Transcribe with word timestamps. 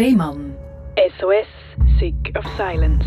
Rehmann. 0.00 0.56
SOS, 1.20 1.46
Sick 1.98 2.34
of 2.34 2.42
Silence. 2.56 3.04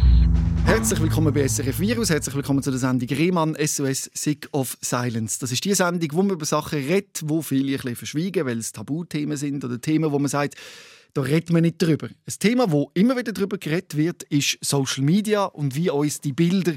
Herzlich 0.68 1.02
willkommen 1.02 1.34
bei 1.34 1.48
SRF 1.48 1.80
Virus, 1.80 2.12
herzlich 2.12 2.36
willkommen 2.36 2.62
zu 2.62 2.70
der 2.70 2.80
Sendung 2.80 3.10
Rehmann 3.10 3.56
SOS 3.56 4.12
Sick 4.14 4.48
of 4.52 4.78
Silence. 4.80 5.40
Das 5.40 5.52
ist 5.52 5.66
die 5.66 5.74
Sendung, 5.74 6.10
wo 6.14 6.22
man 6.22 6.34
über 6.34 6.46
Sachen 6.46 6.78
redet, 6.78 7.24
wo 7.26 7.42
viele 7.42 7.72
ein 7.72 7.78
bisschen 7.78 7.96
verschwiegen, 7.96 8.46
weil 8.46 8.60
es 8.60 8.74
Tabuthemen 8.74 9.38
sind 9.38 9.66
oder 9.66 9.82
Themen, 9.82 10.12
wo 10.12 10.20
man 10.20 10.28
sagt, 10.28 10.54
da 11.16 11.22
redet 11.22 11.52
man 11.52 11.64
nicht 11.64 11.82
drüber. 11.82 12.10
Ein 12.10 12.34
Thema, 12.38 12.72
wo 12.72 12.92
immer 12.94 13.18
wieder 13.18 13.32
darüber 13.32 13.58
geredet 13.58 13.98
wird, 13.98 14.22
ist 14.26 14.60
Social 14.62 15.04
Media 15.04 15.46
und 15.46 15.76
wie 15.76 15.90
uns 15.90 16.22
die 16.22 16.34
Bilder 16.34 16.74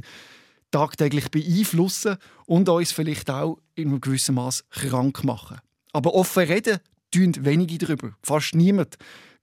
tagtäglich 0.71 1.31
beeinflussen 1.31 2.17
und 2.47 2.71
uns 2.71 2.91
vielleicht 2.91 3.31
auch 3.31 3.59
in 3.75 3.89
einem 3.89 4.01
gewissen 4.01 4.37
Maß 4.37 4.65
krank 4.71 5.25
machen. 5.25 5.59
Aber 5.93 6.15
offen 6.15 6.45
reden 6.45 6.79
tun 7.11 7.35
wenige 7.41 7.77
darüber. 7.77 8.17
Fast 8.23 8.55
niemand 8.55 8.97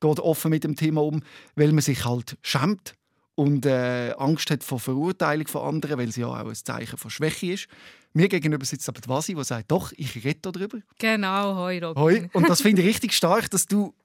geht 0.04 0.20
offen 0.20 0.52
mit 0.52 0.64
dem 0.64 0.76
Thema 0.76 1.04
um, 1.04 1.24
weil 1.56 1.72
man 1.72 1.82
sich 1.82 2.06
halt 2.06 2.38
schämt 2.42 2.94
und 3.36 3.66
äh, 3.66 4.12
Angst 4.18 4.50
hat 4.52 4.64
vor 4.64 4.80
Verurteilung 4.80 5.48
von 5.48 5.64
anderen, 5.64 5.98
weil 5.98 6.12
sie 6.12 6.22
ja 6.22 6.28
auch 6.28 6.36
ein 6.36 6.54
Zeichen 6.56 6.98
von 6.98 7.10
Schwäche 7.10 7.54
ist. 7.54 7.68
Mir 8.14 8.28
gegenüber 8.28 8.66
sitzt 8.66 8.88
aber 8.90 9.02
die 9.02 9.10
Vasi, 9.10 9.34
die 9.34 9.44
sagt, 9.44 9.72
doch, 9.72 9.92
ich 9.96 10.24
rede 10.24 10.40
darüber. 10.52 10.78
Genau, 11.00 11.56
hoi 11.56 11.80
Robin. 11.80 12.04
Hoi. 12.04 12.30
Und 12.34 12.48
das 12.48 12.62
finde 12.62 12.84
ich 12.84 12.90
richtig 12.90 13.14
stark, 13.18 13.50
dass 13.50 13.66
du 13.66 13.96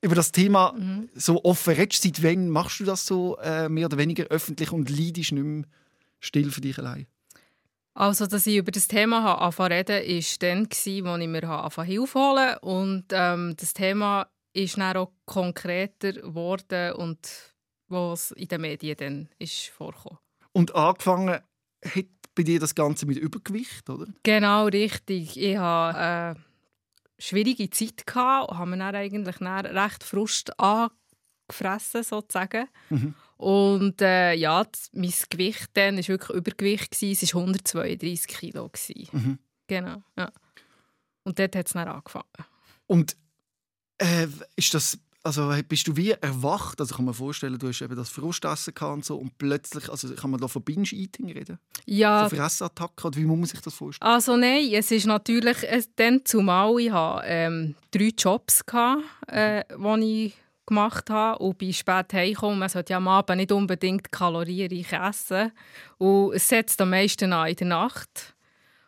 über 0.00 0.14
das 0.14 0.32
Thema 0.32 0.72
mhm. 0.72 1.10
so 1.14 1.44
offen 1.44 1.74
redest. 1.74 2.02
Seit 2.02 2.22
wann 2.22 2.48
machst 2.48 2.80
du 2.80 2.84
das 2.84 3.04
so 3.04 3.36
äh, 3.38 3.68
mehr 3.68 3.86
oder 3.86 3.98
weniger 3.98 4.24
öffentlich 4.24 4.72
und 4.72 4.88
leidest 4.88 5.32
nicht 5.32 5.44
mehr 5.44 5.64
still 6.20 6.50
für 6.50 6.62
dich 6.62 6.78
allein? 6.78 7.06
Also, 7.92 8.26
dass 8.26 8.46
ich 8.46 8.56
über 8.56 8.70
das 8.70 8.88
Thema 8.88 9.34
anfangen 9.34 9.72
reden, 9.72 10.02
war 10.02 10.38
dann, 10.38 10.66
als 10.70 10.86
ich 10.86 11.02
mir 11.02 11.84
Hilfe 11.84 12.18
holen 12.18 12.56
Und 12.62 13.04
ähm, 13.10 13.54
das 13.58 13.74
Thema 13.74 14.26
ist 14.52 14.78
dann 14.78 14.96
auch 14.96 15.12
konkreter 15.26 16.12
geworden 16.12 16.94
und 16.94 17.54
was 17.88 18.30
in 18.32 18.48
den 18.48 18.60
Medien 18.60 18.96
dann 18.96 19.28
ist 19.38 19.68
vorgekommen. 19.68 20.18
Und 20.52 20.74
angefangen 20.74 21.40
hat 21.84 22.06
bei 22.34 22.42
dir 22.42 22.60
das 22.60 22.74
Ganze 22.74 23.06
mit 23.06 23.18
Übergewicht, 23.18 23.88
oder? 23.90 24.06
Genau, 24.22 24.66
richtig. 24.66 25.36
Ich 25.36 25.56
hatte 25.56 25.98
eine 25.98 26.36
schwierige 27.18 27.70
Zeit 27.70 28.04
und 28.06 28.58
habe 28.58 28.70
mir 28.70 28.78
dann 28.78 28.94
eigentlich 28.94 29.36
dann 29.36 29.66
recht 29.66 30.04
Frust 30.04 30.58
angefressen, 30.58 32.02
sozusagen. 32.02 32.68
Mhm. 32.88 33.14
Und 33.36 34.02
äh, 34.02 34.34
ja, 34.34 34.66
mein 34.92 35.12
Gewicht 35.30 35.70
dann 35.74 35.96
war 35.96 36.08
wirklich 36.08 36.36
Übergewicht. 36.36 37.02
Es 37.02 37.34
war 37.34 37.40
132 37.40 38.26
Kilo. 38.26 38.70
Mhm. 39.12 39.38
Genau, 39.66 40.02
ja. 40.16 40.30
Und 41.24 41.38
dort 41.38 41.56
hat 41.56 41.66
es 41.66 41.72
dann 41.72 41.88
angefangen. 41.88 42.24
Und 42.86 43.16
äh, 44.00 44.26
ist 44.56 44.74
das, 44.74 44.98
also 45.22 45.52
bist 45.68 45.86
du 45.86 45.96
wie 45.96 46.12
erwacht? 46.12 46.80
Also 46.80 46.96
kann 46.96 47.04
man 47.04 47.14
vorstellen, 47.14 47.58
du 47.58 47.68
hast 47.68 47.82
eben 47.82 47.94
das 47.94 48.08
Frustessen 48.08 48.74
und 48.80 49.04
so 49.04 49.16
und 49.16 49.36
plötzlich, 49.38 49.88
also 49.88 50.12
kann 50.14 50.30
man 50.30 50.40
da 50.40 50.48
von 50.48 50.62
Binge-Eating 50.62 51.30
reden? 51.32 51.58
Ja. 51.86 52.28
So 52.28 52.36
Fressattacken 52.36 53.06
oder 53.06 53.16
wie 53.16 53.24
muss 53.24 53.38
man 53.38 53.46
sich 53.46 53.60
das 53.60 53.74
vorstellen? 53.74 54.10
Also 54.10 54.36
nein, 54.36 54.70
es 54.72 54.90
ist 54.90 55.06
natürlich, 55.06 55.58
es, 55.62 55.94
dann 55.94 56.24
zumal 56.24 56.80
ich 56.80 56.90
hatte, 56.90 57.26
ähm, 57.26 57.74
drei 57.90 58.12
Jobs 58.16 58.62
hatte, 58.72 59.02
äh, 59.28 59.64
die 59.78 60.26
ich 60.26 60.34
gemacht 60.66 61.10
habe 61.10 61.38
und 61.38 61.58
bin 61.58 61.72
spät 61.74 62.12
heimgekommen. 62.14 62.58
Man 62.58 62.68
sollte 62.68 62.92
ja 62.92 62.96
am 62.96 63.08
Abend 63.08 63.36
nicht 63.36 63.52
unbedingt 63.52 64.10
kalorienreich 64.10 64.92
essen. 64.92 65.52
Und 65.98 66.32
es 66.34 66.48
setzt 66.48 66.80
am 66.80 66.90
meisten 66.90 67.32
an 67.32 67.48
in 67.48 67.56
der 67.56 67.66
Nacht. 67.66 68.34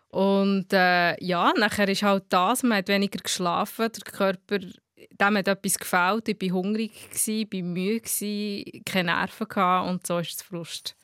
Und 0.08 0.72
äh, 0.72 1.22
ja, 1.24 1.52
nachher 1.56 1.88
ist 1.88 2.02
halt 2.02 2.24
das, 2.28 2.62
man 2.62 2.78
hat 2.78 2.88
weniger 2.88 3.18
geschlafen, 3.18 3.90
der 3.92 4.12
Körper, 4.12 4.58
dem 5.20 5.36
hat 5.36 5.48
etwas 5.48 5.78
gefällt, 5.78 6.28
ich 6.28 6.40
war 6.40 6.58
hungrig, 6.58 6.92
ich 7.12 7.52
war 7.52 7.62
müde, 7.62 8.82
keine 8.84 9.12
Nerven 9.12 9.90
und 9.90 10.06
so 10.06 10.18
ist 10.18 10.34
das 10.34 10.42
Frust, 10.42 10.96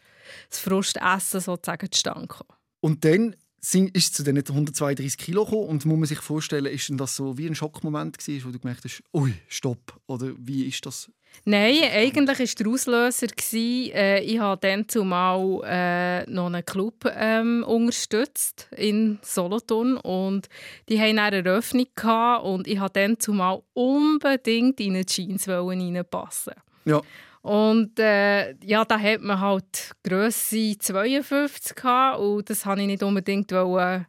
das 0.51 0.59
Frustessen 0.59 1.41
sozusagen 1.41 1.91
zustande. 1.91 2.35
Und 2.81 3.05
dann 3.05 3.37
sind, 3.61 3.95
ist 3.97 4.15
zu 4.15 4.23
den 4.23 4.39
132 4.39 5.19
Kilo 5.19 5.45
gekommen 5.45 5.69
und 5.69 5.85
muss 5.85 5.99
man 5.99 6.07
sich 6.07 6.21
vorstellen, 6.21 6.67
ist 6.67 6.91
das 6.95 7.17
so 7.17 7.37
wie 7.37 7.47
ein 7.47 7.55
Schockmoment 7.55 8.19
gewesen, 8.19 8.47
wo 8.47 8.51
du 8.51 8.59
gemerkt 8.59 8.85
hast, 8.85 9.03
ui, 9.13 9.35
stopp, 9.49 10.01
oder 10.07 10.33
wie 10.39 10.67
ist 10.67 10.87
das? 10.87 11.11
Nein, 11.45 11.77
eigentlich 11.95 12.29
war 12.29 12.47
der 12.47 12.73
Auslöser, 12.73 13.27
gewesen, 13.29 13.93
äh, 13.95 14.21
ich 14.21 14.39
habe 14.39 14.61
dann 14.61 14.87
zumal 14.87 15.63
äh, 15.65 16.31
noch 16.31 16.47
einen 16.47 16.65
Club 16.65 17.11
ähm, 17.17 17.65
unterstützt 17.67 18.69
in 18.77 19.19
Solothurn 19.23 19.97
und 19.97 20.49
die 20.91 21.01
hatten 21.01 21.19
eine 21.19 21.37
Eröffnung 21.37 21.87
gehabt, 21.95 22.45
und 22.45 22.69
ich 22.69 22.79
wollte 22.79 23.01
dann 23.01 23.19
zumal 23.19 23.63
unbedingt 23.73 24.79
in 24.81 24.95
eine 24.95 25.07
Jeans 25.07 25.49
reinpassen. 25.49 26.53
Ja. 26.85 27.01
Und 27.41 27.99
äh, 27.99 28.55
ja, 28.65 28.85
da 28.85 28.99
hat 28.99 29.23
man 29.23 29.41
halt 29.41 29.93
Grösse 30.05 30.77
52 30.79 31.77
gehabt, 31.77 32.21
und 32.21 32.51
das 32.51 32.67
wollte 32.67 32.83
ich 32.83 32.89
nicht 32.89 33.03
unbedingt 33.03 33.51
wollen 33.53 34.07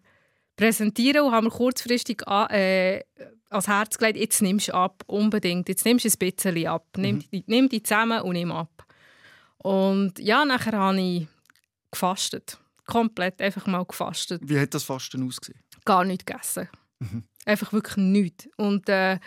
präsentieren 0.59 1.25
und 1.25 1.31
haben 1.31 1.45
mir 1.45 1.51
kurzfristig 1.51 2.27
an, 2.27 2.49
äh, 2.49 3.01
ans 3.49 3.69
Herz 3.69 3.97
gelegt, 3.97 4.19
jetzt 4.19 4.41
nimmst 4.41 4.67
du 4.67 4.73
ab, 4.73 5.03
unbedingt, 5.07 5.69
jetzt 5.69 5.85
nimmst 5.85 6.03
du 6.03 6.09
ein 6.09 6.17
bisschen 6.17 6.67
ab, 6.67 6.85
nimm, 6.97 7.23
mhm. 7.31 7.43
nimm 7.47 7.69
die 7.69 7.81
zusammen 7.81 8.21
und 8.21 8.33
nimm 8.33 8.51
ab. 8.51 8.85
Und 9.59 10.19
ja, 10.19 10.43
nachher 10.43 10.73
habe 10.73 10.99
ich 10.99 11.27
gefastet, 11.91 12.57
komplett 12.85 13.41
einfach 13.41 13.67
mal 13.67 13.85
gefastet. 13.85 14.41
Wie 14.43 14.59
hat 14.59 14.73
das 14.73 14.83
Fasten 14.83 15.25
ausgesehen? 15.25 15.61
Gar 15.85 16.03
nichts 16.03 16.25
gegessen. 16.25 16.67
Mhm. 16.99 17.23
Einfach 17.45 17.71
wirklich 17.71 17.95
nichts. 17.95 18.49
Und 18.57 18.89
äh, 18.89 19.17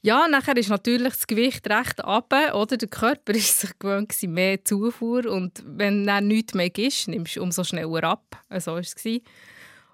ja, 0.00 0.28
nachher 0.28 0.56
ist 0.56 0.70
natürlich 0.70 1.12
das 1.12 1.26
Gewicht 1.26 1.68
recht 1.68 2.02
ab, 2.02 2.32
oder? 2.54 2.76
Der 2.78 2.88
Körper 2.88 3.32
ist 3.34 3.60
sich 3.60 3.78
gewöhnt 3.78 4.14
mehr 4.22 4.64
Zufuhr 4.64 5.26
und 5.26 5.62
wenn 5.66 6.06
dann 6.06 6.26
nichts 6.26 6.54
mehr 6.54 6.74
ist, 6.74 7.06
nimmst 7.08 7.36
du 7.36 7.42
umso 7.42 7.64
schneller 7.64 8.04
ab. 8.04 8.42
So 8.58 8.72
war 8.72 8.80
es. 8.80 8.94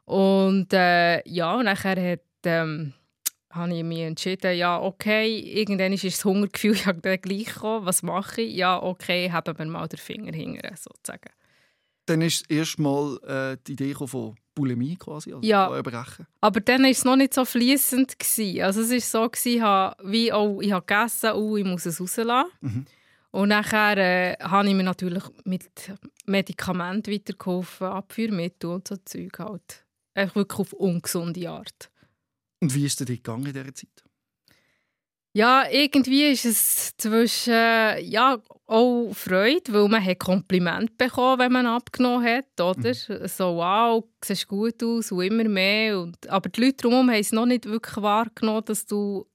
Und 0.06 0.72
äh, 0.72 1.28
ja, 1.28 1.62
nachher 1.62 2.12
hat, 2.12 2.20
ähm, 2.44 2.94
habe 3.50 3.74
ich 3.74 3.84
mich 3.84 4.00
entschieden, 4.00 4.56
ja, 4.56 4.80
okay, 4.80 5.38
irgendwann 5.38 5.92
ist 5.92 6.04
das 6.04 6.24
Hungergefühl 6.24 6.76
ja 6.86 6.92
gleich 6.92 7.46
gekommen. 7.46 7.86
Was 7.86 8.02
mache 8.02 8.42
ich? 8.42 8.54
Ja, 8.54 8.82
okay, 8.82 9.30
haben 9.30 9.58
wir 9.58 9.66
mal 9.66 9.88
den 9.88 9.98
Finger 9.98 10.32
hinter, 10.32 10.74
sozusagen. 10.76 11.30
Dann 12.06 12.22
ist 12.22 12.48
erstmal 12.48 13.18
äh, 13.26 13.56
die 13.66 13.72
Idee 13.72 13.94
von 13.94 14.36
Bulimie 14.54 14.96
quasi, 14.96 15.32
also 15.34 15.46
ja, 15.46 15.74
Erbrechen. 15.74 16.26
aber 16.40 16.60
dann 16.60 16.84
war 16.84 16.90
es 16.90 17.04
noch 17.04 17.16
nicht 17.16 17.34
so 17.34 17.44
fließend 17.44 18.14
Also 18.62 18.80
es 18.80 18.90
war 18.90 19.00
so, 19.00 19.28
gewesen, 19.28 20.10
wie 20.10 20.32
oh, 20.32 20.60
ich 20.62 20.72
habe 20.72 20.86
gegessen, 20.86 21.32
oh, 21.32 21.56
ich 21.56 21.64
muss 21.64 21.84
es 21.84 22.00
rauslassen. 22.00 22.50
Mhm. 22.60 22.86
Und 23.32 23.48
nachher 23.48 23.98
äh, 23.98 24.36
habe 24.40 24.68
ich 24.68 24.74
mir 24.74 24.84
natürlich 24.84 25.24
mit 25.44 25.68
Medikamenten 26.24 27.12
weitergeholfen, 27.12 27.88
Abführmittel 27.88 28.70
und 28.70 28.88
so 28.88 28.96
Zeug 29.04 29.38
halt. 29.40 29.85
Einfach 30.16 30.36
wirklich 30.36 30.58
auf 30.58 30.72
ungesunde 30.72 31.48
Art. 31.50 31.90
Und 32.60 32.74
wie 32.74 32.86
ist 32.86 33.00
es 33.00 33.06
dir 33.06 33.16
gegangen 33.16 33.46
in 33.46 33.52
dieser 33.52 33.74
Zeit? 33.74 34.02
Ja, 35.34 35.68
irgendwie 35.70 36.30
ist 36.30 36.46
es 36.46 36.96
zwischen 36.96 37.52
ja, 37.52 38.40
auch 38.64 39.12
Freude, 39.12 39.70
weil 39.74 39.88
man 39.88 40.02
hat 40.02 40.18
Kompliment 40.18 40.96
bekommen, 40.96 41.38
wenn 41.38 41.52
man 41.52 41.66
abgenommen 41.66 42.24
hat, 42.26 42.58
oder? 42.58 42.88
Mhm. 42.88 43.28
So, 43.28 43.56
wow, 43.56 44.02
du 44.02 44.26
siehst 44.26 44.48
gut 44.48 44.82
aus 44.82 45.12
und 45.12 45.20
immer 45.20 45.44
mehr. 45.44 46.00
Und, 46.00 46.26
aber 46.30 46.48
die 46.48 46.62
Leute 46.62 46.76
drumherum 46.78 47.10
haben 47.10 47.20
es 47.20 47.32
noch 47.32 47.44
nicht 47.44 47.66
wirklich 47.66 47.98
wahrgenommen, 47.98 48.64
dass 48.64 48.86
du 48.86 49.26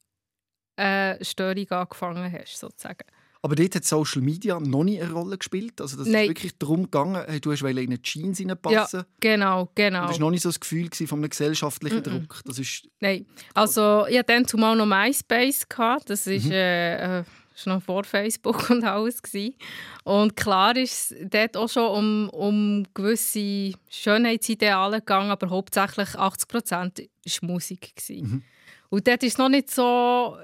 eine 0.75 1.23
Störung 1.23 1.69
angefangen 1.69 2.31
hast, 2.31 2.57
sozusagen. 2.57 3.05
Aber 3.43 3.55
dort 3.55 3.73
hat 3.75 3.85
Social 3.85 4.21
Media 4.21 4.59
noch 4.59 4.83
nie 4.83 5.01
eine 5.01 5.11
Rolle 5.11 5.37
gespielt. 5.37 5.81
Also 5.81 5.97
das 5.97 6.07
Nein. 6.07 6.23
ist 6.23 6.29
wirklich 6.29 6.57
darum 6.59 6.83
gegangen, 6.83 7.25
du 7.41 7.51
hast 7.51 7.61
in 7.61 7.77
eine 7.77 8.01
Jeans 8.01 8.39
reinpassen. 8.39 8.99
Ja, 8.99 9.05
genau, 9.19 9.69
genau. 9.73 10.01
Das 10.01 10.11
war 10.11 10.19
noch 10.19 10.31
nicht 10.31 10.43
so 10.43 10.49
das 10.49 10.59
Gefühl 10.59 10.89
von 10.91 11.19
einem 11.19 11.29
gesellschaftlichen 11.29 11.99
mm 11.99 12.01
-mm. 12.01 12.19
Druck. 12.19 12.41
Das 12.45 12.59
ist 12.59 12.87
Nein, 12.99 13.25
also 13.55 14.05
ich 14.07 14.17
hatte 14.17 14.33
dann 14.33 14.45
zumal 14.45 14.75
noch 14.75 14.85
MySpace. 14.85 15.67
Gehabt. 15.67 16.09
Das 16.09 16.27
ist, 16.27 16.45
mhm. 16.45 16.51
äh, 16.51 17.19
äh 17.19 17.23
noch 17.65 17.81
vor 17.81 18.03
Facebook 18.03 18.69
und 18.69 18.83
alles. 18.83 19.21
Gewesen. 19.21 19.55
Und 20.03 20.35
klar 20.35 20.75
ist 20.77 21.11
es 21.11 21.29
dort 21.29 21.57
auch 21.57 21.69
schon 21.69 21.89
um, 21.89 22.29
um 22.29 22.83
gewisse 22.93 23.73
Schönheitsideale 23.89 24.97
gegangen, 24.99 25.31
aber 25.31 25.49
hauptsächlich 25.49 26.15
80 26.15 26.47
Prozent 26.47 26.99
war 26.99 27.49
Musik. 27.49 27.93
Mhm. 28.09 28.43
Und 28.89 29.07
dort 29.07 29.23
ist 29.23 29.33
es 29.33 29.37
noch 29.37 29.49
nicht 29.49 29.71
so 29.71 30.37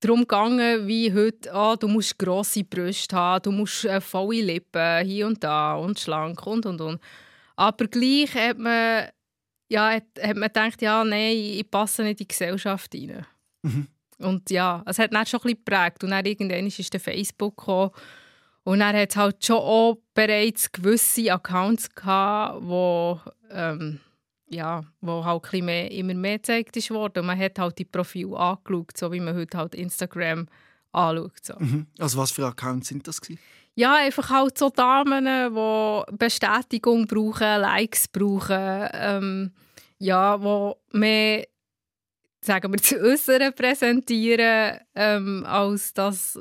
darum 0.00 0.20
gegangen, 0.20 0.86
wie 0.86 1.12
heute, 1.12 1.52
ah, 1.52 1.76
du 1.76 1.88
musst 1.88 2.18
grosse 2.18 2.64
Brüste 2.64 3.16
haben, 3.16 3.42
du 3.42 3.50
musst 3.52 3.84
äh, 3.84 4.00
volle 4.00 4.42
Lippen, 4.42 5.06
hier 5.06 5.26
und 5.26 5.42
da 5.42 5.74
und 5.74 5.98
schlank 5.98 6.46
und 6.46 6.66
und 6.66 6.80
und. 6.80 7.00
Aber 7.56 7.86
gleich 7.86 8.34
hat 8.34 8.58
man, 8.58 9.08
ja, 9.68 9.92
hat, 9.94 10.04
hat 10.20 10.36
man 10.36 10.48
gedacht, 10.48 10.82
ja, 10.82 11.02
nein, 11.04 11.36
ich 11.36 11.70
passe 11.70 12.02
nicht 12.02 12.20
in 12.20 12.26
die 12.26 12.28
Gesellschaft 12.28 12.94
rein. 12.94 13.26
Mhm. 13.62 13.86
Und 14.18 14.50
ja, 14.50 14.82
es 14.86 14.98
hat 14.98 15.12
dann 15.12 15.26
schon 15.26 15.40
ein 15.40 15.42
bisschen 15.42 15.64
geprägt. 15.64 16.04
Und 16.04 16.10
dann 16.10 16.24
irgendwann 16.24 16.66
ist 16.66 16.92
der 16.92 17.00
Facebook 17.00 17.56
gekommen. 17.56 17.90
Und 18.64 18.80
dann 18.80 18.96
hat 18.96 19.10
es 19.10 19.16
halt 19.16 19.44
schon 19.44 19.56
auch 19.56 19.98
bereits 20.14 20.70
gewisse 20.72 21.32
Accounts 21.32 21.94
gehabt, 21.94 22.62
wo 22.62 23.20
ähm, 23.50 24.00
ja, 24.48 24.84
wo 25.00 25.24
halt 25.24 25.52
ein 25.52 25.64
mehr, 25.64 25.90
immer 25.90 26.14
mehr 26.14 26.38
gezeigt 26.38 26.76
ist 26.76 26.90
worden. 26.90 27.26
man 27.26 27.38
hat 27.38 27.58
halt 27.58 27.78
die 27.78 27.84
Profile 27.84 28.36
angeschaut, 28.36 28.96
so 28.96 29.12
wie 29.12 29.20
man 29.20 29.34
heute 29.34 29.58
halt 29.58 29.74
Instagram 29.74 30.46
anschaut. 30.92 31.44
So. 31.44 31.54
Mhm. 31.58 31.86
Also 31.98 32.18
was 32.18 32.30
für 32.30 32.46
Accounts 32.46 32.88
sind 32.88 33.06
das 33.06 33.20
gewesen? 33.20 33.40
Ja, 33.74 33.96
einfach 33.96 34.30
halt 34.30 34.56
so 34.56 34.70
Damen, 34.70 35.26
die 35.26 36.16
Bestätigung 36.16 37.06
brauchen, 37.06 37.60
Likes 37.60 38.08
brauchen, 38.08 38.88
ähm, 38.92 39.52
ja, 39.98 40.38
die 40.38 40.98
mehr, 40.98 41.46
sagen 42.40 42.72
wir, 42.72 42.78
zu 42.82 42.98
Äußeren 42.98 43.52
präsentieren, 43.52 44.78
ähm, 44.94 45.44
als, 45.46 45.92
das, 45.92 46.38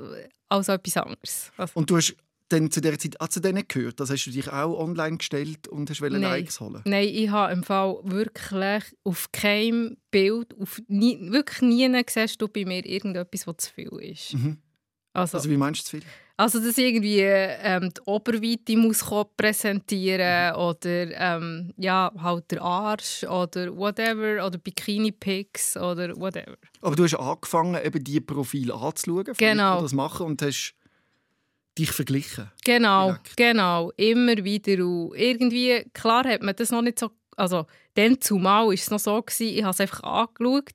als 0.48 0.70
etwas 0.70 0.98
anderes. 0.98 1.52
Also, 1.58 1.74
Und 1.76 1.90
du 1.90 1.98
hast 1.98 2.16
dann 2.50 2.70
zu 2.72 2.82
dieser 2.82 3.00
Zeit 3.00 3.20
auch 3.20 3.28
zu 3.28 3.40
denen 3.40 3.64
gehört? 3.68 4.00
Das 4.00 4.10
hast 4.10 4.26
du 4.26 4.32
dich 4.32 4.52
auch 4.52 4.78
online 4.78 5.18
gestellt 5.18 5.68
und 5.68 5.90
hast 5.90 6.02
Nein. 6.02 6.22
Likes 6.22 6.60
holen? 6.60 6.82
Nein, 6.86 7.08
ich 7.12 7.30
habe 7.30 7.54
im 7.54 7.64
Fall 7.64 7.98
wirklich 8.04 8.84
auf 9.04 9.32
keinem 9.32 9.98
Bild, 10.12 10.54
auf 10.60 10.82
nie, 10.88 11.32
wirklich 11.32 11.62
nie 11.62 12.04
siehst 12.08 12.42
du 12.42 12.48
bei 12.48 12.66
mir 12.66 12.86
irgendetwas, 12.86 13.48
was 13.48 13.58
zu 13.58 13.74
viel 13.74 13.92
ist. 14.00 14.34
Mhm. 14.34 14.58
Also, 15.14 15.38
Also 15.38 15.50
wie 15.50 15.58
meinst 15.58 15.82
du 15.82 15.86
zu 15.86 15.98
viel? 15.98 16.06
also 16.38 16.60
dass 16.60 16.78
irgendwie 16.78 17.22
ähm, 17.22 17.92
die 17.96 18.02
Oberweite 18.06 18.76
muss 18.78 19.04
präsentieren 19.38 20.54
oder 20.56 21.12
ähm, 21.38 21.74
ja, 21.78 22.12
halt 22.18 22.52
der 22.52 22.62
Arsch 22.62 23.24
oder 23.24 23.76
whatever 23.76 24.46
oder 24.46 24.58
Bikini-Pics 24.58 25.78
oder 25.78 26.16
whatever. 26.18 26.58
Aber 26.82 26.96
du 26.96 27.04
hast 27.04 27.16
angefangen, 27.16 27.82
eben 27.84 28.04
die 28.04 28.20
Profile 28.20 28.74
anzuschauen, 28.74 29.34
Genau. 29.38 29.82
Das 29.82 29.94
machen 29.94 30.26
und 30.26 30.42
hast 30.42 30.76
dich 31.78 31.92
verglichen. 31.92 32.52
Genau, 32.64 33.08
Direkt. 33.08 33.38
genau, 33.38 33.92
immer 33.98 34.44
wieder. 34.44 34.84
Und 34.86 35.16
irgendwie, 35.16 35.84
klar 35.94 36.26
hat 36.26 36.42
man 36.42 36.56
das 36.56 36.72
noch 36.72 36.82
nicht 36.82 37.00
so, 37.00 37.12
also 37.36 37.66
dann 37.96 38.20
zumal 38.22 38.68
war 38.68 38.74
es 38.74 38.90
noch 38.90 39.00
so, 39.00 39.22
gewesen, 39.22 39.58
ich 39.58 39.64
habe 39.64 39.72
es 39.72 39.82
einfach 39.82 40.04
angeschaut, 40.04 40.74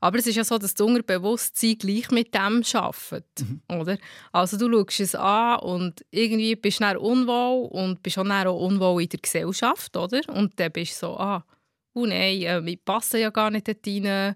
aber 0.00 0.18
es 0.18 0.26
ist 0.26 0.36
ja 0.36 0.44
so, 0.44 0.56
dass 0.56 0.74
das 0.74 0.86
Unterbewusstsein 0.86 1.76
gleich 1.76 2.10
mit 2.10 2.34
dem 2.34 2.62
arbeitet, 2.72 3.44
oder? 3.68 3.98
Also 4.32 4.56
du 4.56 4.70
schaust 4.70 5.00
es 5.00 5.14
an 5.14 5.58
und 5.60 6.04
irgendwie 6.10 6.56
bist 6.56 6.80
du 6.80 6.84
dann 6.84 6.96
unwohl 6.96 7.68
und 7.68 8.02
bist 8.02 8.18
auch, 8.18 8.24
dann 8.24 8.46
auch 8.46 8.58
unwohl 8.58 9.02
in 9.02 9.08
der 9.10 9.20
Gesellschaft, 9.20 9.96
oder? 9.96 10.20
Und 10.28 10.58
dann 10.58 10.72
bist 10.72 11.02
du 11.02 11.06
so, 11.06 11.18
ah, 11.18 11.44
oh 11.92 12.06
nein, 12.06 12.42
äh, 12.42 12.60
ich 12.70 12.84
passe 12.84 13.18
ja 13.18 13.30
gar 13.30 13.50
nicht 13.50 13.68
dort 13.68 13.86
rein, 13.86 14.34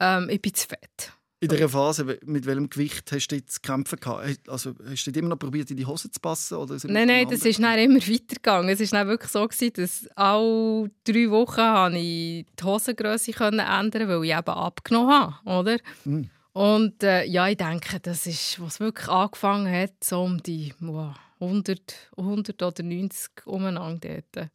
ähm, 0.00 0.28
ich 0.28 0.42
bin 0.42 0.54
zu 0.54 0.68
fett. 0.68 1.15
In 1.52 1.56
dieser 1.56 1.68
Phase, 1.68 2.18
mit 2.24 2.46
welchem 2.46 2.68
Gewicht 2.68 3.10
hast 3.12 3.28
du 3.28 3.36
jetzt 3.36 3.54
zu 3.54 3.60
kämpfen 3.60 3.98
gehabt? 4.00 4.48
Also, 4.48 4.74
hast 4.88 5.04
du 5.06 5.10
immer 5.12 5.30
noch 5.30 5.38
probiert, 5.38 5.70
in 5.70 5.76
die 5.76 5.86
Hose 5.86 6.10
zu 6.10 6.20
passen? 6.20 6.56
Oder 6.56 6.76
Nein, 6.84 7.08
nein, 7.08 7.28
das 7.28 7.44
ist 7.44 7.62
dann 7.62 7.78
immer 7.78 8.00
weitergegangen. 8.00 8.68
Es 8.68 8.80
war 8.80 9.00
dann 9.00 9.08
wirklich 9.08 9.30
so, 9.30 9.46
gewesen, 9.46 9.72
dass 9.74 10.08
alle 10.16 10.90
drei 11.04 11.30
Wochen 11.30 11.60
habe 11.60 11.98
ich 11.98 12.46
die 12.58 12.64
Hosengröße 12.64 13.32
ändern 13.32 14.08
weil 14.08 14.24
ich 14.24 14.32
eben 14.32 14.48
abgenommen 14.48 15.12
habe. 15.12 15.60
Oder? 15.60 15.78
Mhm. 16.04 16.30
Und 16.52 17.02
äh, 17.02 17.24
ja, 17.24 17.48
ich 17.48 17.58
denke, 17.58 18.00
das 18.00 18.26
ist, 18.26 18.60
was 18.60 18.80
wirklich 18.80 19.08
angefangen 19.08 19.70
hat, 19.70 19.92
so 20.02 20.22
um 20.22 20.42
die 20.42 20.72
wow, 20.80 21.14
100, 21.38 21.80
100 22.16 22.62
oder 22.62 22.82
90 22.82 23.46
umeinander 23.46 24.22
dort. 24.32 24.50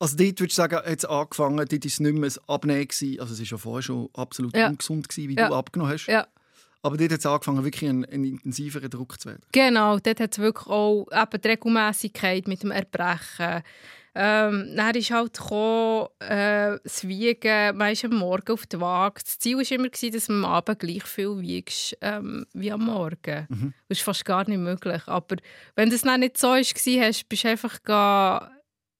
Also 0.00 0.16
dort 0.16 0.40
würdest 0.40 0.58
du 0.58 0.62
sagen, 0.62 0.80
es 0.84 1.04
angefangen, 1.04 1.56
dort 1.56 1.72
war 1.72 1.78
es 1.84 2.00
nicht 2.00 2.14
mehr 2.14 2.30
ein 2.30 2.48
Abnehmen. 2.48 2.86
gewesen. 2.88 3.20
Also 3.20 3.32
es 3.34 3.40
war 3.40 3.46
ja 3.46 3.56
vorher 3.58 3.82
schon 3.82 4.08
absolut 4.14 4.56
Ja. 4.56 4.68
ungesund, 4.68 5.08
gewesen, 5.08 5.28
wie 5.28 5.34
Ja. 5.36 5.48
du 5.48 5.54
abgenommen 5.54 5.92
hast. 5.92 6.06
Ja. 6.06 6.26
Aber 6.82 6.96
dort 6.96 7.10
hat 7.10 7.18
es 7.18 7.26
angefangen, 7.26 7.64
wirklich 7.64 7.90
einen, 7.90 8.04
einen 8.04 8.24
intensiveren 8.24 8.88
Druck 8.88 9.20
zu 9.20 9.28
werden. 9.30 9.42
Genau, 9.52 9.98
dort 9.98 10.20
hat 10.20 10.32
es 10.32 10.38
wirklich 10.38 10.66
auch 10.68 11.06
eben 11.12 11.40
die 11.42 11.48
Regelmässigkeit 11.48 12.46
mit 12.46 12.62
dem 12.62 12.70
Erbrechen. 12.70 13.62
Ähm, 14.14 14.72
dann 14.76 14.94
ist 14.94 15.10
halt 15.10 15.32
gekommen, 15.36 16.08
äh, 16.20 16.78
das 16.82 17.06
Wiegen, 17.06 17.76
man 17.76 17.92
ist 17.92 18.04
am 18.04 18.14
Morgen 18.16 18.52
auf 18.52 18.66
der 18.66 18.80
Waage. 18.80 19.20
Das 19.24 19.38
Ziel 19.38 19.56
war 19.56 19.70
immer, 19.70 19.88
gewesen, 19.88 20.12
dass 20.12 20.28
man 20.28 20.44
am 20.44 20.50
Abend 20.52 20.78
gleich 20.78 21.04
viel 21.04 21.40
wiegst 21.40 21.96
ähm, 22.00 22.46
wie 22.52 22.72
am 22.72 22.84
Morgen. 22.84 23.74
Das 23.88 23.98
ist 23.98 24.02
fast 24.04 24.24
gar 24.24 24.48
nicht 24.48 24.58
möglich. 24.58 25.02
Aber 25.06 25.36
wenn 25.76 25.90
das 25.90 26.02
dann 26.02 26.20
nicht 26.20 26.38
so 26.38 26.48
war, 26.48 26.58
hast, 26.58 27.28
bist 27.28 27.44
du 27.44 27.48
einfach 27.48 27.80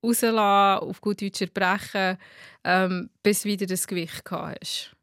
rauslassen, 0.03 0.89
auf 0.89 1.01
gut 1.01 1.21
Deutsch 1.23 1.41
erbrechen, 1.41 2.19
ähm, 2.65 3.11
bis 3.23 3.45
wieder 3.45 3.67
das 3.67 3.87
Gewicht 3.87 4.25
gehabt 4.25 4.59
hast. 4.61 4.95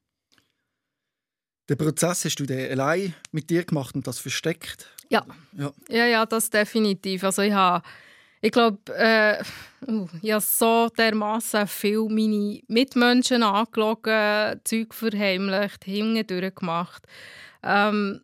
Den 1.69 1.77
Prozess 1.77 2.25
hast 2.25 2.35
du 2.35 2.45
den 2.45 2.71
allein 2.71 3.15
mit 3.31 3.49
dir 3.49 3.63
gemacht 3.63 3.95
und 3.95 4.05
das 4.05 4.19
versteckt. 4.19 4.87
Ja. 5.09 5.25
Ja. 5.53 5.73
Ja, 5.89 6.05
ja, 6.05 6.25
das 6.25 6.49
definitiv. 6.49 7.23
Also 7.23 7.41
ich 7.41 7.53
habe, 7.53 7.83
ich 8.41 8.51
glaube, 8.51 8.79
äh, 8.95 9.43
uh, 9.87 10.07
ich 10.21 10.31
habe 10.31 10.41
so 10.41 10.89
dermassen 10.89 11.67
viel 11.67 12.07
meine 12.07 12.61
Mitmenschen 12.67 13.41
angelogen, 13.41 14.61
Zeug 14.63 14.93
verheimlicht, 14.93 15.85
hingedurch 15.85 16.53
gemacht. 16.53 17.03
Ähm, 17.63 18.21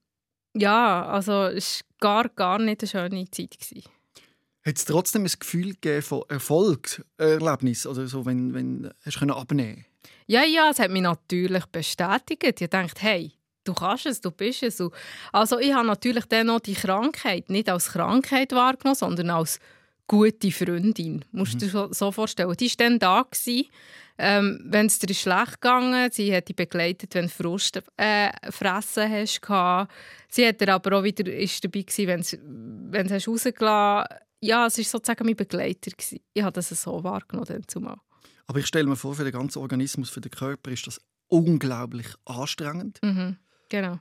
ja, 0.53 1.05
also 1.07 1.45
es 1.45 1.83
war 1.99 2.23
gar, 2.23 2.29
gar 2.29 2.59
nicht 2.59 2.81
eine 2.81 2.89
schöne 2.89 3.31
Zeit. 3.31 3.57
Gewesen. 3.59 3.89
Hat 4.65 4.77
es 4.77 4.85
trotzdem 4.85 5.23
ein 5.23 5.31
Gefühl 5.39 5.75
von 6.01 6.23
Erfolgserlebnis? 6.29 7.87
Oder 7.87 8.07
so, 8.07 8.25
wenn, 8.25 8.53
wenn 8.53 8.91
hast 9.03 9.19
du 9.19 9.33
abnehmen 9.33 9.85
Ja, 10.27 10.43
ja, 10.43 10.69
es 10.69 10.79
hat 10.79 10.91
mich 10.91 11.01
natürlich 11.01 11.65
bestätigt. 11.65 12.61
Ich 12.61 12.69
dachte, 12.69 13.01
hey, 13.01 13.31
du 13.63 13.73
kannst 13.73 14.05
es, 14.05 14.21
du 14.21 14.31
bist 14.31 14.63
es. 14.63 14.79
Und 14.79 14.93
Also 15.31 15.59
ich 15.59 15.73
habe 15.73 15.87
natürlich 15.87 16.25
dann 16.25 16.47
noch 16.47 16.59
die 16.59 16.75
Krankheit 16.75 17.49
nicht 17.49 17.69
als 17.69 17.89
Krankheit 17.89 18.51
wahrgenommen, 18.51 18.95
sondern 18.95 19.31
als 19.31 19.59
gute 20.07 20.51
Freundin. 20.51 21.25
Musst 21.31 21.53
du 21.61 21.67
dir 21.67 21.87
so- 21.91 22.11
vorstellen. 22.11 22.53
Die 22.57 22.69
war 22.69 22.75
dann 22.77 22.99
da. 22.99 23.23
Gewesen, 23.23 23.67
ähm, 24.17 24.61
wenn 24.65 24.85
es 24.85 24.99
dir 24.99 25.13
schlecht 25.13 25.61
gegangen 25.61 26.11
sie 26.11 26.35
hat 26.35 26.47
dich 26.49 26.55
begleitet, 26.55 27.15
wenn 27.15 27.25
du 27.25 27.29
Frust 27.29 27.81
äh, 27.97 28.29
fressen 28.51 29.09
hast. 29.09 29.41
Sie 30.29 30.45
hat 30.47 30.61
dir 30.61 30.73
aber 30.73 30.99
auch 30.99 31.03
wieder 31.03 31.31
ist 31.31 31.63
dabei 31.63 31.81
gewesen, 31.81 32.89
wenn 32.91 33.07
du 33.07 33.13
hast 33.15 33.27
rausgelassen 33.27 34.07
hast. 34.11 34.30
Ja, 34.41 34.65
es 34.65 34.77
war 34.77 34.85
sozusagen 34.85 35.25
mein 35.25 35.35
Begleiter. 35.35 35.91
Gewesen. 35.91 36.19
Ich 36.33 36.43
habe 36.43 36.53
das 36.53 36.69
so 36.69 37.03
wahrgenommen. 37.03 37.63
Zumal. 37.67 37.97
Aber 38.47 38.59
ich 38.59 38.67
stelle 38.67 38.87
mir 38.87 38.95
vor, 38.95 39.15
für 39.15 39.23
den 39.23 39.31
ganzen 39.31 39.59
Organismus, 39.59 40.09
für 40.09 40.21
den 40.21 40.31
Körper 40.31 40.71
ist 40.71 40.87
das 40.87 40.99
unglaublich 41.27 42.07
anstrengend. 42.25 42.99
Mhm. 43.03 43.37
Genau. 43.69 43.99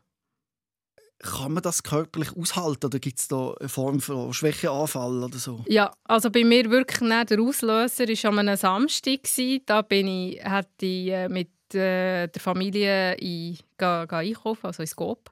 Kann 1.18 1.52
man 1.52 1.62
das 1.62 1.82
körperlich 1.82 2.34
aushalten 2.34 2.86
oder 2.86 2.98
gibt 2.98 3.18
es 3.18 3.28
da 3.28 3.52
eine 3.60 3.68
Form 3.68 4.00
von 4.00 4.32
Schwächeanfall 4.32 5.22
oder 5.22 5.36
so? 5.38 5.62
Ja, 5.68 5.92
also 6.04 6.30
bei 6.30 6.44
mir 6.44 6.70
wirklich 6.70 7.02
nicht 7.02 7.30
der 7.30 7.40
Auslöser 7.40 8.08
war 8.08 8.30
an 8.30 8.38
einem 8.38 8.56
Samstag. 8.56 9.22
gewesen. 9.22 9.60
Da 9.66 9.82
bin 9.82 10.08
ich, 10.08 10.42
hatte 10.42 10.86
ich 10.86 11.08
äh, 11.10 11.28
mit 11.28 11.50
äh, 11.74 12.26
der 12.26 12.40
Familie 12.40 13.14
in, 13.16 13.58
ga, 13.76 14.06
ga 14.06 14.18
einkaufen, 14.18 14.66
also 14.66 14.82
ins 14.82 14.96
Coop. 14.96 15.30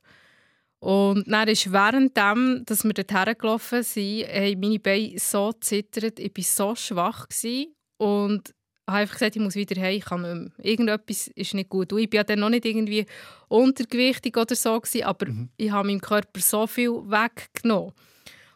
Und 0.80 1.24
dann 1.26 1.48
ist 1.48 1.72
währenddem, 1.72 2.62
dass 2.64 2.84
wir 2.84 2.92
dort 2.92 3.12
hergelaufen 3.12 3.82
sind, 3.82 4.26
haben 4.28 4.60
meine 4.60 4.78
Beine 4.78 5.18
so 5.18 5.52
zittert. 5.52 6.20
Ich 6.20 6.36
war 6.36 6.44
so 6.44 6.74
schwach. 6.76 7.28
Gewesen. 7.28 7.74
Und 7.96 8.54
habe 8.86 8.98
einfach 9.00 9.14
gesagt, 9.14 9.36
ich 9.36 9.42
muss 9.42 9.54
wieder 9.54 9.80
heim, 9.80 9.96
ich 9.96 10.04
kann 10.04 10.22
nicht 10.22 10.56
mehr. 10.56 10.64
Irgendetwas 10.64 11.26
ist 11.28 11.54
nicht 11.54 11.68
gut. 11.68 11.92
Und 11.92 11.98
ich 11.98 12.12
war 12.12 12.18
ja 12.18 12.24
dann 12.24 12.40
noch 12.40 12.48
nicht 12.48 12.64
irgendwie 12.64 13.06
untergewichtig 13.48 14.36
oder 14.36 14.54
so, 14.54 14.80
gewesen, 14.80 15.04
aber 15.04 15.26
ich 15.56 15.70
habe 15.70 15.88
meinem 15.88 16.00
Körper 16.00 16.40
so 16.40 16.66
viel 16.66 16.90
weggenommen. 16.90 17.92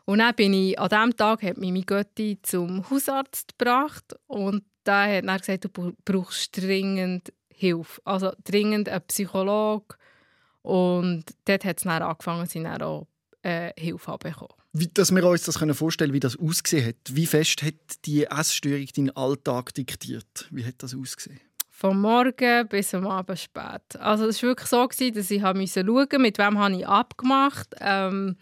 Und 0.04 0.18
dann 0.18 0.34
bin 0.34 0.54
ich, 0.54 0.78
an 0.78 0.88
diesem 0.88 1.16
Tag 1.16 1.42
hat 1.42 1.58
mich 1.58 1.70
meine 1.70 1.84
Götti 1.84 2.38
zum 2.42 2.88
Hausarzt 2.88 3.56
gebracht 3.58 4.16
und 4.26 4.64
der 4.84 5.18
hat 5.18 5.26
dann 5.26 5.38
gesagt, 5.38 5.64
du 5.64 5.68
bra- 5.68 5.92
brauchst 6.04 6.56
dringend 6.56 7.32
Hilfe. 7.54 8.00
Also 8.04 8.32
dringend 8.42 8.88
einen 8.88 9.06
Psychologe. 9.06 9.96
Und 10.62 11.24
dort 11.44 11.64
hat 11.64 11.78
es 11.78 11.84
dann 11.84 12.02
angefangen, 12.02 12.44
ich 12.44 12.52
dann 12.52 12.82
auch 12.82 13.06
äh, 13.42 13.72
Hilfe 13.76 14.16
bekommen. 14.18 14.54
Wie, 14.72 14.86
dass 14.86 15.14
wir 15.14 15.24
uns 15.24 15.42
das 15.42 15.58
können 15.58 15.74
vorstellen 15.74 16.12
wie 16.12 16.20
das 16.20 16.38
ausgesehen 16.38 16.86
hat. 16.86 16.96
Wie 17.10 17.26
fest 17.26 17.62
hat 17.62 17.74
die 18.06 18.24
Essstörung 18.24 18.86
deinen 18.96 19.10
Alltag 19.10 19.74
diktiert? 19.74 20.48
Wie 20.50 20.64
hat 20.64 20.76
das 20.78 20.94
ausgesehen? 20.94 21.40
Vom 21.70 22.00
Morgen 22.00 22.68
bis 22.68 22.94
am 22.94 23.06
Abend 23.06 23.38
spät. 23.38 23.96
Also 23.98 24.26
es 24.26 24.42
war 24.42 24.50
wirklich 24.50 24.68
so, 24.68 24.86
gewesen, 24.86 25.14
dass 25.14 25.30
ich 25.30 25.42
schauen 25.42 25.58
musste, 25.58 26.18
mit 26.18 26.38
wem 26.38 26.58
habe 26.58 26.76
ich 26.76 26.86
abgemacht 26.86 27.74
ähm, 27.80 28.36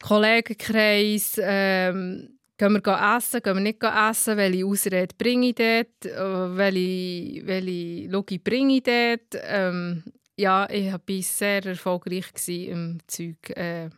Kollegenkreis, 0.00 1.40
ähm, 1.42 2.38
gehen 2.56 2.72
wir 2.72 2.80
gehen 2.80 3.16
essen, 3.16 3.42
gehen 3.42 3.54
wir 3.56 3.60
nicht 3.60 3.82
essen, 3.82 4.36
welche 4.36 4.64
Ausrede 4.64 5.14
bringe 5.18 5.48
ich 5.48 5.54
dort, 5.56 6.06
äh, 6.06 6.56
welche, 6.56 7.46
welche 7.46 8.08
Logi 8.08 8.38
bringe 8.38 8.76
ich 8.76 8.82
dort. 8.84 9.42
Ähm, 9.42 10.04
ja, 10.36 10.68
ich 10.70 10.92
war 10.92 11.00
sehr 11.22 11.64
erfolgreich 11.64 12.26
im 12.48 12.98
Zeug 13.06 13.50
äh, 13.50 13.90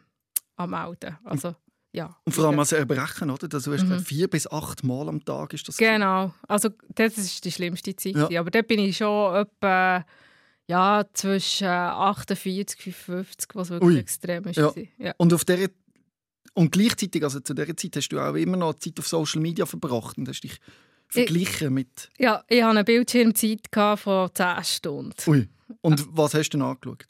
am 0.56 0.70
Melden. 0.70 1.16
Also, 1.24 1.54
ja. 1.92 2.16
Und 2.24 2.32
vor 2.32 2.44
allem 2.46 2.58
als 2.58 2.72
Erbrechen, 2.72 3.30
oder? 3.30 3.48
Also, 3.52 3.70
du 3.70 3.76
hast 3.78 3.86
Mhm. 3.86 4.00
vier 4.00 4.28
bis 4.28 4.46
acht 4.50 4.84
Mal 4.84 5.08
am 5.08 5.24
Tag 5.24 5.52
ist 5.54 5.66
das. 5.68 5.76
Genau, 5.76 6.32
also 6.46 6.70
das 6.94 7.16
ist 7.18 7.44
die 7.44 7.52
schlimmste 7.52 7.94
Zeit. 7.96 8.30
Ja. 8.30 8.40
Aber 8.40 8.50
dort 8.50 8.68
bin 8.68 8.78
ich 8.80 8.96
schon 8.96 9.34
etwa 9.34 10.04
ja, 10.66 11.02
zwischen 11.14 11.66
48 11.66 12.86
und 12.86 12.94
50, 12.94 13.54
was 13.54 13.70
wirklich 13.70 13.94
Ui. 13.94 13.98
extrem 13.98 14.44
ist. 14.44 14.56
Ja. 14.56 14.72
Ja. 14.98 15.14
Und 15.16 15.32
auf 15.32 15.44
der 15.44 15.70
und 16.54 16.72
gleichzeitig, 16.72 17.22
also 17.22 17.40
zu 17.40 17.54
dieser 17.54 17.76
Zeit, 17.76 17.96
hast 17.96 18.08
du 18.08 18.18
auch 18.20 18.34
immer 18.34 18.56
noch 18.56 18.74
Zeit 18.74 18.98
auf 18.98 19.06
Social 19.06 19.40
Media 19.40 19.64
verbracht 19.64 20.18
und 20.18 20.28
hast 20.28 20.40
dich 20.42 20.58
verglichen 21.08 21.72
mit. 21.72 22.10
ja, 22.18 22.42
ich 22.48 22.60
hatte 22.62 22.70
eine 22.70 22.84
Bildschirmzeit 22.84 23.60
von 23.96 24.28
10 24.34 24.64
Stunden. 24.64 25.14
Ui. 25.30 25.48
Und 25.80 26.04
was 26.16 26.34
hast 26.34 26.50
du 26.50 26.58
denn 26.58 26.66
angeschaut? 26.66 27.04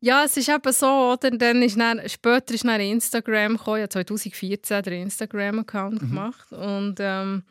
Ja, 0.00 0.24
es 0.24 0.36
ist 0.36 0.48
eben 0.48 0.72
so, 0.72 0.86
oder? 1.12 1.30
Dann 1.30 1.62
ist 1.62 1.78
dann, 1.78 2.08
später 2.08 2.54
ist 2.54 2.64
dann 2.64 2.80
Instagram 2.80 3.56
gekommen. 3.56 3.78
Ich 3.78 3.82
habe 3.82 3.88
2014 3.88 4.82
den 4.82 5.02
Instagram-Account 5.02 6.02
Mhm. 6.02 6.08
gemacht. 6.08 6.52
Und 6.52 6.96
ähm, 7.00 7.42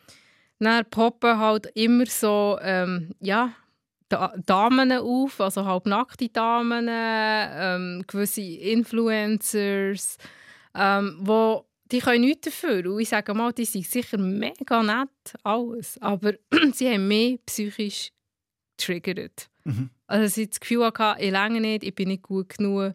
dann 0.59 0.85
poppen 0.89 1.37
halt 1.37 1.67
immer 1.75 2.05
so, 2.05 2.57
ähm, 2.61 3.11
ja, 3.19 3.53
Da 4.09 4.33
Damen 4.45 4.93
auf, 4.93 5.41
also 5.41 5.65
halb 5.65 5.85
nackte 5.85 6.29
Damen, 6.29 6.87
ähm, 6.89 8.03
gewisse 8.07 8.41
Influencers, 8.41 10.17
ähm, 10.73 11.17
wo 11.21 11.65
die 11.91 11.99
können 11.99 12.21
nichts 12.21 12.45
dafür. 12.45 12.89
Und 12.91 12.99
ich 13.01 13.09
sage 13.09 13.33
mal, 13.33 13.51
die 13.51 13.65
sind 13.65 13.85
sicher 13.85 14.17
mega 14.17 14.81
nett, 14.83 15.09
alles. 15.43 16.01
Aber 16.01 16.33
sie 16.73 16.89
haben 16.89 17.07
mich 17.07 17.39
psychisch 17.45 18.11
getriggert. 18.77 19.49
Mhm. 19.65 19.89
Also 20.07 20.23
dass 20.23 20.37
ich 20.37 20.49
das 20.49 20.59
Gefühl 20.59 20.85
hatte, 20.85 21.21
ich 21.21 21.31
länge 21.31 21.61
nicht, 21.61 21.83
ich 21.83 21.93
bin 21.93 22.07
nicht 22.07 22.23
gut 22.23 22.57
genug, 22.57 22.93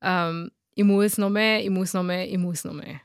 ähm, 0.00 0.50
ich 0.74 0.84
muss 0.84 1.18
noch 1.18 1.30
mehr, 1.30 1.62
ich 1.62 1.70
muss 1.70 1.94
noch 1.94 2.02
mehr, 2.02 2.28
ich 2.28 2.38
muss 2.38 2.64
noch 2.64 2.72
mehr. 2.72 3.00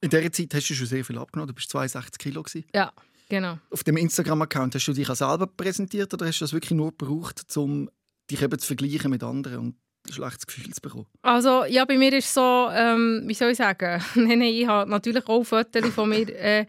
In 0.00 0.10
dieser 0.10 0.30
Zeit 0.32 0.54
hast 0.54 0.68
du 0.68 0.74
schon 0.74 0.86
sehr 0.86 1.04
viel 1.04 1.16
abgenommen. 1.18 1.48
Du 1.48 1.54
bist 1.54 1.70
62 1.70 2.18
Kilo. 2.18 2.42
Gewesen. 2.42 2.66
Ja, 2.74 2.92
genau. 3.28 3.58
Auf 3.70 3.84
dem 3.84 3.96
Instagram-Account 3.96 4.74
hast 4.74 4.86
du 4.86 4.92
dich 4.92 5.08
auch 5.08 5.14
selber 5.14 5.46
präsentiert 5.46 6.12
oder 6.12 6.26
hast 6.26 6.40
du 6.40 6.44
das 6.44 6.52
wirklich 6.52 6.72
nur 6.72 6.90
gebraucht, 6.90 7.44
um 7.56 7.88
dich 8.30 8.42
eben 8.42 8.58
zu 8.58 8.66
vergleichen 8.66 9.10
mit 9.10 9.22
anderen 9.22 9.58
und 9.58 9.76
ein 10.06 10.12
schlechtes 10.12 10.46
Gefühl 10.46 10.74
zu 10.74 10.80
bekommen? 10.82 11.06
Also 11.22 11.64
ja, 11.64 11.86
bei 11.86 11.96
mir 11.96 12.12
ist 12.12 12.26
es 12.26 12.34
so, 12.34 12.68
ähm, 12.70 13.22
wie 13.26 13.34
soll 13.34 13.52
ich 13.52 13.56
sagen, 13.56 14.02
nein, 14.14 14.38
nein, 14.38 14.42
ich 14.42 14.66
habe 14.66 14.90
natürlich 14.90 15.26
auch 15.26 15.44
Fotos 15.44 15.88
von 15.94 16.10
mir 16.10 16.28
äh, 16.28 16.66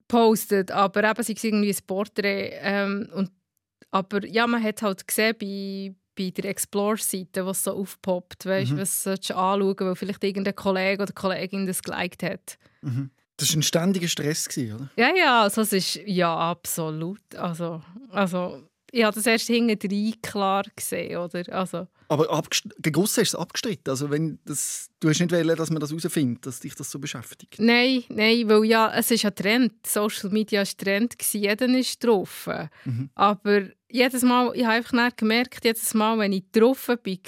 gepostet, 0.00 0.72
aber 0.72 1.04
eben 1.04 1.22
sei 1.22 1.34
es 1.34 1.44
irgendwie 1.44 1.70
ein 1.70 1.86
Porträt. 1.86 2.54
Ähm, 2.60 3.08
und, 3.14 3.30
aber 3.90 4.26
ja, 4.26 4.46
man 4.46 4.62
hat 4.62 4.82
halt 4.82 5.06
gesehen 5.06 5.34
bei, 5.40 5.94
bei 6.16 6.30
der 6.30 6.46
Explore-Seite, 6.50 7.46
was 7.46 7.64
so 7.64 7.72
aufpoppt, 7.72 8.46
weißt, 8.46 8.72
Mhm. 8.72 8.78
was 8.78 9.02
sollst 9.02 9.30
du 9.30 9.34
anschauen, 9.36 9.76
weil 9.80 9.94
vielleicht 9.94 10.24
irgendein 10.24 10.54
Kollege 10.56 11.02
oder 11.02 11.12
Kollegin 11.12 11.66
das 11.66 11.82
geliked 11.82 12.22
hat. 12.22 12.58
Mhm. 12.82 13.10
Das 13.36 13.50
war 13.50 13.58
ein 13.58 13.62
ständiger 13.62 14.08
Stress, 14.08 14.48
oder? 14.56 14.90
Ja, 14.96 15.10
ja, 15.16 15.42
also 15.42 15.60
es 15.60 15.72
ist, 15.72 15.94
ja, 16.06 16.36
absolut. 16.36 17.20
Also, 17.36 17.80
also 18.10 18.68
ich 18.90 19.04
habe 19.04 19.14
das 19.14 19.26
erst 19.26 19.46
hinten 19.46 20.20
klar 20.22 20.64
gesehen, 20.74 21.18
oder? 21.18 21.42
Also, 21.52 21.86
Aber 22.08 22.42
gegossen 22.78 23.20
hast 23.22 23.32
du 23.34 23.36
es 23.36 23.40
abgestritten. 23.42 23.90
Also 23.90 24.10
wenn 24.10 24.38
das, 24.44 24.88
du 25.00 25.08
hast 25.08 25.20
nicht 25.20 25.32
wollen, 25.32 25.56
dass 25.56 25.70
man 25.70 25.80
das 25.80 25.90
herausfindet, 25.90 26.46
dass 26.46 26.60
dich 26.60 26.74
das 26.74 26.90
so 26.90 26.98
beschäftigt. 26.98 27.56
Nein, 27.58 28.04
nein, 28.08 28.48
weil 28.48 28.64
ja, 28.64 28.92
es 28.94 29.10
ist 29.10 29.24
ein 29.24 29.34
Trend. 29.34 29.86
Social 29.86 30.30
Media 30.30 30.60
war 30.60 30.66
Trend, 30.76 31.18
gewesen, 31.18 31.42
jeder 31.42 31.68
ist 31.78 32.02
drauf. 32.02 32.48
Mhm. 32.84 33.10
Aber 33.14 33.68
jedes 33.90 34.22
Mal, 34.22 34.52
ich 34.54 34.64
habe 34.64 34.74
einfach 34.74 35.16
gemerkt, 35.16 35.64
jedes 35.64 35.92
Mal, 35.94 36.18
wenn 36.18 36.32
ich 36.32 36.44
drauf 36.52 36.88
war, 36.88 36.96
bin, 36.96 37.18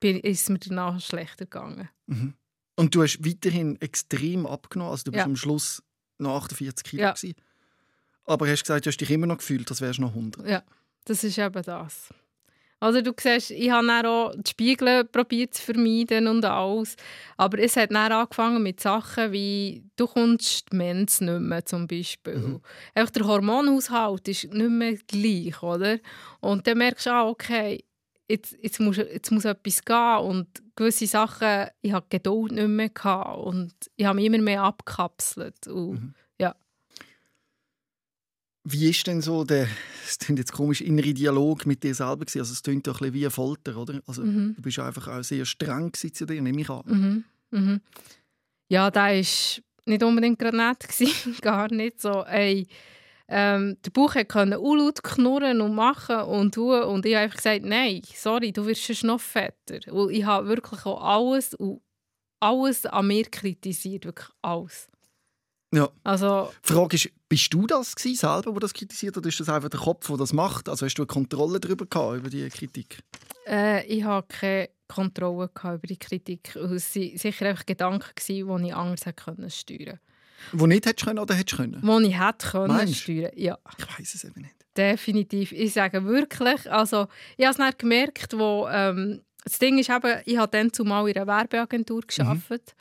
bin, 0.00 0.18
ist 0.20 0.42
es 0.42 0.48
mir 0.48 0.58
danach 0.58 1.00
schlechter 1.00 1.44
gegangen. 1.46 1.88
Mhm. 2.06 2.34
Und 2.76 2.94
du 2.94 3.02
hast 3.02 3.24
weiterhin 3.24 3.80
extrem 3.80 4.46
abgenommen. 4.46 4.90
Also 4.90 5.04
du 5.04 5.12
bist 5.12 5.20
Ja. 5.20 5.24
am 5.26 5.36
Schluss 5.36 5.82
noch 6.18 6.36
48 6.36 6.84
Kilo. 6.84 7.02
Ja. 7.02 7.12
Gewesen. 7.12 7.34
Aber 8.26 8.48
hast 8.48 8.62
gesagt, 8.62 8.86
du 8.86 8.90
hast 8.90 9.00
dich 9.00 9.10
immer 9.10 9.26
noch 9.26 9.38
gefühlt, 9.38 9.70
als 9.70 9.80
wärst 9.80 9.98
du 9.98 10.02
noch 10.02 10.10
100. 10.10 10.48
Ja, 10.48 10.62
das 11.04 11.24
ist 11.24 11.38
eben 11.38 11.62
das. 11.62 12.12
Also 12.80 13.00
du 13.00 13.12
siehst, 13.18 13.50
ich 13.50 13.70
habe 13.70 13.86
dann 13.86 14.04
auch 14.04 14.34
die 14.36 14.50
Spiegel 14.50 15.04
probiert 15.04 15.54
zu 15.54 15.62
vermeiden 15.62 16.26
und 16.26 16.44
alles. 16.44 16.96
Aber 17.38 17.58
es 17.58 17.76
hat 17.76 17.90
dann 17.92 18.12
angefangen 18.12 18.62
mit 18.62 18.78
Sachen 18.80 19.32
wie, 19.32 19.84
du 19.96 20.06
kommst 20.06 20.70
die 20.70 20.76
Mens 20.76 21.22
nicht 21.22 21.40
mehr 21.40 21.64
zum 21.64 21.86
Beispiel. 21.86 22.36
Mhm. 22.36 22.60
Einfach 22.94 23.12
der 23.12 23.26
Hormonhaushalt 23.26 24.28
ist 24.28 24.52
nicht 24.52 24.70
mehr 24.70 24.96
gleich, 25.06 25.62
oder? 25.62 25.98
Und 26.40 26.66
dann 26.66 26.78
merkst 26.78 27.06
du, 27.06 27.10
ah, 27.10 27.26
okay, 27.26 27.84
jetzt, 28.28 28.56
jetzt, 28.60 28.80
muss, 28.80 28.98
jetzt 28.98 29.30
muss 29.30 29.46
etwas 29.46 29.82
gehen 29.82 30.18
und 30.18 30.46
gewisse 30.76 31.06
Sachen, 31.06 31.68
ich 31.80 31.92
die 31.94 32.00
Geduld 32.10 32.52
nicht 32.52 32.68
mehr 32.68 32.90
gehabt 32.90 33.38
und 33.38 33.72
ich 33.96 34.04
habe 34.04 34.16
mich 34.16 34.26
immer 34.26 34.38
mehr 34.38 34.62
abgekapselt. 34.62 35.68
Und, 35.68 35.92
Mhm. 35.92 36.14
Ja. 38.66 38.72
Wie 38.72 38.90
ist 38.90 39.06
denn 39.06 39.20
so 39.20 39.44
der, 39.44 39.68
es 40.06 40.18
klingt 40.18 40.38
jetzt 40.38 40.52
komisch, 40.52 40.80
innere 40.80 41.12
Dialog 41.12 41.66
mit 41.66 41.82
dir 41.82 41.94
selber 41.94 42.24
gewesen? 42.24 42.40
Also 42.40 42.52
es 42.52 42.62
klingt 42.62 42.86
doch 42.86 42.94
ein 42.94 42.98
bisschen 42.98 43.14
wie 43.14 43.24
eine 43.24 43.30
Folter, 43.30 43.76
oder? 43.76 44.00
Also 44.06 44.22
Mhm. 44.22 44.54
du 44.56 44.62
bist 44.62 44.78
einfach 44.78 45.08
auch 45.08 45.22
sehr 45.22 45.44
streng 45.44 45.92
zu 45.92 46.26
dir, 46.26 46.40
nehme 46.40 46.60
ich 46.60 46.70
an. 46.70 46.82
Mhm. 46.86 47.24
Mhm. 47.50 47.80
Ja, 48.68 48.90
da 48.90 49.06
war 49.06 49.12
nicht 49.12 50.02
unbedingt 50.02 50.38
gerade 50.38 50.56
nett. 50.56 50.80
gewesen. 50.88 51.36
Gar 51.40 51.72
nicht 51.72 52.00
so. 52.00 52.24
Ey, 52.24 52.66
ähm, 53.28 53.76
der 53.84 53.90
Bauch 53.90 54.14
konnte 54.28 54.56
laut 54.56 55.02
knurren 55.02 55.60
und 55.60 55.74
machen 55.74 56.20
und 56.22 56.54
tun. 56.54 56.82
Und 56.82 57.06
ich 57.06 57.14
habe 57.14 57.24
einfach 57.24 57.36
gesagt, 57.36 57.64
nein, 57.64 58.02
sorry, 58.14 58.52
du 58.52 58.66
wirst 58.66 58.84
sonst 58.84 59.04
noch 59.04 59.20
fetter. 59.20 59.92
Und 59.92 60.10
ich 60.10 60.24
habe 60.24 60.48
wirklich 60.48 60.84
auch 60.86 61.02
alles, 61.02 61.56
alles 62.40 62.86
an 62.86 63.06
mir 63.06 63.24
kritisiert. 63.24 64.04
Wirklich 64.06 64.28
alles. 64.42 64.88
Ja. 65.74 65.88
Also, 66.04 66.52
Die 66.68 66.72
Frage 66.72 66.96
ist, 66.96 67.10
bist 67.28 67.52
du 67.52 67.66
das 67.66 67.94
gewesen, 67.96 68.16
selber, 68.18 68.52
der 68.52 68.60
das 68.60 68.74
kritisiert, 68.74 69.16
oder 69.16 69.28
ist 69.28 69.40
das 69.40 69.48
einfach 69.48 69.68
der 69.68 69.80
Kopf, 69.80 70.06
der 70.06 70.16
das 70.16 70.32
macht? 70.32 70.68
Also 70.68 70.86
hast 70.86 70.94
du 70.94 71.02
eine 71.02 71.06
Kontrolle 71.08 71.58
darüber 71.60 71.86
gehabt, 71.86 72.18
über 72.18 72.30
diese 72.30 72.48
Kritik? 72.48 72.98
äh, 73.46 73.84
ich 73.86 74.04
hatte 74.04 74.28
keine 74.28 74.68
Kontrolle 74.88 75.50
gehabt 75.52 75.78
über 75.78 75.86
die 75.86 75.98
Kritik. 75.98 76.54
Es 76.56 76.94
waren 76.94 77.16
sicher 77.18 77.46
einfach 77.46 77.66
Gedanken, 77.66 78.10
gewesen, 78.14 78.62
die 78.62 78.68
ich 78.68 78.74
anders 78.74 79.06
hätte 79.06 79.24
können 79.24 79.50
steuern 79.50 79.98
Wo 80.52 80.66
nicht 80.66 80.86
hättest 80.86 81.06
können 81.06 81.18
oder 81.18 81.34
hättest 81.34 81.56
können? 81.56 81.80
können. 81.80 82.02
Die 82.04 82.08
ich 82.10 82.18
hätte 82.20 82.48
können 82.50 82.68
Meinst 82.68 82.96
steuern 82.96 83.32
Ja. 83.34 83.58
Ich 83.78 83.98
weiß 83.98 84.14
es 84.14 84.24
eben 84.24 84.42
nicht. 84.42 84.54
Definitiv. 84.76 85.52
Ich 85.52 85.72
sage 85.72 86.04
wirklich, 86.04 86.70
also 86.70 87.06
ich 87.36 87.44
habe 87.44 87.52
es 87.52 87.56
dann 87.58 87.72
gemerkt, 87.78 88.36
wo, 88.38 88.68
ähm, 88.68 89.22
das 89.44 89.58
Ding 89.58 89.78
ist 89.78 89.90
eben, 89.90 90.20
ich 90.24 90.36
habe 90.36 90.50
dann 90.50 90.72
zumal 90.72 91.08
in 91.08 91.16
einer 91.16 91.26
Werbeagentur 91.26 92.02
gearbeitet. 92.06 92.74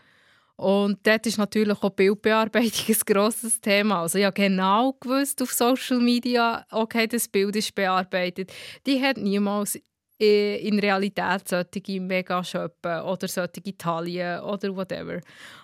Und 0.55 0.99
dort 1.05 1.25
ist 1.25 1.37
natürlich 1.37 1.81
auch 1.81 1.89
Bildbearbeitung 1.89 2.85
ein 2.95 3.01
grosses 3.05 3.59
Thema. 3.59 4.01
Also 4.01 4.19
ich 4.19 4.25
habe 4.25 4.33
genau 4.35 4.93
gewusst 4.99 5.41
auf 5.41 5.51
Social 5.51 5.99
Media, 5.99 6.65
okay, 6.71 7.07
das 7.07 7.27
Bild 7.27 7.55
ist 7.55 7.73
bearbeitet. 7.73 8.51
Die 8.85 9.01
hat 9.01 9.17
niemals 9.17 9.75
i- 10.21 10.55
in 10.67 10.79
Realität 10.79 11.47
solche 11.47 11.99
Mega-Shoppen 11.99 13.01
oder 13.01 13.27
solche 13.27 13.77
Taillen 13.77 14.41
oder 14.41 14.75
whatever. 14.75 15.19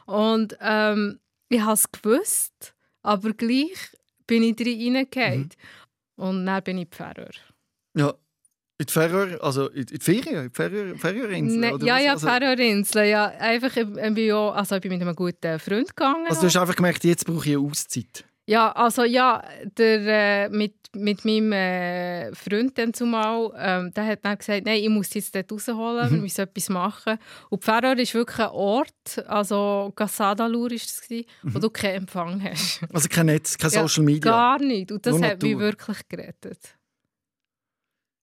Und 0.06 0.58
ähm, 0.60 1.20
ich 1.50 1.62
habe 1.62 1.74
es 1.74 1.92
gewusst, 1.92 2.74
aber 3.04 3.34
gleich 3.34 3.78
bin 4.28 4.44
ich 4.44 4.56
drin 4.56 4.96
reingefallen. 4.96 5.50
Und 6.16 6.46
dann 6.46 6.64
bin 6.64 6.80
ich 6.80 6.90
Pfarrer. 6.90 7.30
Ja. 7.96 8.14
In 8.82 8.86
die 8.86 8.94
Färöer, 8.94 9.44
also 9.44 9.68
in 9.72 9.86
die 9.86 10.00
Ferien, 10.00 10.50
Färöer, 10.52 10.96
Färöerinseln? 10.96 11.60
Ne, 11.60 11.86
ja, 11.86 12.00
ja, 12.00 12.14
also. 12.14 12.28
Ja, 13.02 13.26
einfach, 13.38 13.76
ich, 13.76 13.86
bin 13.86 14.18
ja, 14.26 14.50
also 14.52 14.76
ich 14.76 14.82
bin 14.82 14.94
mit 14.94 15.02
einem 15.02 15.16
guten 15.16 15.60
Freund 15.60 15.90
gegangen. 15.94 16.26
also 16.30 16.40
du 16.42 16.48
hast 16.48 16.56
einfach 16.56 16.78
gemerkt, 16.78 17.04
jetzt 17.04 17.26
brauche 17.26 17.46
ich 17.50 17.58
eine 17.58 17.66
Auszeit. 17.68 18.24
Ja, 18.48 18.72
also 18.72 19.04
ja, 19.04 19.44
der, 19.78 20.46
äh, 20.46 20.50
mit, 20.50 20.76
mit 20.96 21.26
meinem 21.26 21.52
äh, 21.52 22.34
Freund 22.34 22.76
dann 22.78 22.94
zumal, 22.94 23.52
ähm, 23.60 23.94
der 23.94 24.06
hat 24.08 24.24
dann 24.24 24.38
gesagt, 24.38 24.66
nein, 24.66 24.82
ich 24.82 24.90
muss 24.90 25.14
jetzt 25.14 25.36
dort 25.36 25.52
rausholen, 25.52 26.08
Mhm. 26.10 26.16
wir 26.16 26.22
müssen 26.22 26.42
etwas 26.42 26.70
machen. 26.70 27.18
Und 27.50 27.64
Pfarrer 27.64 27.96
ist 28.00 28.14
wirklich 28.16 28.40
ein 28.40 28.50
Ort, 28.52 29.24
also 29.28 29.92
Gassadalur 29.96 30.70
war 30.70 30.76
es, 30.76 31.02
gewesen, 31.02 31.26
wo 31.44 31.60
du 31.60 31.70
keinen 31.70 31.96
Empfang 32.04 32.42
hast. 32.44 32.80
Also 32.94 33.10
kein 33.10 33.26
Netz, 33.26 33.58
kein 33.58 33.72
Ja, 33.72 33.82
Social 33.82 34.06
Media. 34.06 34.32
Gar 34.32 34.60
nicht. 34.60 34.90
Und 34.94 35.06
das 35.06 35.16
Nur 35.18 35.28
hat 35.28 35.44
mich 35.44 35.52
Natur. 35.52 35.62
wirklich 35.66 35.98
gerettet. 36.08 36.60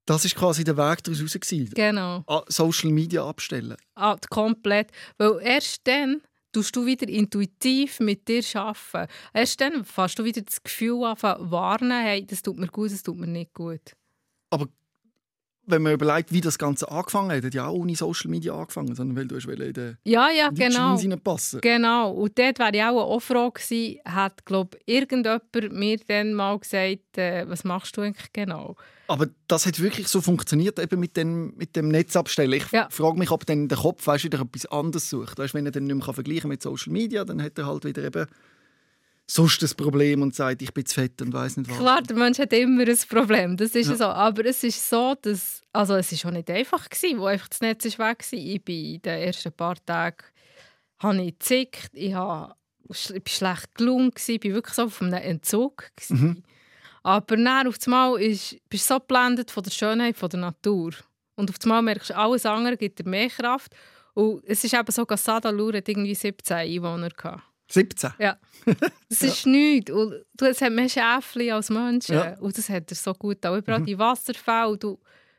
Das 0.07 0.25
war 0.25 0.31
quasi 0.41 0.65
der 0.65 0.77
Weg 0.77 1.03
daraus. 1.03 1.19
gewesen. 1.19 1.71
Genau. 1.75 2.23
Ah, 2.27 2.43
Social 2.49 2.91
Media 2.91 3.27
abstellen. 3.29 3.77
Ah, 3.97 4.17
komplett. 4.31 4.91
Weil 5.19 5.41
erst 5.43 5.81
dann 5.85 6.23
tust 6.53 6.75
du 6.77 6.87
wieder 6.87 7.09
intuitiv 7.09 8.01
mit 8.01 8.29
dir 8.29 8.43
arbeiten. 8.55 9.13
Erst 9.35 9.61
dann 9.61 9.85
fährst 9.85 10.19
du 10.19 10.25
wieder 10.25 10.43
das 10.43 10.63
Gefühl 10.63 11.05
an, 11.05 11.17
warnen, 11.21 11.91
hey, 11.91 12.25
das 12.25 12.41
tut 12.41 12.57
mir 12.57 12.69
gut, 12.69 12.93
das 12.93 13.03
tut 13.03 13.19
mir 13.19 13.27
nicht 13.27 13.53
gut. 13.53 13.97
Wenn 15.69 15.83
man 15.83 15.93
überlegt, 15.93 16.33
wie 16.33 16.41
das 16.41 16.59
Ganze 16.59 16.91
angefangen 16.91 17.33
hat, 17.33 17.45
hat 17.45 17.55
ja 17.55 17.67
auch 17.67 17.75
ohne 17.75 17.97
Social 17.97 18.31
Media 18.31 18.55
angefangen, 18.55 18.95
sondern 18.95 19.17
weil 19.17 19.27
du 19.27 19.37
hast 19.37 19.47
in 19.47 19.73
den 19.73 19.99
Ja, 20.05 20.29
ja, 20.31 20.51
genau. 20.51 20.97
Passen. 21.23 21.61
Genau. 21.61 22.13
Und 22.13 22.39
dort 22.39 22.59
wäre 22.59 22.71
ich 22.75 22.83
auch 22.85 23.11
eine 23.11 23.21
Froh 23.21 23.51
gewesen, 23.51 23.99
hat, 24.05 24.47
glaube 24.47 24.79
irgendjemand 24.87 25.43
mir 25.73 25.99
dann 26.07 26.35
mal 26.35 26.59
gesagt, 26.59 27.19
äh, 27.19 27.49
was 27.49 27.65
machst 27.65 27.97
du 27.97 28.03
eigentlich 28.03 28.33
genau? 28.33 28.77
Aber 29.09 29.29
das 29.47 29.67
hat 29.67 29.81
wirklich 29.81 30.09
so 30.09 30.21
funktioniert, 30.21 30.79
eben 30.79 30.99
mit 30.99 31.17
dem, 31.17 31.55
mit 31.57 31.77
dem 31.77 31.89
Netz 31.89 32.17
abstellen. 32.17 32.53
Ich 32.55 32.71
Ja. 32.73 32.89
frage 32.91 33.19
mich, 33.19 33.31
ob 33.31 33.47
dann 33.47 33.69
der 33.69 33.79
Kopf 33.79 34.07
weißt, 34.07 34.25
wieder 34.25 34.41
etwas 34.41 34.67
anderes 34.67 35.09
sucht. 35.11 35.39
Weißt, 35.39 35.55
wenn 35.55 35.67
er 35.67 35.73
dann 35.73 35.85
nicht 35.85 35.95
mehr 35.97 36.15
vergleichen 36.15 36.43
kann 36.43 36.51
mit 36.51 36.63
Social 36.63 36.93
Media, 36.93 37.25
dann 37.25 37.41
hat 37.43 37.59
er 37.59 37.67
halt 37.67 37.85
wieder 37.85 38.03
eben 38.05 38.27
sonst 39.29 39.61
das 39.63 39.75
Problem 39.75 40.23
und 40.23 40.35
sagt, 40.35 40.63
ich 40.63 40.73
bin 40.73 40.87
zu 40.87 40.95
fett 40.95 41.21
und 41.21 41.33
weiß 41.33 41.57
nicht 41.59 41.71
was. 41.71 41.79
Klar, 41.79 42.03
der 42.03 42.17
Mensch 42.17 42.39
hat 42.39 42.53
immer 42.53 42.87
ein 42.87 42.99
Problem, 43.09 43.57
das 43.57 43.75
ist 43.75 43.89
Ja. 43.89 43.97
so. 43.97 44.05
Aber 44.05 44.45
es 44.45 44.63
ist 44.63 44.89
so, 44.89 45.15
dass, 45.21 45.63
also 45.73 45.95
es 45.97 46.13
ist 46.13 46.25
auch 46.25 46.31
nicht 46.31 46.49
einfach 46.51 46.89
gewesen, 46.89 47.19
wo 47.19 47.27
einfach 47.27 47.49
das 47.49 47.61
Netz 47.61 47.85
ist 47.85 47.99
weg 47.99 48.25
war. 48.31 48.39
Ich 48.39 48.65
bin 48.65 48.95
in 48.95 49.03
den 49.03 49.23
ersten 49.23 49.53
paar 49.53 49.77
Tagen 49.85 50.25
habe 50.99 51.23
ich 51.23 51.39
gezickt, 51.39 51.91
ich 51.93 52.13
bin 52.15 53.23
schlecht 53.27 53.75
gelungen, 53.75 54.13
ich 54.17 54.29
war 54.45 54.55
wirklich 54.55 54.75
so 54.75 54.85
auf 54.85 55.03
einem 55.03 55.15
Entzug. 55.15 55.91
Mhm. 56.09 56.43
Aber 57.03 57.37
dann 57.37 57.67
auf 57.69 57.77
einmal 57.85 58.21
ist, 58.21 58.57
bist 58.69 58.89
du 58.91 58.95
so 58.95 59.01
geblendet 59.01 59.51
von 59.51 59.63
der 59.63 59.71
Schönheit 59.71 60.17
von 60.17 60.29
der 60.29 60.41
Natur. 60.41 60.93
Und 61.37 61.51
auf 61.51 61.57
einmal 61.63 61.83
merkst 61.83 62.11
du, 62.11 62.17
alles 62.17 62.47
andere 62.47 62.77
gibt 62.77 62.99
dir 62.99 63.09
mehr 63.09 63.29
Kraft. 63.29 63.75
Und 64.15 64.43
es 64.47 64.65
ist 64.65 64.73
eben 64.73 64.91
so, 64.91 65.05
dass 65.05 65.23
Sadalur 65.25 65.75
hat 65.75 65.89
irgendwie 65.89 66.15
17 66.15 66.57
Einwohner 66.57 67.11
gehabt. 67.11 67.43
17? 67.69 68.13
Ja. 68.19 68.39
Das 69.09 69.23
ist 69.23 69.47
nichts. 69.47 69.91
Und 69.91 70.15
du, 70.35 70.45
es 70.47 70.61
hat 70.61 70.73
mehr 70.73 70.89
Schäfchen 70.89 71.51
als 71.53 71.71
Menschen. 71.71 72.15
Ja. 72.15 72.39
Und 72.39 72.57
das 72.57 72.69
hat 72.69 72.91
er 72.91 72.97
so 72.97 73.13
gut 73.15 73.45
auch. 73.47 73.57
Überall 73.57 73.81
Mhm. 73.81 73.87
die 73.87 73.99
Wasserfälle. 73.99 74.77
Du 74.79 74.99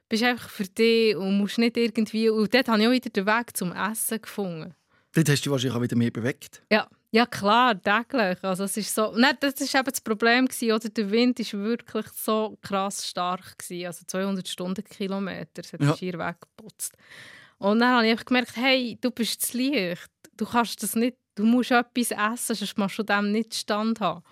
bist 0.10 0.24
einfach 0.24 0.50
für 0.50 0.64
dich 0.66 1.16
und 1.16 1.38
musst 1.38 1.58
nicht 1.58 1.78
irgendwie... 1.78 2.30
Und 2.30 2.54
dort 2.54 2.68
habe 2.68 2.82
ich 2.82 2.88
auch 2.88 2.92
wieder 2.92 3.10
den 3.10 3.26
Weg 3.26 3.56
zum 3.58 3.72
Essen 3.74 4.22
gefunden. 4.22 4.74
Dort 5.14 5.30
hast 5.30 5.42
du 5.46 5.52
wahrscheinlich 5.52 5.78
auch 5.78 5.82
wieder 5.82 5.96
mehr 5.96 6.12
bewegt. 6.12 6.62
Ja, 6.72 6.88
ja 7.12 7.26
klar, 7.26 7.82
täglich. 7.82 8.38
Also 8.44 8.66
es 8.66 8.78
ist 8.78 8.94
so, 8.94 9.14
nein, 9.16 9.36
das 9.40 9.56
ist 9.56 9.74
eben 9.74 9.86
das 9.86 10.02
Problem 10.02 10.46
gewesen, 10.46 10.72
oder 10.74 10.90
der 10.90 11.10
Wind 11.12 11.40
ist 11.40 11.54
wirklich 11.54 12.06
so 12.10 12.58
krass 12.62 13.08
stark 13.08 13.58
gewesen, 13.58 13.88
also 13.88 14.04
200 14.06 14.48
Stundenkilometer, 14.48 15.62
es 15.64 15.74
hat 15.74 15.82
Ja. 15.82 15.96
schier 15.98 16.14
weggeputzt. 16.20 16.94
Und 17.58 17.80
dann 17.80 17.96
habe 17.96 18.08
ich 18.08 18.26
gemerkt, 18.26 18.56
hey, 18.58 18.98
du 19.02 19.10
bist 19.10 19.42
zu 19.44 19.58
leicht, 19.58 20.12
du 20.36 20.46
kannst 20.46 20.84
das 20.84 20.96
nicht, 20.96 21.18
du 21.38 21.46
musst 21.46 21.72
etwas 21.72 22.12
essen, 22.12 22.56
sonst 22.56 22.78
machst 22.78 23.00
du 23.00 23.04
dem 23.04 23.32
nicht 23.32 23.54
Stand 23.56 24.00
haben. 24.02 24.24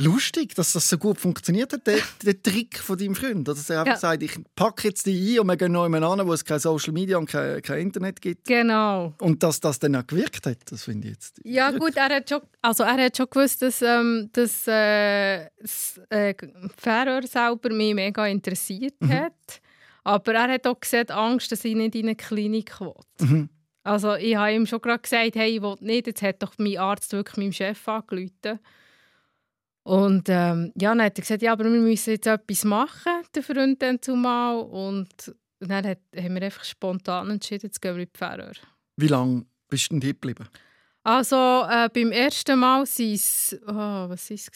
Lustig, 0.00 0.54
dass 0.54 0.74
das 0.74 0.88
so 0.88 0.96
gut 0.96 1.18
funktioniert 1.18 1.72
hat, 1.72 1.84
der, 1.88 1.98
der 2.24 2.40
Trick 2.40 2.78
von 2.78 2.96
deinem 2.96 3.16
Freund. 3.16 3.48
Dass 3.48 3.68
er 3.68 3.80
einfach 3.80 3.94
Ja. 3.94 3.98
sagt, 3.98 4.22
ich 4.22 4.38
packe 4.54 4.86
jetzt 4.86 5.06
die 5.06 5.34
ein 5.34 5.40
und 5.40 5.48
wir 5.48 5.56
gehen 5.56 5.72
noch 5.72 5.82
jemanden 5.84 6.20
an, 6.20 6.24
wo 6.24 6.32
es 6.32 6.44
kein 6.44 6.60
Social 6.60 6.92
Media 6.92 7.18
und 7.18 7.26
kein, 7.28 7.60
kein 7.62 7.80
Internet 7.80 8.20
gibt. 8.20 8.46
Genau. 8.46 9.12
Und 9.20 9.42
dass 9.42 9.58
das 9.58 9.80
dann 9.80 9.96
auch 9.96 10.06
gewirkt 10.06 10.46
hat, 10.46 10.58
das 10.70 10.84
finde 10.84 11.08
ich 11.08 11.14
jetzt. 11.14 11.40
Ja 11.42 11.72
gut, 11.72 11.96
er 11.96 12.14
hat 12.14 12.28
schon, 12.28 12.42
also 12.62 12.84
er 12.84 12.96
hat 13.06 13.16
schon 13.16 13.26
gewusst, 13.28 13.60
dass, 13.60 13.82
ähm, 13.82 14.28
dass 14.32 14.68
äh, 14.68 15.48
das 15.60 16.00
äh, 16.10 16.32
Färöer 16.76 17.26
selber 17.26 17.70
mich 17.74 17.92
mega 17.94 18.24
interessiert 18.28 18.94
hat. 19.08 19.60
Aber 20.04 20.32
er 20.32 20.52
hat 20.52 20.66
auch 20.68 20.78
gesehen, 20.78 21.10
Angst, 21.10 21.50
dass 21.50 21.64
ich 21.64 21.74
nicht 21.74 21.96
in 21.96 22.06
eine 22.06 22.14
Klinik 22.14 22.78
will. 22.80 22.94
Mhm. 23.20 23.48
Also 23.88 24.16
ich 24.16 24.36
habe 24.36 24.52
ihm 24.52 24.66
schon 24.66 24.82
gerade 24.82 25.00
gesagt, 25.00 25.36
hey, 25.36 25.56
ich 25.56 25.62
will 25.62 25.76
nicht. 25.80 26.06
Jetzt 26.06 26.20
hat 26.20 26.42
doch 26.42 26.52
mein 26.58 26.76
Arzt 26.76 27.10
wirklich 27.12 27.38
meinem 27.38 27.52
Chef 27.52 27.88
angerufen. 27.88 28.60
Und 29.82 30.28
ähm, 30.28 30.72
ja, 30.78 30.90
dann 30.90 31.02
hat 31.02 31.18
er 31.18 31.22
gesagt, 31.22 31.40
ja, 31.40 31.52
aber 31.52 31.64
wir 31.64 31.80
müssen 31.80 32.10
jetzt 32.10 32.26
etwas 32.26 32.64
machen, 32.64 33.22
der 33.34 33.42
Freund 33.42 33.80
dann 33.80 34.02
zumal. 34.02 34.58
Und 34.58 35.34
dann 35.60 35.86
hat, 35.86 36.00
haben 36.14 36.34
wir 36.34 36.42
einfach 36.42 36.64
spontan 36.64 37.30
entschieden, 37.30 37.68
jetzt 37.68 37.80
gehen 37.80 37.96
wir 37.96 38.02
in 38.02 38.10
die 38.12 38.18
Färöer. 38.18 38.52
Wie 38.98 39.08
lange 39.08 39.46
bist 39.70 39.86
du 39.86 39.94
denn 39.94 40.02
hier 40.02 40.12
geblieben? 40.12 40.46
Also 41.02 41.64
äh, 41.70 41.88
beim 41.88 42.12
ersten 42.12 42.58
Mal 42.58 42.80
waren 42.80 43.14
es, 43.14 43.58
oh, 43.66 43.72
was 43.72 44.28
war 44.28 44.36
es? 44.36 44.50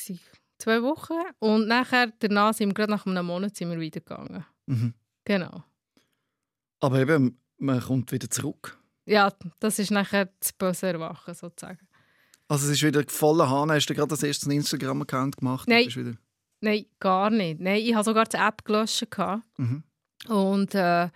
Zwei 0.58 0.82
Wochen. 0.82 1.14
Und 1.38 1.68
nachher, 1.68 2.12
danach 2.18 2.52
sind 2.52 2.68
wir, 2.68 2.74
gerade 2.74 2.92
nach 2.92 3.06
einem 3.06 3.24
Monat 3.24 3.56
sind 3.56 3.70
wir 3.70 3.80
wieder 3.80 4.00
gegangen. 4.00 4.44
Mhm. 4.66 4.92
Genau. 5.24 5.64
Aber 6.80 6.98
eben, 6.98 7.40
man 7.56 7.80
kommt 7.80 8.12
wieder 8.12 8.28
zurück. 8.28 8.78
Ja, 9.04 9.32
das 9.60 9.78
ist 9.78 9.90
nachher 9.90 10.30
das 10.38 10.52
böse 10.52 10.88
Erwachen 10.88 11.34
sozusagen. 11.34 11.86
Also 12.48 12.66
es 12.66 12.72
ist 12.72 12.82
wieder 12.82 13.02
voller 13.08 13.48
Hahn. 13.48 13.70
Hast 13.70 13.86
du 13.86 13.94
gerade 13.94 14.08
das 14.08 14.22
erste 14.22 14.52
Instagram-Account 14.52 15.38
gemacht? 15.38 15.68
Nein. 15.68 16.18
Nein, 16.60 16.86
gar 17.00 17.30
nicht. 17.30 17.60
Nein, 17.60 17.80
ich 17.80 17.94
hatte 17.94 18.04
sogar 18.04 18.24
die 18.26 18.36
App 18.36 18.64
gelöscht. 18.64 19.06
Mhm. 19.56 19.82
Und 20.28 20.74
äh, 20.74 21.08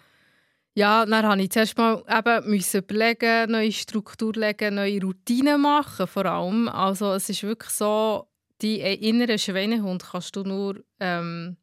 ja, 0.74 1.06
dann 1.06 1.24
musste 1.24 1.42
ich 1.42 1.50
zuerst 1.50 1.78
mal 1.78 2.02
eben 2.08 2.50
müssen 2.50 2.78
überlegen, 2.78 3.52
neue 3.52 3.72
Struktur 3.72 4.34
legen, 4.34 4.74
neue 4.74 5.00
Routinen 5.00 5.60
machen 5.60 6.06
vor 6.06 6.26
allem. 6.26 6.68
Also 6.68 7.12
es 7.12 7.28
ist 7.28 7.42
wirklich 7.44 7.70
so, 7.70 8.28
die 8.60 8.80
inneren 8.80 9.38
Schweinehund 9.38 10.04
kannst 10.10 10.36
du 10.36 10.42
nur 10.42 10.82
ähm, 11.00 11.56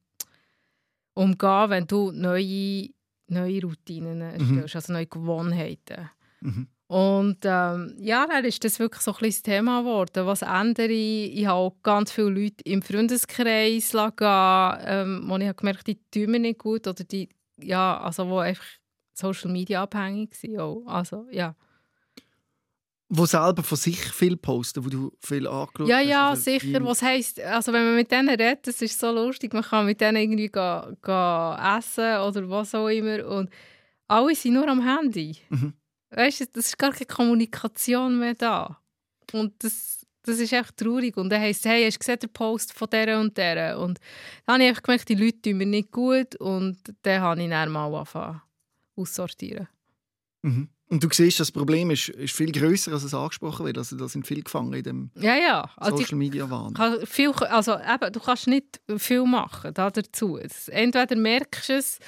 umgehen, 1.14 1.70
wenn 1.70 1.88
du 1.88 2.12
neue, 2.12 2.90
neue 3.34 3.62
Routinen 3.62 4.22
erstellst, 4.22 4.76
also 4.76 4.94
neue 4.94 5.08
Gewohnheiten. 5.08 6.10
Mhm. 6.42 6.68
Und 6.88 7.40
ähm, 7.44 7.96
ja, 7.98 8.28
dann 8.28 8.46
ist 8.46 8.64
das 8.64 8.78
wirklich 8.78 9.02
so 9.02 9.12
ein 9.14 9.18
bisschen 9.20 9.32
das 9.32 9.42
Thema 9.42 9.82
geworden. 9.82 10.28
Was 10.28 10.44
ändere 10.44 10.92
ich? 10.92 11.40
Ich 11.40 11.46
habe 11.48 11.58
auch 11.58 11.76
ganz 11.82 12.12
viele 12.12 12.30
Leute 12.30 12.64
im 12.66 12.82
Freundeskreis 12.82 13.92
gehen, 13.92 14.78
ähm, 14.86 15.24
wo 15.28 15.38
ich 15.38 15.48
habe 15.48 15.56
gemerkt 15.56 15.88
die 15.88 16.00
tun 16.12 16.32
mir 16.32 16.40
nicht 16.40 16.60
gut 16.60 16.88
oder 16.88 17.04
die, 17.04 17.30
ja, 17.60 18.00
also 18.00 18.30
wo 18.30 18.38
einfach 18.38 18.66
Social 19.14 19.52
Media 19.52 19.84
abhängig 19.84 20.36
sind. 20.36 20.60
Auch. 20.60 20.84
Also, 20.86 21.26
ja. 21.32 21.56
Wo 23.16 23.26
selber 23.26 23.62
von 23.64 23.78
sich 23.78 24.00
viel 24.12 24.36
posten, 24.38 24.84
wo 24.84 24.90
du 24.90 25.12
viel 25.20 25.48
angeschaut 25.48 25.88
ja, 25.88 25.98
hast. 25.98 26.08
ja, 26.08 26.30
also 26.30 26.42
sicher. 26.42 26.80
die- 26.80 26.86
Was 26.86 27.02
heisst, 27.02 27.40
also 27.40 27.72
wenn 27.72 27.86
man 27.86 27.96
mit 27.96 28.12
denen 28.12 28.30
redet, 28.30 28.66
das 28.66 28.82
ist 28.82 29.00
so 29.00 29.12
lustig, 29.12 29.54
man 29.54 29.62
kann 29.64 29.86
mit 29.86 30.02
denen 30.02 30.18
irgendwie 30.18 30.50
gehen, 30.50 30.98
gehen 31.02 31.78
essen 31.78 32.18
oder 32.22 32.50
was 32.50 32.74
auch 32.74 32.88
immer 32.88 33.26
und 33.28 33.50
alle 34.08 34.36
sind 34.36 34.54
nur 34.56 34.68
am 34.68 34.82
Handy. 34.82 35.38
Mhm. 35.50 35.74
Weißt 36.10 36.42
du, 36.42 36.46
das 36.54 36.68
ist 36.68 36.78
gar 36.78 36.92
keine 36.92 37.06
Kommunikation 37.06 38.20
mehr 38.20 38.34
da. 38.36 38.80
Und 39.32 39.64
das, 39.64 40.06
das 40.24 40.40
ist 40.40 40.54
echt 40.54 40.78
traurig. 40.78 41.18
Und 41.18 41.30
dann 41.30 41.42
heisst 41.42 41.66
es, 41.66 41.72
hey, 41.72 41.86
hast 41.86 41.96
du 41.96 42.00
gesehen, 42.00 42.20
den 42.20 42.30
Post 42.34 42.74
von 42.74 42.88
der 42.92 43.20
und 43.20 43.36
der? 43.38 43.80
Und 43.80 44.00
dann 44.46 44.54
habe 44.56 44.64
ich 44.64 44.70
einfach 44.70 44.84
gemerkt, 44.84 45.10
die 45.10 45.16
Leute 45.16 45.42
tun 45.42 45.58
mir 45.58 45.66
nicht 45.66 45.92
gut 45.92 46.36
und 46.36 46.78
dann 47.04 47.22
habe 47.22 47.42
ich 47.44 47.50
dann 47.50 47.72
mal 47.72 47.94
angefangen 47.94 48.42
aussortieren. 48.96 49.68
Mhm. 50.44 50.70
Und 50.90 51.04
du 51.04 51.08
siehst, 51.12 51.40
das 51.40 51.52
Problem 51.52 51.90
ist, 51.92 52.10
ist 52.10 52.36
viel 52.36 52.52
größer, 52.52 52.92
als 52.92 53.04
es 53.04 53.14
angesprochen 53.14 53.66
wird. 53.66 53.78
Also 53.78 53.96
da 53.96 54.08
sind 54.08 54.28
viele 54.28 54.44
gefangen 54.44 54.74
in 54.74 54.84
dem 54.84 55.12
Ja, 55.18 55.36
ja. 55.36 55.70
Also 55.78 55.98
Social 55.98 56.18
Media 56.18 56.50
Wahn. 56.50 56.76
viel, 57.06 57.32
also 57.32 57.74
eben, 57.80 58.12
du 58.12 58.20
kannst 58.20 58.48
nicht 58.48 58.80
viel 58.98 59.24
machen 59.24 59.74
da 59.74 59.90
dazu. 59.90 60.38
Entweder 60.68 61.16
merkst 61.16 61.70
du 61.70 61.74
es, 61.74 62.00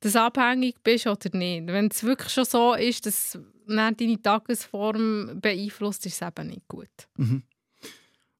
dass 0.00 0.12
du 0.12 0.20
abhängig 0.22 0.76
bist 0.84 1.06
oder 1.06 1.36
nicht. 1.36 1.66
Wenn 1.66 1.88
es 1.88 2.04
wirklich 2.04 2.32
schon 2.32 2.44
so 2.44 2.74
ist, 2.74 3.06
dass 3.06 3.38
deine 3.66 4.22
Tagesform 4.22 5.40
beeinflusst, 5.40 6.06
ist 6.06 6.20
es 6.22 6.26
eben 6.28 6.48
nicht 6.48 6.68
gut. 6.68 6.88
Mhm. 7.16 7.42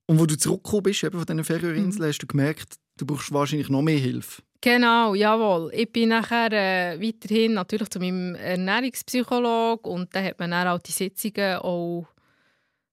Und 0.07 0.19
wo 0.19 0.27
du 0.27 0.39
zurückgekommen 0.39 0.85
bist, 0.85 1.03
eben 1.05 1.19
von 1.19 1.27
diesen 1.27 1.39
Mhm. 1.39 1.45
Färöerinseln, 1.45 2.09
hast 2.09 2.19
du 2.19 2.27
gemerkt, 2.27 2.77
du 2.99 3.05
brauchst 3.07 3.33
wahrscheinlich 3.33 3.69
noch 3.69 3.83
mehr 3.83 3.99
Hilfe. 3.99 4.43
Genau, 4.61 5.15
jawohl. 5.15 5.71
Ich 5.73 5.93
bin 5.93 6.09
nachher 6.09 6.53
äh, 6.53 7.01
weiterhin 7.01 7.55
natürlich 7.55 7.91
zu 7.91 8.01
meinem 8.01 8.35
Ernährungspsychologen 8.35 9.91
und 9.93 10.15
dann 10.15 10.25
hat 10.25 10.39
man 10.41 10.51
dann 10.51 10.67
auch 10.67 10.81
die 10.81 10.91
Sitzungen 10.91 11.59
auch, 11.59 12.09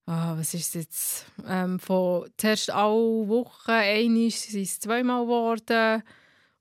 ah, 0.06 0.36
was 0.38 0.54
ist 0.54 0.76
jetzt, 0.76 1.26
ähm, 1.48 1.80
von 1.80 2.30
zuerst 2.38 2.70
alle 2.70 3.28
Wochen, 3.28 3.72
einmal 3.72 4.30
sind 4.30 4.62
es 4.62 4.80
zweimal 4.80 5.24
geworden 5.24 6.04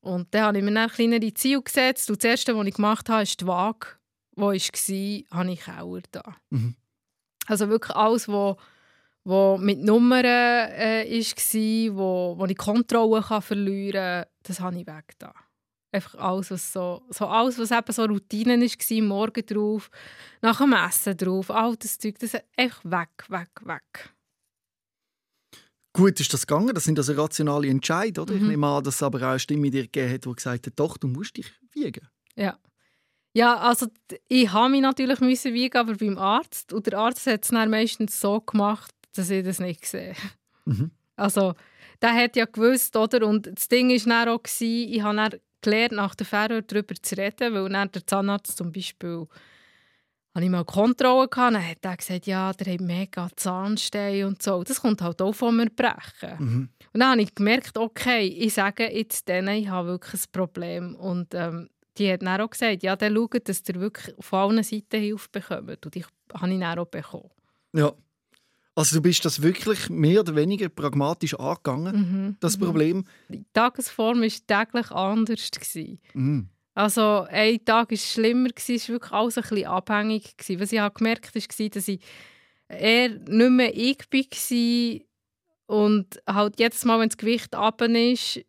und 0.00 0.34
dann 0.34 0.42
habe 0.42 0.58
ich 0.58 0.64
mir 0.64 0.72
dann 0.72 0.88
kleinere 0.88 1.34
Ziele 1.34 1.62
gesetzt 1.62 2.08
und 2.08 2.24
das 2.24 2.30
erste, 2.30 2.56
was 2.56 2.66
ich 2.66 2.74
gemacht 2.74 3.08
habe, 3.10 3.24
ist 3.24 3.38
die 3.38 3.46
Waage, 3.46 3.88
die 4.36 4.40
war, 4.40 5.38
habe 5.38 5.52
ich 5.52 5.60
Kauer 5.60 6.00
da. 6.12 6.22
Mhm. 6.48 6.76
Also 7.46 7.68
wirklich 7.68 7.94
alles, 7.94 8.26
was 8.26 8.56
wo 9.24 9.56
mit 9.58 9.82
Nummern 9.82 10.24
äh, 10.24 11.06
war, 11.08 11.96
wo, 11.96 12.34
wo 12.38 12.44
ich 12.46 12.56
Kontrolle 12.56 13.22
kann 13.22 13.42
verlieren 13.42 14.22
kann, 14.22 14.26
das 14.42 14.60
habe 14.60 14.78
ich 14.78 14.86
weg 14.86 15.14
da. 15.18 15.32
Einfach 15.92 16.16
alles, 16.16 16.50
was 16.50 16.72
so, 16.72 17.02
so 17.10 17.26
alles, 17.26 17.58
was 17.58 17.70
eben 17.70 17.92
so 17.92 18.04
Routinen 18.04 18.60
war, 18.60 19.02
morgen 19.02 19.46
drauf, 19.46 19.90
nach 20.42 20.58
dem 20.58 20.72
Essen 20.72 21.16
drauf, 21.16 21.50
all 21.50 21.76
das 21.76 21.98
Zeug, 21.98 22.18
das 22.18 22.34
ist 22.34 22.44
einfach 22.56 22.84
weg, 22.84 23.24
weg, 23.28 23.50
weg. 23.64 24.14
Gut 25.96 26.18
ist 26.18 26.32
das 26.34 26.46
gegangen, 26.46 26.74
das 26.74 26.84
sind 26.84 26.98
also 26.98 27.12
rationale 27.12 27.68
Entscheidungen, 27.68 28.28
oder? 28.28 28.34
Ich 28.34 28.42
Mhm. 28.42 28.48
nehme 28.48 28.66
an, 28.66 28.82
dass 28.82 28.96
es 28.96 29.02
aber 29.04 29.18
auch 29.20 29.30
eine 29.30 29.38
Stimme 29.38 29.66
in 29.68 29.72
dir 29.72 29.82
gegeben 29.82 30.12
hat, 30.12 30.24
die 30.24 30.32
gesagt 30.32 30.66
hat, 30.66 30.72
doch, 30.76 30.96
du 30.96 31.06
musst 31.06 31.36
dich 31.36 31.52
wiegen. 31.72 32.08
Ja. 32.34 32.58
Ja, 33.36 33.56
also 33.58 33.86
ich 34.28 34.52
habe 34.52 34.70
mich 34.70 34.80
natürlich 34.80 35.20
müssen 35.20 35.54
wiegen, 35.54 35.76
aber 35.76 35.94
beim 35.94 36.18
Arzt. 36.18 36.72
Und 36.72 36.86
der 36.86 36.98
Arzt 36.98 37.26
hat 37.26 37.42
es 37.44 37.50
dann 37.50 37.70
meistens 37.70 38.20
so 38.20 38.40
gemacht, 38.40 38.93
dass 39.14 39.30
ich 39.30 39.44
das 39.44 39.60
nicht 39.60 39.86
sehe. 39.86 40.14
Mhm. 40.64 40.90
Also, 41.16 41.54
der 42.02 42.14
hat 42.14 42.36
ja 42.36 42.44
gewusst, 42.44 42.96
oder? 42.96 43.26
Und 43.26 43.46
das 43.46 43.68
Ding 43.68 43.90
war 43.90 44.24
dann 44.24 44.34
auch, 44.34 44.40
ich 44.60 45.02
habe 45.02 45.16
dann 45.16 45.40
gelernt, 45.60 45.92
nach 45.92 46.14
der 46.14 46.26
Fähre 46.26 46.62
darüber 46.62 46.94
zu 46.94 47.16
reden, 47.16 47.54
weil 47.54 47.68
dann 47.68 47.90
der 47.90 48.06
Zahnarzt 48.06 48.56
zum 48.56 48.72
Beispiel 48.72 49.26
hatte 50.34 50.44
ich 50.44 50.50
mal 50.50 50.64
Kontrolle 50.64 51.28
gehabt, 51.28 51.54
dann 51.54 51.68
hat 51.68 51.78
er 51.82 51.96
gesagt, 51.96 52.26
ja, 52.26 52.52
der 52.52 52.74
hat 52.74 52.80
mega 52.80 53.28
Zahnstein 53.36 54.24
und 54.24 54.42
so. 54.42 54.64
Das 54.64 54.80
kommt 54.80 55.00
halt 55.00 55.22
auch 55.22 55.32
von 55.32 55.56
mir 55.56 55.70
brechen. 55.70 56.36
Mhm. 56.38 56.68
Und 56.92 57.00
dann 57.00 57.12
habe 57.12 57.22
ich 57.22 57.34
gemerkt, 57.34 57.78
okay, 57.78 58.26
ich 58.26 58.54
sage 58.54 58.92
jetzt 58.92 59.28
denen, 59.28 59.56
ich 59.56 59.68
habe 59.68 59.88
wirklich 59.88 60.22
ein 60.22 60.32
Problem. 60.32 60.96
Und 60.96 61.34
ähm, 61.34 61.70
die 61.96 62.12
hat 62.12 62.22
dann 62.22 62.40
auch 62.40 62.50
gesagt, 62.50 62.82
ja, 62.82 62.96
dann 62.96 63.14
schaut, 63.14 63.48
dass 63.48 63.62
ihr 63.68 63.80
wirklich 63.80 64.18
auf 64.18 64.32
allen 64.32 64.62
Seiten 64.64 65.00
Hilfe 65.00 65.28
bekommt. 65.30 65.86
Und 65.86 65.96
ich 65.96 66.04
habe 66.32 66.52
ich 66.52 66.60
dann 66.60 66.78
auch 66.80 66.86
bekommen. 66.86 67.30
Ja. 67.72 67.92
Also 68.76 68.96
du 68.96 69.02
bist 69.02 69.24
das 69.24 69.40
wirklich 69.42 69.88
mehr 69.88 70.20
oder 70.20 70.34
weniger 70.34 70.68
pragmatisch 70.68 71.34
angegangen, 71.38 71.94
Mhm. 71.96 72.36
das 72.40 72.56
Problem. 72.58 73.04
Die 73.28 73.44
Tagesform 73.52 74.20
war 74.22 74.28
täglich 74.46 74.90
anders. 74.90 75.50
Mhm. 76.12 76.48
Also 76.74 77.24
ein 77.30 77.64
Tag 77.64 77.90
war 77.92 77.96
schlimmer, 77.98 78.48
es 78.56 78.68
war 78.68 78.88
wirklich 78.94 79.12
alles 79.12 79.36
ein 79.38 79.42
bisschen 79.42 79.66
abhängig. 79.66 80.36
Gewesen. 80.36 80.60
Was 80.60 80.72
ich 80.72 80.80
habe 80.80 80.94
gemerkt 80.94 81.26
habe, 81.28 81.40
war, 81.40 81.68
dass 81.68 81.88
ich 81.88 82.00
eher 82.68 83.08
nicht 83.10 83.50
mehr 83.50 83.76
ich 83.76 83.98
war 85.68 85.76
und 85.76 86.20
halt 86.26 86.58
jedes 86.58 86.84
Mal, 86.84 86.98
wenn 86.98 87.08
das 87.10 87.16
Gewicht 87.16 87.54
runter 87.54 87.88
ist, 87.88 88.40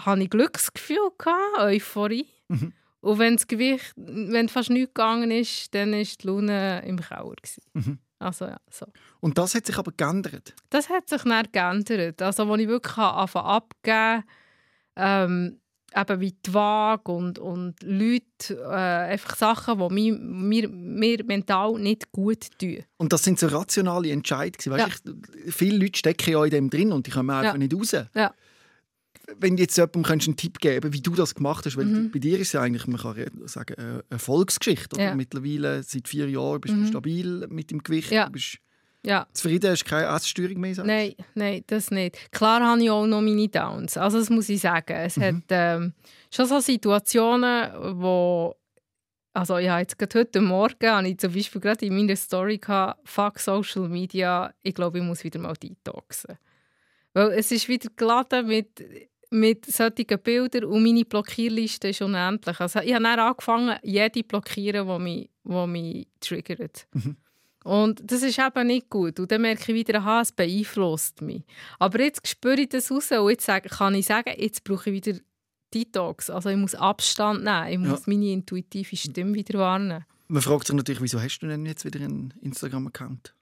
hatte 0.00 0.22
ich 0.22 0.30
Glücksgefühl, 0.30 1.10
gehabt, 1.16 1.58
Euphorie. 1.58 2.26
Mhm. 2.48 2.72
Und 3.00 3.18
wenn 3.20 3.36
das 3.36 3.46
Gewicht, 3.46 3.92
wenn 3.96 4.48
fast 4.48 4.70
nichts 4.70 4.94
gegangen 4.94 5.30
ist, 5.30 5.72
dann 5.74 5.92
war 5.92 6.02
die 6.02 6.26
Laune 6.26 6.82
im 6.86 6.98
Keller. 6.98 7.34
Mhm. 7.74 7.98
Also, 8.18 8.46
ja, 8.46 8.58
so. 8.70 8.86
Und 9.20 9.38
das 9.38 9.54
hat 9.54 9.66
sich 9.66 9.76
aber 9.76 9.92
geändert? 9.96 10.54
Das 10.70 10.88
hat 10.88 11.08
sich 11.08 11.22
dann 11.22 11.46
geändert. 11.52 12.22
Also, 12.22 12.50
als 12.50 12.60
ich 12.60 12.68
wirklich 12.68 12.96
anfangen 12.96 13.46
abgeben 13.46 14.24
ähm, 14.96 15.60
eben 15.96 16.20
wie 16.20 16.32
die 16.32 16.54
Waage 16.54 17.12
und, 17.12 17.38
und 17.38 17.82
Leute, 17.82 18.54
äh, 18.64 19.12
einfach 19.12 19.36
Sachen, 19.36 19.78
die 19.78 19.94
mir, 19.94 20.18
mir, 20.18 20.68
mir 20.68 21.24
mental 21.24 21.74
nicht 21.78 22.10
gut 22.12 22.46
tun. 22.58 22.78
Und 22.96 23.12
das 23.12 23.22
sind 23.24 23.38
so 23.38 23.46
rationale 23.46 24.10
Entscheidungen. 24.10 24.78
Ja. 24.78 24.86
Ich, 24.86 25.54
viele 25.54 25.78
Leute 25.78 25.98
stecken 25.98 26.32
ja 26.32 26.44
in 26.44 26.50
dem 26.50 26.70
drin 26.70 26.92
und 26.92 27.06
die 27.06 27.10
kommen 27.10 27.30
einfach 27.30 27.54
ja. 27.54 27.58
nicht 27.58 27.74
raus. 27.74 27.92
Ja. 28.14 28.34
Wenn 29.38 29.56
du 29.56 29.62
jetzt 29.62 29.76
jemandem 29.76 30.04
einen 30.04 30.36
Tipp 30.36 30.58
geben 30.58 30.80
könntest, 30.80 30.94
wie 30.94 31.02
du 31.02 31.14
das 31.14 31.34
gemacht 31.34 31.64
hast, 31.64 31.76
weil 31.76 31.86
mhm. 31.86 32.10
bei 32.10 32.18
dir 32.18 32.38
ist 32.38 32.54
es 32.54 32.60
eigentlich, 32.60 32.86
man 32.86 33.00
kann 33.00 33.30
sagen, 33.46 33.74
eine 33.76 34.04
Erfolgsgeschichte. 34.10 35.00
Ja. 35.00 35.14
Mittlerweile, 35.14 35.82
seit 35.82 36.08
vier 36.08 36.28
Jahren, 36.28 36.60
bist 36.60 36.74
du 36.74 36.78
mhm. 36.78 36.86
stabil 36.86 37.46
mit 37.48 37.70
dem 37.70 37.82
Gewicht. 37.82 38.10
Ja. 38.10 38.26
Du 38.26 38.32
bist 38.32 38.58
ja. 39.06 39.26
Zufrieden 39.34 39.70
hast 39.70 39.84
du 39.84 39.90
keine 39.90 40.06
Essstörung 40.16 40.60
mehr? 40.60 40.74
Sagst? 40.74 40.86
Nein, 40.86 41.14
nein, 41.34 41.62
das 41.66 41.90
nicht. 41.90 42.32
Klar 42.32 42.62
habe 42.62 42.82
ich 42.82 42.90
auch 42.90 43.06
noch 43.06 43.20
meine 43.20 43.48
Downs. 43.48 43.98
Also 43.98 44.18
das 44.18 44.30
muss 44.30 44.48
ich 44.48 44.62
sagen. 44.62 44.94
Es 44.94 45.18
mhm. 45.18 45.22
hat 45.22 45.42
ähm, 45.50 45.92
schon 46.30 46.46
so 46.46 46.58
Situationen, 46.60 47.70
wo 48.00 48.56
also 49.34 49.58
ja, 49.58 49.80
jetzt 49.80 49.98
gerade 49.98 50.20
heute 50.20 50.40
Morgen 50.40 50.88
habe 50.88 51.08
ich 51.08 51.18
zum 51.18 51.34
Beispiel 51.34 51.60
gerade 51.60 51.84
in 51.84 51.96
meiner 51.96 52.14
Story 52.14 52.58
gehabt, 52.58 53.00
fuck 53.04 53.40
Social 53.40 53.88
Media, 53.88 54.54
ich 54.62 54.74
glaube, 54.74 54.98
ich 54.98 55.04
muss 55.04 55.24
wieder 55.24 55.40
mal 55.40 55.54
detoxen. 55.54 56.38
Weil 57.14 57.32
es 57.32 57.50
ist 57.50 57.68
wieder 57.68 57.88
geladen 57.96 58.46
mit, 58.46 58.80
mit 59.30 59.66
solchen 59.66 60.18
Bildern 60.22 60.64
und 60.64 60.82
meine 60.82 61.04
Blockierliste 61.04 61.88
ist 61.88 62.02
unendlich. 62.02 62.60
Also 62.60 62.80
ich 62.80 62.94
habe 62.94 63.04
dann 63.04 63.18
angefangen, 63.18 63.78
jede 63.82 64.22
blockieren, 64.22 64.86
die 64.86 65.02
mich, 65.02 65.30
die 65.44 65.66
mich 65.66 66.06
triggert. 66.20 66.86
Mhm. 66.92 67.16
Und 67.64 68.02
das 68.04 68.22
ist 68.22 68.38
eben 68.38 68.66
nicht 68.66 68.90
gut. 68.90 69.18
Und 69.18 69.32
dann 69.32 69.40
merke 69.40 69.72
ich 69.72 69.74
wieder, 69.86 69.98
aha, 69.98 70.20
es 70.20 70.32
beeinflusst 70.32 71.22
mich. 71.22 71.44
Aber 71.78 72.00
jetzt 72.00 72.26
spüre 72.28 72.60
ich 72.60 72.68
das 72.68 72.90
raus 72.90 73.10
und 73.10 73.30
jetzt 73.30 73.46
kann 73.46 73.94
ich 73.94 74.06
sagen, 74.06 74.34
jetzt 74.36 74.64
brauche 74.64 74.90
ich 74.90 75.04
wieder 75.04 75.18
Detox. 75.72 76.28
Also 76.30 76.50
ich 76.50 76.56
muss 76.56 76.74
Abstand 76.74 77.42
nehmen. 77.42 77.68
Ich 77.68 77.78
muss 77.78 78.00
ja. 78.00 78.04
meine 78.06 78.32
intuitive 78.32 78.96
Stimme 78.96 79.34
wieder 79.34 79.58
warnen. 79.58 80.04
Man 80.28 80.42
fragt 80.42 80.66
sich 80.66 80.76
natürlich, 80.76 81.00
wieso 81.00 81.20
hast 81.20 81.38
du 81.38 81.46
denn 81.46 81.66
jetzt 81.66 81.84
wieder 81.84 82.00
einen 82.00 82.34
Instagram-Account? 82.42 83.34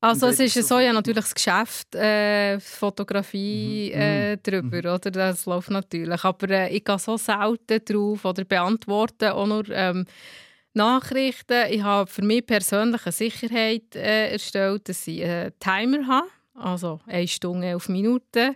Also 0.00 0.28
es 0.28 0.38
ist 0.38 0.68
so, 0.68 0.78
ja 0.78 0.92
natürlich 0.92 1.24
das 1.24 1.34
Geschäft 1.34 1.94
äh, 1.96 2.60
Fotografie 2.60 3.90
mhm. 3.92 4.00
äh, 4.00 4.36
mhm. 4.36 4.42
drüber, 4.42 4.76
mhm. 4.76 4.94
oder? 4.94 5.10
Das 5.10 5.46
läuft 5.46 5.70
natürlich. 5.70 6.24
Aber 6.24 6.50
äh, 6.50 6.76
ich 6.76 6.84
gehe 6.84 6.98
so 6.98 7.16
selten 7.16 7.84
drauf 7.84 8.24
oder 8.24 8.44
beantworte 8.44 9.34
auch 9.34 9.46
nur 9.46 9.68
ähm, 9.70 10.04
Nachrichten. 10.72 11.66
Ich 11.70 11.82
habe 11.82 12.08
für 12.08 12.22
mich 12.22 12.46
persönlich 12.46 13.04
eine 13.04 13.12
Sicherheit 13.12 13.96
äh, 13.96 14.30
erstellt, 14.30 14.88
dass 14.88 15.06
ich 15.08 15.24
einen 15.24 15.52
Timer 15.58 16.06
habe, 16.06 16.28
also 16.54 17.00
eine 17.06 17.26
Stunde, 17.26 17.66
elf 17.66 17.88
Minuten. 17.88 18.54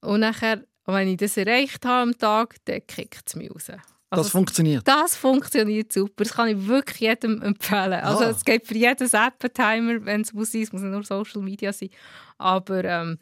Und 0.00 0.20
nachher, 0.20 0.62
wenn 0.86 1.08
ich 1.08 1.16
das 1.16 1.36
erreicht 1.36 1.84
habe 1.84 2.10
am 2.10 2.18
Tag, 2.18 2.54
dann 2.66 2.86
kickt 2.86 3.24
es 3.26 3.34
mich 3.34 3.50
raus. 3.50 3.72
Also 4.10 4.24
das 4.24 4.32
funktioniert? 4.32 4.88
Das 4.88 5.16
funktioniert 5.16 5.92
super. 5.92 6.24
Das 6.24 6.32
kann 6.32 6.48
ich 6.48 6.66
wirklich 6.66 7.00
jedem 7.00 7.42
empfehlen. 7.42 8.00
Also 8.00 8.24
ah. 8.24 8.30
es 8.30 8.44
gibt 8.44 8.66
für 8.66 8.74
jedes 8.74 9.12
App 9.12 9.34
einen 9.42 9.52
Timer, 9.52 10.04
wenn 10.06 10.22
es 10.22 10.32
muss 10.32 10.52
sein. 10.52 10.62
Es 10.62 10.72
muss 10.72 10.80
nicht 10.80 10.90
nur 10.90 11.04
Social 11.04 11.42
Media 11.42 11.72
sein. 11.72 11.90
Aber 12.38 12.84
ähm, 12.84 13.18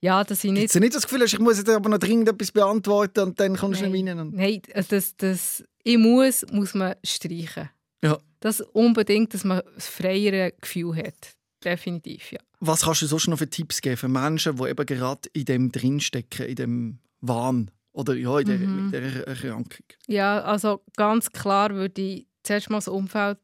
ja, 0.00 0.24
dass 0.24 0.42
ich 0.42 0.50
nicht... 0.50 0.62
Gibt's 0.62 0.74
nicht 0.74 0.94
das 0.94 1.04
Gefühl, 1.04 1.22
ich 1.22 1.38
muss 1.38 1.58
jetzt 1.58 1.68
aber 1.68 1.88
noch 1.88 1.98
dringend 1.98 2.28
etwas 2.28 2.50
beantworten 2.50 3.20
und 3.20 3.40
dann 3.40 3.56
kommst 3.56 3.80
du 3.80 3.88
nicht 3.88 4.08
rein? 4.08 4.18
Und... 4.18 4.34
Nein, 4.34 4.62
das, 4.88 5.16
das 5.16 5.64
«Ich 5.84 5.98
muss» 5.98 6.44
muss 6.50 6.74
man 6.74 6.94
streichen. 7.04 7.70
Ja. 8.02 8.18
Das 8.40 8.60
unbedingt, 8.60 9.32
dass 9.32 9.44
man 9.44 9.60
ein 9.60 9.80
freieres 9.80 10.52
Gefühl 10.60 10.96
hat. 10.96 11.36
Definitiv, 11.64 12.32
ja. 12.32 12.40
Was 12.60 12.82
kannst 12.82 13.02
du 13.02 13.06
sonst 13.06 13.28
noch 13.28 13.38
für 13.38 13.48
Tipps 13.48 13.80
geben 13.80 13.96
für 13.96 14.08
Menschen, 14.08 14.56
die 14.56 14.68
eben 14.68 14.86
gerade 14.86 15.28
in 15.32 15.44
dem 15.44 15.72
drinstecken, 15.72 16.46
in 16.46 16.56
dem 16.56 16.98
Wahn 17.20 17.70
oder 17.96 18.14
ja, 18.14 18.38
in 18.38 18.46
der, 18.46 18.58
mhm. 18.58 18.90
der 18.90 19.26
Erkrankung? 19.26 19.86
Ja, 20.06 20.42
also 20.42 20.82
ganz 20.96 21.32
klar 21.32 21.70
würde 21.74 22.02
ich 22.02 22.26
zuerst 22.42 22.68
mal 22.68 22.76
das 22.76 22.88
Umfeld 22.88 23.38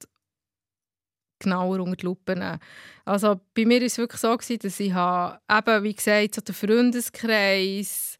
genauer 1.38 1.80
unter 1.80 1.96
die 1.96 2.04
Lupe 2.04 2.36
nehmen. 2.36 2.58
Also 3.06 3.40
bei 3.54 3.64
mir 3.64 3.80
war 3.80 3.86
es 3.86 3.96
wirklich 3.96 4.20
so, 4.20 4.36
dass 4.36 4.78
ich 4.78 4.92
habe, 4.92 5.40
eben, 5.50 5.84
wie 5.84 5.94
gesagt, 5.94 6.34
so 6.34 6.40
den 6.42 6.54
Freundeskreis 6.54 8.18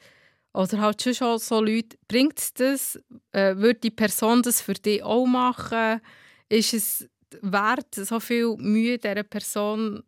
oder 0.54 0.80
halt 0.80 1.02
schon 1.02 1.38
so 1.38 1.60
Leute, 1.60 1.98
bringt 2.08 2.38
es 2.38 2.54
das? 2.54 2.98
Äh, 3.32 3.56
würde 3.56 3.80
die 3.80 3.90
Person 3.90 4.42
das 4.42 4.62
für 4.62 4.74
dich 4.74 5.02
auch 5.02 5.26
machen? 5.26 6.00
Ist 6.48 6.72
es 6.72 7.08
wert, 7.42 7.94
so 7.94 8.20
viel 8.20 8.56
Mühe 8.56 8.96
dieser 8.96 9.22
Person, 9.22 10.02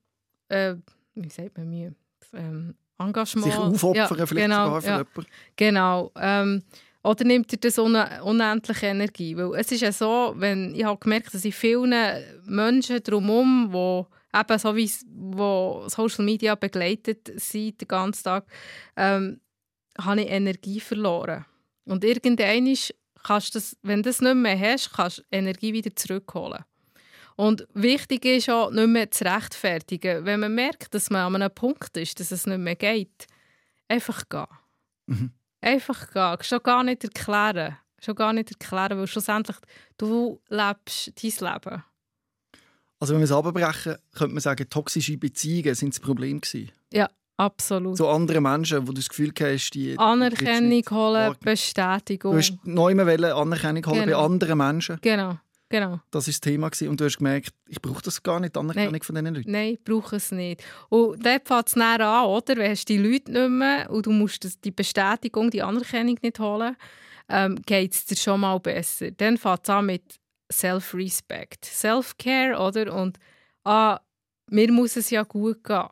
äh, 0.48 0.76
wie 1.14 1.28
sagt 1.28 1.58
man 1.58 1.68
Mühe? 1.68 1.94
Ähm, 2.32 2.74
Engagement. 2.98 3.46
Sich 3.46 3.56
aufopfern, 3.56 4.18
ja, 4.18 4.26
vielleicht 4.26 4.46
genau, 4.46 4.64
sogar 4.66 4.80
für 4.80 4.88
ja, 4.88 4.98
jemanden. 4.98 5.26
Genau. 5.56 6.12
Ähm, 6.16 6.62
oder 7.02 7.24
nimmt 7.24 7.52
ihr 7.52 7.58
das 7.58 7.78
unendliche 7.78 8.86
Energie? 8.86 9.36
Weil 9.36 9.60
es 9.60 9.70
ist 9.70 9.82
ja 9.82 9.92
so, 9.92 10.32
wenn, 10.36 10.74
ich 10.74 10.84
habe 10.84 10.98
gemerkt, 10.98 11.34
dass 11.34 11.44
ich 11.44 11.54
vielen 11.54 11.94
Menschen 12.46 13.02
drumherum, 13.02 13.70
die 13.70 14.38
eben 14.38 14.58
so 14.58 14.74
wie 14.74 14.90
wo 15.14 15.84
Social 15.88 16.24
Media 16.24 16.54
begleitet 16.54 17.30
sind 17.36 17.80
den 17.80 17.88
ganzen 17.88 18.24
Tag, 18.24 18.46
ähm, 18.96 19.40
habe 19.98 20.22
ich 20.22 20.30
Energie 20.30 20.80
verloren. 20.80 21.44
Und 21.84 22.04
irgendwann 22.04 22.74
kannst 23.22 23.54
du 23.54 23.58
das, 23.58 23.76
wenn 23.82 24.02
du 24.02 24.08
das 24.08 24.22
nicht 24.22 24.34
mehr 24.34 24.58
hast, 24.58 24.92
kannst 24.94 25.18
du 25.18 25.22
Energie 25.30 25.72
wieder 25.72 25.94
zurückholen. 25.94 26.64
Und 27.36 27.66
wichtig 27.74 28.24
ist 28.24 28.48
auch, 28.48 28.70
nicht 28.70 28.88
mehr 28.88 29.10
zu 29.10 29.24
rechtfertigen. 29.24 30.24
Wenn 30.24 30.40
man 30.40 30.54
merkt, 30.54 30.94
dass 30.94 31.10
man 31.10 31.22
an 31.22 31.42
einem 31.42 31.54
Punkt 31.54 31.96
ist, 31.96 32.20
dass 32.20 32.30
es 32.30 32.46
nicht 32.46 32.58
mehr 32.58 32.76
geht, 32.76 33.26
einfach 33.88 34.28
gehen. 34.28 34.46
Mhm. 35.06 35.30
Einfach 35.60 36.12
gehen. 36.12 36.36
Schon 36.42 36.62
gar 36.62 36.84
nicht 36.84 37.02
erklären. 37.02 37.76
Schon 37.98 38.14
gar 38.14 38.32
nicht 38.32 38.50
erklären, 38.50 38.98
weil 38.98 39.06
schlussendlich 39.06 39.56
du 39.98 40.40
lebst 40.48 41.12
dein 41.22 41.52
Leben. 41.52 41.84
Also 43.00 43.14
wenn 43.14 43.20
wir 43.20 43.24
es 43.24 43.32
abbrechen, 43.32 43.96
könnte 44.14 44.34
man 44.34 44.40
sagen, 44.40 44.68
toxische 44.68 45.16
Beziehungen 45.16 45.74
sind 45.74 45.94
das 45.94 46.00
Problem 46.00 46.40
gewesen. 46.40 46.70
Ja, 46.92 47.08
Absolut. 47.36 47.96
So 47.96 48.08
andere 48.08 48.40
Menschen, 48.40 48.82
wo 48.86 48.92
du 48.92 49.00
das 49.00 49.08
Gefühl 49.08 49.32
hast, 49.40 49.70
die... 49.70 49.98
Anerkennung 49.98 50.84
holen, 50.90 51.34
Bestätigung. 51.40 52.32
Du 52.32 52.38
hast 52.38 52.56
neu 52.64 52.92
Anerkennung 52.92 53.86
holen 53.86 54.04
genau. 54.04 54.18
bei 54.18 54.24
anderen 54.24 54.58
Menschen. 54.58 54.98
Genau, 55.00 55.38
genau. 55.68 56.00
Das 56.10 56.26
war 56.26 56.32
das 56.32 56.40
Thema. 56.40 56.68
Gewesen. 56.68 56.88
Und 56.88 57.00
du 57.00 57.04
hast 57.04 57.18
gemerkt, 57.18 57.54
ich 57.68 57.80
brauche 57.80 58.02
das 58.02 58.22
gar 58.22 58.40
nicht, 58.40 58.54
die 58.54 58.60
Anerkennung 58.60 58.92
Nein. 58.92 59.02
von 59.02 59.14
diesen 59.14 59.34
Leuten. 59.34 59.50
Nein, 59.50 59.74
ich 59.74 59.84
brauche 59.84 60.16
es 60.16 60.30
nicht. 60.30 60.62
Und 60.88 61.24
dort 61.24 61.46
fängt 61.46 61.68
es 61.68 61.76
näher 61.76 62.00
an, 62.00 62.26
oder? 62.26 62.56
Wenn 62.56 62.70
hast 62.70 62.88
die 62.88 62.98
Leute 62.98 63.32
nicht 63.32 63.50
mehr 63.50 63.90
und 63.90 64.06
du 64.06 64.10
musst 64.10 64.64
die 64.64 64.70
Bestätigung, 64.70 65.50
die 65.50 65.62
Anerkennung 65.62 66.18
nicht 66.22 66.38
holen, 66.38 66.76
ähm, 67.28 67.56
geht 67.66 67.94
es 67.94 68.04
dir 68.04 68.16
schon 68.16 68.40
mal 68.40 68.58
besser. 68.58 69.10
Dann 69.10 69.38
fängt 69.38 69.60
es 69.64 69.70
an 69.70 69.86
mit 69.86 70.20
Self-Respect. 70.52 71.64
Self-Care, 71.64 72.58
oder? 72.58 72.94
Und 72.94 73.18
ah, 73.64 74.00
mir 74.50 74.70
muss 74.72 74.96
es 74.96 75.10
ja 75.10 75.22
gut 75.22 75.64
gehen. 75.64 75.88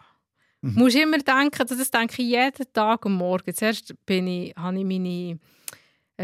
Mhm. 0.60 0.74
Du 0.74 0.80
musst 0.80 0.96
immer 0.96 1.18
denken, 1.18 1.66
das 1.66 1.90
denke 1.90 2.22
ich 2.22 2.28
jeden 2.28 2.72
Tag 2.72 3.06
am 3.06 3.14
Morgen. 3.14 3.54
Zuerst 3.54 3.94
bin 4.06 4.26
ich, 4.26 4.54
habe 4.56 4.78
ich 4.78 4.84
meine 4.84 5.38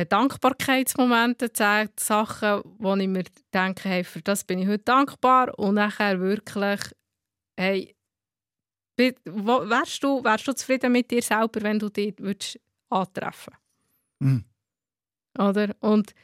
Dankbarkeitsmomente 0.06 1.46
gezeigt, 1.46 2.00
Sachen, 2.00 2.62
wo 2.78 2.94
ich 2.96 3.08
mir 3.08 3.24
denke, 3.52 3.88
hey, 3.88 4.04
für 4.04 4.20
das 4.22 4.44
bin 4.44 4.58
ich 4.58 4.68
heute 4.68 4.84
dankbar 4.84 5.58
und 5.58 5.74
nachher 5.74 6.20
wirklich, 6.20 6.80
hey, 7.56 7.96
wärst 8.96 10.02
du, 10.02 10.22
wärst 10.22 10.48
du 10.48 10.52
zufrieden 10.52 10.92
mit 10.92 11.10
dir 11.10 11.22
selber, 11.22 11.62
wenn 11.62 11.78
du 11.78 11.88
dich 11.88 12.14
würdest 12.18 12.60
antreffen 12.90 13.54
mhm. 14.18 14.44
Oder? 15.38 15.76
Und 15.80 16.14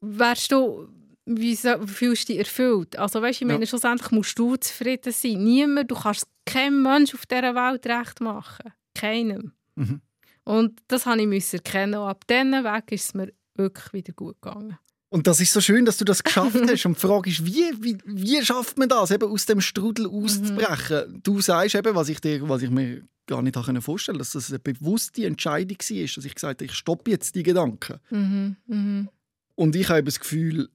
wärst 0.00 0.52
du, 0.52 0.88
wie 1.26 1.56
fühlst 1.56 2.28
du 2.28 2.32
dich 2.32 2.38
erfüllt? 2.38 2.96
Also 2.96 3.20
weißt, 3.20 3.42
ich 3.42 3.46
meine, 3.46 3.60
ja. 3.60 3.66
schlussendlich 3.66 4.10
musst 4.12 4.38
du 4.38 4.56
zufrieden 4.56 5.12
sein. 5.12 5.42
Niemand, 5.42 5.90
du 5.90 5.96
kannst 5.96 6.26
keinem 6.46 6.82
Mensch 6.82 7.14
auf 7.14 7.26
dieser 7.26 7.54
Welt 7.54 7.84
recht 7.86 8.20
machen. 8.20 8.72
Keinem. 8.94 9.52
Mhm. 9.74 10.00
Und 10.48 10.80
das 10.88 11.04
habe 11.04 11.20
ich 11.22 11.52
erkennen. 11.52 11.96
Und 11.96 12.08
ab 12.08 12.26
diesem 12.26 12.52
Weg 12.52 12.92
ist 12.92 13.04
es 13.04 13.14
mir 13.14 13.30
wirklich 13.54 13.92
wieder 13.92 14.14
gut 14.14 14.40
gegangen. 14.40 14.78
Und 15.10 15.26
das 15.26 15.40
ist 15.40 15.52
so 15.52 15.60
schön, 15.60 15.84
dass 15.84 15.98
du 15.98 16.06
das 16.06 16.24
geschafft 16.24 16.56
hast. 16.68 16.86
Und 16.86 16.96
die 16.96 17.06
Frage 17.06 17.28
ist, 17.28 17.44
wie, 17.44 17.70
wie, 17.80 17.98
wie 18.06 18.42
schafft 18.42 18.78
man 18.78 18.88
das, 18.88 19.10
eben 19.10 19.30
aus 19.30 19.44
dem 19.44 19.60
Strudel 19.60 20.06
auszubrechen? 20.06 21.12
Mhm. 21.12 21.22
Du 21.22 21.42
sagst 21.42 21.74
eben, 21.74 21.94
was 21.94 22.08
ich, 22.08 22.20
dir, 22.22 22.48
was 22.48 22.62
ich 22.62 22.70
mir 22.70 23.02
gar 23.26 23.42
nicht 23.42 23.54
vorstellen 23.54 23.82
konnte, 23.84 24.18
dass 24.18 24.30
das 24.30 24.48
eine 24.48 24.58
bewusste 24.58 25.26
Entscheidung 25.26 25.76
war, 25.76 26.06
dass 26.14 26.24
ich 26.24 26.34
gesagt 26.34 26.60
habe, 26.60 26.64
ich 26.64 26.72
stoppe 26.72 27.10
jetzt 27.10 27.34
die 27.34 27.42
Gedanken. 27.42 28.00
Mhm. 28.08 28.56
Mhm. 28.68 29.08
Und 29.54 29.76
ich 29.76 29.90
habe 29.90 30.04
das 30.04 30.18
Gefühl, 30.18 30.70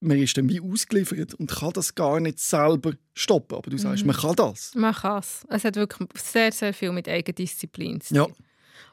man 0.00 0.18
ist 0.18 0.36
dann 0.36 0.48
wie 0.48 0.60
ausgeliefert 0.60 1.34
und 1.34 1.48
kann 1.48 1.72
das 1.72 1.94
gar 1.94 2.18
nicht 2.18 2.40
selber 2.40 2.94
stoppen. 3.14 3.58
Aber 3.58 3.70
du 3.70 3.78
sagst, 3.78 4.02
mhm. 4.02 4.08
man 4.08 4.16
kann 4.16 4.34
das. 4.34 4.74
Man 4.74 4.92
kann 4.92 5.20
es. 5.20 5.46
Es 5.48 5.62
hat 5.62 5.76
wirklich 5.76 6.08
sehr, 6.16 6.50
sehr 6.50 6.74
viel 6.74 6.90
mit 6.90 7.08
Eigendisziplin 7.08 8.00
zu 8.00 8.14
tun. 8.14 8.26
Ja. 8.28 8.47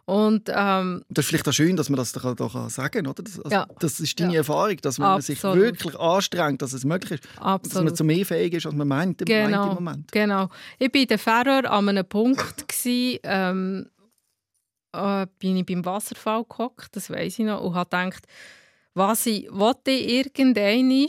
Und 0.06 0.50
ähm, 0.54 1.04
Das 1.10 1.26
ist 1.26 1.30
vielleicht 1.30 1.48
auch 1.48 1.54
schön, 1.54 1.76
dass 1.76 1.90
man 1.90 1.98
das 1.98 2.12
da, 2.12 2.34
da 2.34 2.48
kann 2.48 2.70
sagen 2.70 2.92
kann, 2.92 3.08
oder? 3.08 3.24
Das, 3.24 3.38
also, 3.40 3.50
Ja. 3.50 3.68
das 3.80 4.00
ist 4.00 4.20
deine 4.20 4.34
Ja. 4.34 4.40
Erfahrung, 4.40 4.78
dass 4.78 4.98
man 5.00 5.20
sich 5.22 5.38
Absolut. 5.38 5.58
wirklich 5.64 6.00
anstrengt, 6.00 6.62
dass 6.62 6.74
es 6.74 6.86
möglich 6.86 7.20
ist. 7.22 7.26
Dass 7.26 7.40
man 7.44 7.54
absolut. 7.54 7.98
zu 7.98 8.04
mehr 8.04 8.26
fähig 8.26 8.54
ist, 8.54 8.66
als 8.66 8.76
man 8.76 8.88
meint, 8.88 9.20
meint 9.20 9.22
im 9.22 9.26
Genau, 9.26 9.74
Moment. 9.74 10.12
genau. 10.12 10.50
Ich 10.78 10.94
war 10.94 11.02
in 11.02 11.08
der 11.08 11.20
Färöer 11.20 11.72
an 11.72 11.90
einem 11.90 12.06
Punkt, 12.08 12.68
gewesen, 12.68 13.20
ähm, 13.24 13.90
äh, 14.94 15.28
bin 15.40 15.58
ich 15.58 15.66
beim 15.66 15.84
Wasserfall 15.86 16.46
gehockt, 16.48 16.96
das 16.96 17.10
weiß 17.10 17.40
ich 17.40 17.46
noch, 17.46 17.62
und 17.62 17.74
habe 17.76 17.90
gedacht, 17.90 18.26
was 18.94 19.26
ich, 19.26 19.48
wollte 19.52 19.92
ich 19.92 20.10
irgendwann 20.38 21.08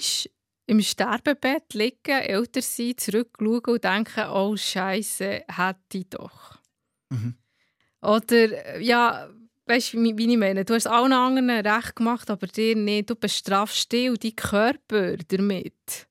im 0.69 0.81
Sterbebett 0.81 1.75
liegen, 1.75 2.11
älter 2.23 2.61
sein, 2.63 2.95
zurückschauen 2.97 3.61
und 3.65 3.85
denken, 3.85 4.25
oh 4.33 4.57
Scheiße, 4.57 5.43
hätte 5.47 5.99
ich 5.99 6.09
doch. 6.11 6.59
Mhm. 7.11 7.35
Oder, 8.03 8.77
äh, 8.77 8.83
ja, 8.83 9.29
weißt 9.67 9.95
du, 9.95 10.03
wie 10.03 10.33
ich 10.33 10.39
meine? 10.39 10.65
Du 10.65 10.75
hast 10.75 10.87
allen 10.87 11.13
anderen 11.13 11.51
recht 11.51 11.97
gemacht, 11.97 12.31
aber 12.31 12.47
dir 12.47 12.77
nicht. 12.77 13.11
Du 13.11 13.17
bestrafst 13.17 13.91
dich 13.93 14.11
und 14.11 14.23
deinen 14.23 14.37
Körper 14.37 15.17
damit, 15.17 16.07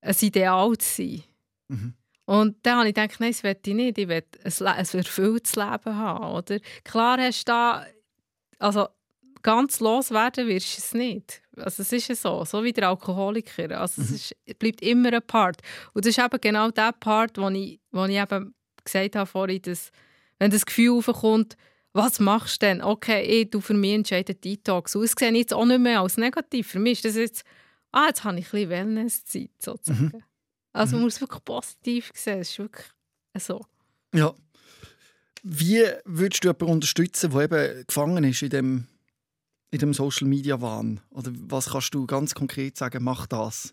ein 0.00 0.16
Ideal 0.20 0.76
zu 0.78 1.02
sein. 1.02 1.22
Mhm. 1.68 1.94
Und 2.26 2.56
dann 2.62 2.78
habe 2.78 2.88
ich 2.88 2.94
gedacht, 2.94 3.20
nein, 3.20 3.32
das 3.32 3.42
will 3.42 3.56
ich 3.64 3.74
nicht. 3.74 3.98
Ich 3.98 4.08
will 4.08 4.22
ein, 4.44 4.66
ein 4.66 4.86
erfülltes 4.98 5.56
Leben 5.56 5.96
haben. 5.96 6.24
Oder? 6.24 6.58
Klar 6.82 7.18
hast 7.18 7.48
du 7.48 7.52
da, 7.52 7.86
also 8.58 8.88
ganz 9.42 9.80
loswerden 9.80 10.48
wirst 10.48 10.78
du 10.78 10.80
es 10.80 10.94
nicht. 10.94 11.42
Also 11.56 11.82
es 11.82 11.92
ist 11.92 12.08
ja 12.08 12.14
so, 12.14 12.44
so 12.44 12.64
wie 12.64 12.72
der 12.72 12.88
Alkoholiker. 12.88 13.78
Also 13.78 14.02
es, 14.02 14.10
ist, 14.10 14.36
es 14.46 14.54
bleibt 14.54 14.80
immer 14.82 15.12
ein 15.12 15.22
Part. 15.22 15.60
Und 15.92 16.04
das 16.04 16.16
ist 16.16 16.24
eben 16.24 16.40
genau 16.40 16.70
der 16.70 16.92
Part, 16.92 17.36
wo 17.36 17.48
ich, 17.50 17.80
wo 17.90 18.04
ich 18.06 18.16
eben 18.16 18.54
gesagt 18.82 19.16
habe 19.16 19.26
vorhin, 19.26 19.62
dass 19.62 19.90
wenn 20.38 20.50
das 20.50 20.66
Gefühl 20.66 20.98
aufkommt, 20.98 21.56
was 21.92 22.18
machst 22.18 22.60
du 22.60 22.66
denn? 22.66 22.82
Okay, 22.82 23.22
ich 23.22 23.50
tu 23.50 23.60
für 23.60 23.74
mich 23.74 23.92
entscheide 23.92 24.34
Detox. 24.34 24.96
Und 24.96 25.02
das 25.02 25.14
sehe 25.16 25.30
ich 25.30 25.38
jetzt 25.38 25.54
auch 25.54 25.64
nicht 25.64 25.80
mehr 25.80 26.00
als 26.00 26.16
negativ. 26.16 26.68
Für 26.68 26.80
mich 26.80 26.98
ist 26.98 27.04
das 27.04 27.14
jetzt, 27.14 27.44
ah, 27.92 28.06
jetzt 28.08 28.24
habe 28.24 28.38
ich 28.38 28.46
ein 28.46 28.50
bisschen 28.50 28.70
Wellnesszeit 28.70 29.50
sozusagen. 29.60 30.24
Also 30.72 30.96
man 30.96 31.04
muss 31.04 31.14
es 31.14 31.20
wirklich 31.20 31.44
positiv 31.44 32.10
sehen. 32.14 32.40
Es 32.40 32.50
ist 32.50 32.58
wirklich 32.58 32.86
so. 33.38 33.64
Ja. 34.12 34.34
Wie 35.44 35.84
würdest 36.04 36.42
du 36.42 36.48
jemanden 36.48 36.72
unterstützen, 36.72 37.30
der 37.30 37.42
eben 37.42 37.86
gefangen 37.86 38.24
ist 38.24 38.42
in 38.42 38.50
dem, 38.50 38.86
in 39.70 39.78
dem 39.78 39.94
Social 39.94 40.26
Media 40.26 40.60
Wahn? 40.60 41.00
Oder 41.10 41.30
was 41.34 41.70
kannst 41.70 41.94
du 41.94 42.06
ganz 42.06 42.34
konkret 42.34 42.76
sagen, 42.76 43.04
mach 43.04 43.26
das? 43.26 43.72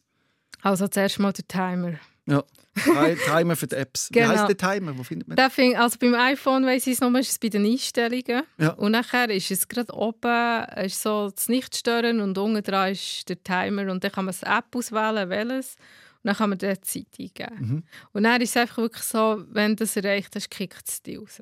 Also 0.61 0.87
zuerst 0.87 1.17
mal 1.17 1.33
der 1.33 1.47
Timer. 1.47 1.93
Ja. 2.27 2.43
Ti- 2.75 3.15
Timer 3.25 3.55
für 3.55 3.67
die 3.67 3.75
Apps. 3.75 4.09
Wie 4.11 4.19
Genau. 4.19 4.29
heißt 4.29 4.47
der 4.47 4.55
Timer? 4.57 4.97
Wo 4.97 5.03
findet 5.03 5.27
man 5.27 5.35
Der 5.35 5.49
fing, 5.49 5.75
also 5.75 5.97
beim 5.99 6.13
iPhone 6.15 6.65
weiss 6.65 6.87
ich 6.87 6.93
es 6.93 7.01
noch, 7.01 7.13
ist 7.15 7.31
es 7.31 7.39
bei 7.39 7.49
den 7.49 7.65
Einstellungen. 7.65 8.43
Ja. 8.57 8.69
Und 8.73 8.91
nachher 8.93 9.29
ist 9.29 9.51
es 9.51 9.67
gerade 9.67 9.93
oben 9.93 10.63
ist 10.85 11.01
so 11.01 11.29
das 11.31 11.49
Nichtstören 11.49 12.21
und 12.21 12.37
unten 12.37 12.63
dran 12.63 12.91
ist 12.91 13.27
der 13.27 13.41
Timer. 13.43 13.91
Und 13.91 14.03
dann 14.03 14.11
kann 14.11 14.25
man 14.25 14.33
das 14.39 14.43
App 14.43 14.73
auswählen, 14.73 15.29
welches. 15.29 15.75
Und 16.23 16.27
dann 16.27 16.35
kann 16.35 16.49
man 16.51 16.59
dort 16.59 16.85
Zeit 16.85 17.07
eingeben. 17.19 17.57
Mhm. 17.59 17.83
Und 18.13 18.23
dann 18.23 18.39
ist 18.39 18.51
es 18.51 18.57
einfach 18.57 18.77
wirklich 18.77 19.03
so, 19.03 19.43
wenn 19.49 19.71
du 19.71 19.83
das 19.83 19.95
erreicht 19.97 20.33
hast, 20.35 20.49
kickt 20.51 20.87
es 20.87 21.01
dich 21.01 21.17
raus. 21.19 21.41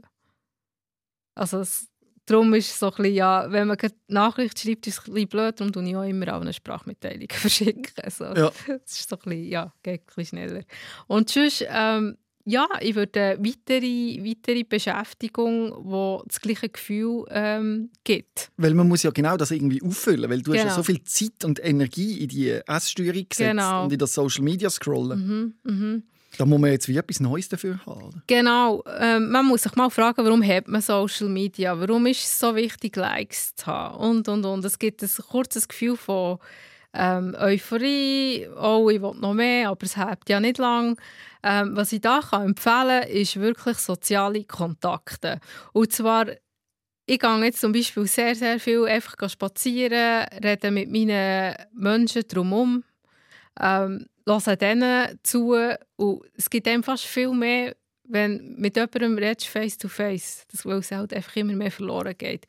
Also 1.35 1.59
es, 1.59 1.87
darum 2.29 2.53
ist 2.53 2.69
es 2.71 2.79
so 2.79 2.87
ein 2.87 2.95
bisschen, 2.97 3.13
ja, 3.15 3.51
wenn 3.51 3.67
man 3.67 3.77
gerade 3.77 3.95
Nachricht 4.07 4.59
schreibt, 4.59 4.87
ist 4.87 4.99
es 4.99 5.07
ein 5.07 5.13
bisschen 5.13 5.29
blöd, 5.29 5.59
darum 5.59 5.73
tue 5.73 5.83
ich 5.89 5.95
auch 5.95 6.03
immer 6.03 6.35
auch 6.35 6.41
eine 6.41 6.53
Sprachmitteilung 6.53 7.27
verschicken. 7.31 7.83
So. 8.09 8.25
Ja. 8.25 8.51
Das 8.67 8.99
ist 8.99 9.09
so 9.09 9.15
ein 9.15 9.21
bisschen, 9.23 9.47
ja, 9.49 9.73
geht 9.83 10.01
ein 10.01 10.05
bisschen 10.15 10.25
schneller. 10.39 10.63
Und 11.07 11.29
sonst, 11.29 11.65
ähm, 11.69 12.17
ja, 12.45 12.67
ich 12.81 12.95
würde 12.95 13.19
eine 13.37 13.45
weitere, 13.45 14.23
weitere 14.25 14.63
Beschäftigung, 14.63 15.71
die 15.85 16.27
das 16.27 16.41
gleiche 16.41 16.69
Gefühl 16.69 17.25
ähm, 17.29 17.91
gibt. 18.03 18.51
Weil 18.57 18.73
man 18.73 18.87
muss 18.87 19.03
ja 19.03 19.11
genau 19.11 19.37
das 19.37 19.51
irgendwie 19.51 19.81
auffüllen, 19.83 20.29
weil 20.29 20.41
du 20.41 20.51
hast 20.53 20.57
ja 20.57 20.63
Genau. 20.63 20.75
so 20.75 20.83
viel 20.83 21.03
Zeit 21.03 21.43
und 21.45 21.63
Energie 21.63 22.19
in 22.23 22.27
die 22.29 22.49
Essstörung 22.65 23.25
gesetzt 23.29 23.37
Genau. 23.51 23.83
und 23.83 23.93
in 23.93 23.99
das 23.99 24.13
Social 24.13 24.43
Media 24.43 24.69
scrollen. 24.69 25.53
Mhm, 25.63 25.71
mhm. 25.71 26.03
Da 26.37 26.45
muss 26.45 26.59
man 26.59 26.71
jetzt 26.71 26.87
wie 26.87 26.97
etwas 26.97 27.19
Neues 27.19 27.49
dafür 27.49 27.79
haben. 27.85 28.23
Genau, 28.27 28.83
ähm, 28.99 29.29
man 29.29 29.45
muss 29.45 29.63
sich 29.63 29.75
mal 29.75 29.89
fragen, 29.89 30.23
warum 30.23 30.43
hat 30.43 30.67
man 30.67 30.81
Social 30.81 31.27
Media? 31.27 31.79
Warum 31.79 32.05
ist 32.05 32.23
es 32.23 32.39
so 32.39 32.55
wichtig, 32.55 32.95
Likes 32.95 33.55
zu 33.55 33.65
haben? 33.65 33.97
Und, 33.97 34.27
und, 34.27 34.45
und. 34.45 34.63
Es 34.63 34.79
gibt 34.79 35.01
ein 35.01 35.09
kurzes 35.29 35.67
Gefühl 35.67 35.97
von 35.97 36.39
ähm, 36.93 37.35
Euphorie, 37.37 38.47
oh, 38.59 38.89
ich 38.89 39.01
will 39.01 39.13
noch 39.19 39.33
mehr, 39.33 39.69
aber 39.69 39.85
es 39.85 39.97
hält 39.97 40.27
ja 40.27 40.39
nicht 40.39 40.57
lang. 40.57 40.99
Ähm, 41.43 41.75
was 41.75 41.91
ich 41.91 42.01
da 42.01 42.19
kann 42.21 42.47
empfehlen 42.47 43.01
kann, 43.01 43.09
ist 43.09 43.39
wirklich 43.39 43.77
soziale 43.77 44.43
Kontakte. 44.43 45.39
Und 45.73 45.93
zwar, 45.93 46.27
ich 47.05 47.19
gehe 47.19 47.43
jetzt 47.43 47.61
zum 47.61 47.71
Beispiel 47.71 48.07
sehr, 48.07 48.35
sehr 48.35 48.59
viel 48.59 48.85
einfach 48.85 49.29
spazieren, 49.29 50.25
rede 50.43 50.71
mit 50.71 50.91
meinen 50.91 51.55
Menschen 51.73 52.23
drumherum, 52.27 52.83
ähm, 53.59 54.05
höre 54.29 54.55
denen 54.55 55.19
zu 55.23 55.55
und 55.97 56.21
es 56.35 56.49
gibt 56.49 56.67
einem 56.67 56.83
fast 56.83 57.05
viel 57.05 57.31
mehr, 57.33 57.75
wenn 58.03 58.55
mit 58.57 58.75
jemandem 58.75 59.17
redest, 59.17 59.47
face 59.47 59.77
to 59.77 59.87
face, 59.87 60.45
das 60.51 60.65
weil 60.65 60.79
es 60.79 60.91
halt 60.91 61.13
einfach 61.13 61.35
immer 61.35 61.53
mehr 61.53 61.71
verloren 61.71 62.15
geht. 62.17 62.45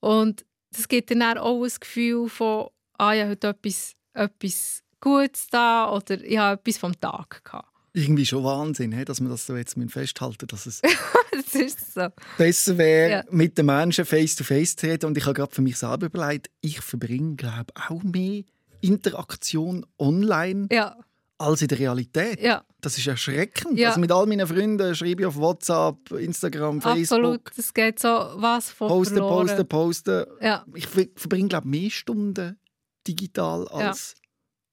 Und 0.00 0.44
das 0.72 0.88
gibt 0.88 1.10
dann 1.10 1.22
auch 1.38 1.62
ein 1.62 1.70
Gefühl 1.80 2.28
von, 2.28 2.68
ah, 2.98 3.12
ich 3.14 3.20
habe 3.20 3.30
heute 3.32 3.48
etwas, 3.48 3.92
etwas 4.14 4.82
Gutes 5.00 5.46
da 5.50 5.90
oder 5.92 6.22
ich 6.22 6.38
habe 6.38 6.58
etwas 6.60 6.78
vom 6.78 6.98
Tag 6.98 7.44
gehabt. 7.44 7.68
Irgendwie 7.94 8.24
schon 8.24 8.42
Wahnsinn, 8.44 9.04
dass 9.04 9.20
man 9.20 9.30
das 9.30 9.44
so 9.46 9.54
jetzt 9.54 9.76
festhalten 9.88 10.46
dass 10.46 10.64
es 10.64 10.80
das 11.32 11.54
ist 11.54 11.92
so. 11.92 12.08
besser 12.38 12.78
wäre, 12.78 13.10
Ja. 13.10 13.24
mit 13.30 13.58
den 13.58 13.66
Menschen 13.66 14.06
face 14.06 14.34
to 14.34 14.44
face 14.44 14.76
zu 14.76 14.86
reden. 14.86 15.04
Und 15.06 15.18
ich 15.18 15.24
habe 15.26 15.34
gerade 15.34 15.54
für 15.54 15.60
mich 15.60 15.76
selber 15.76 16.06
überlegt, 16.06 16.50
ich 16.62 16.80
verbringe, 16.80 17.36
glaube 17.36 17.66
ich, 17.76 17.90
auch 17.90 18.02
mehr 18.02 18.44
Interaktion 18.80 19.84
online 19.98 20.68
Ja, 20.72 20.96
als 21.42 21.62
in 21.62 21.68
der 21.68 21.78
Realität. 21.78 22.40
ja, 22.40 22.62
Das 22.80 22.96
ist 22.98 23.06
erschreckend. 23.06 23.78
Ja. 23.78 23.88
Also 23.88 24.00
mit 24.00 24.10
all 24.12 24.26
meinen 24.26 24.46
Freunden 24.46 24.94
schreibe 24.94 25.22
ich 25.22 25.26
auf 25.26 25.36
WhatsApp, 25.36 26.10
Instagram, 26.12 26.76
absolut. 26.80 26.98
Facebook, 27.08 27.52
Es 27.56 27.74
geht 27.74 27.98
so 27.98 28.08
was 28.36 28.70
von 28.70 28.88
posten, 28.88 29.14
verloren. 29.16 29.46
posten, 29.46 29.68
posten. 29.68 30.24
Ja, 30.40 30.64
Ich 30.74 30.86
ver- 30.86 31.06
verbringe, 31.16 31.48
glaube 31.48 31.68
mehr 31.68 31.90
Stunden 31.90 32.58
digital 33.06 33.66
als 33.68 34.14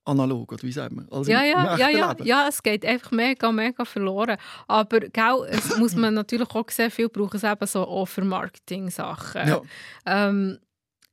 analog, 0.05 0.51
oder 0.53 0.63
wie 0.63 0.71
sagt 0.71 0.91
man? 0.95 1.07
Als 1.09 1.27
Ja, 1.27 1.43
ja, 1.43 1.77
ja, 1.77 1.89
ja, 1.89 2.11
Leben. 2.13 2.25
ja, 2.25 2.47
es 2.47 2.63
geht 2.63 2.83
einfach 2.83 3.11
mega, 3.11 3.51
mega 3.51 3.85
verloren. 3.85 4.37
Aber 4.67 4.99
gell, 5.01 5.45
es 5.49 5.77
muss 5.77 5.95
man 5.95 6.13
natürlich 6.15 6.49
auch 6.49 6.69
sehen, 6.69 6.89
viel 6.89 7.09
brauchen 7.09 7.37
es 7.37 7.43
eben 7.43 7.67
so 7.67 7.87
Offer-Marketing-Sachen. 7.87 9.47
Ja. 9.47 9.61
Ähm, 10.05 10.59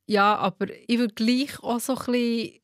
ja, 0.07 0.37
aber 0.37 0.67
ich 0.87 0.99
würde 0.99 1.15
gleich 1.15 1.63
auch 1.63 1.81
so 1.81 1.95
ein 1.97 1.99
bisschen, 2.07 2.61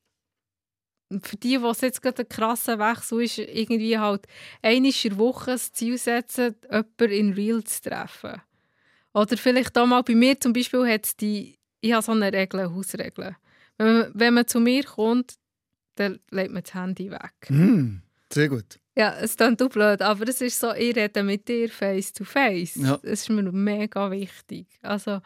für 1.21 1.37
die, 1.37 1.61
was 1.61 1.81
jetzt 1.81 2.01
gerade 2.01 2.23
ein 2.23 2.29
krasser 2.29 2.79
Wechsel 2.79 3.23
ist, 3.23 3.37
irgendwie 3.37 3.97
halt 3.97 4.25
einmal 4.61 4.91
in 4.91 5.09
der 5.09 5.17
Woche 5.17 5.51
das 5.51 5.71
Ziel 5.71 5.97
setzen, 5.97 6.55
jemanden 6.63 7.11
in 7.11 7.33
Real 7.33 7.63
zu 7.63 7.81
treffen. 7.81 8.41
Oder 9.13 9.37
vielleicht 9.37 9.77
auch 9.77 9.85
mal 9.85 10.01
bei 10.01 10.15
mir 10.15 10.39
zum 10.39 10.53
Beispiel 10.53 10.87
hat 10.87 11.19
die, 11.21 11.57
ich 11.81 11.93
habe 11.93 12.03
so 12.03 12.11
eine 12.11 12.33
Regel, 12.33 12.61
eine 12.61 12.73
Hausregel. 12.73 13.35
Wenn 13.77 13.93
man, 13.93 14.11
wenn 14.13 14.33
man 14.33 14.47
zu 14.47 14.59
mir 14.59 14.83
kommt, 14.83 15.35
dann 15.95 16.19
legt 16.31 16.51
man 16.51 16.63
das 16.63 16.73
Handy 16.73 17.11
weg. 17.11 17.33
Hm, 17.47 18.01
sehr 18.31 18.49
gut. 18.49 18.79
Ja, 18.95 19.15
es 19.19 19.37
klingt 19.37 19.61
auch 19.61 19.69
blöd, 19.69 20.01
aber 20.01 20.27
es 20.27 20.41
ist 20.41 20.59
so, 20.59 20.71
ich 20.73 20.95
rede 20.95 21.23
mit 21.23 21.47
dir 21.47 21.69
face 21.69 22.13
to 22.13 22.23
face. 22.23 22.75
Ja. 22.75 22.97
Das 22.97 23.03
ist 23.03 23.29
mir 23.29 23.51
mega 23.51 24.09
wichtig. 24.11 24.67
Also, 24.81 25.21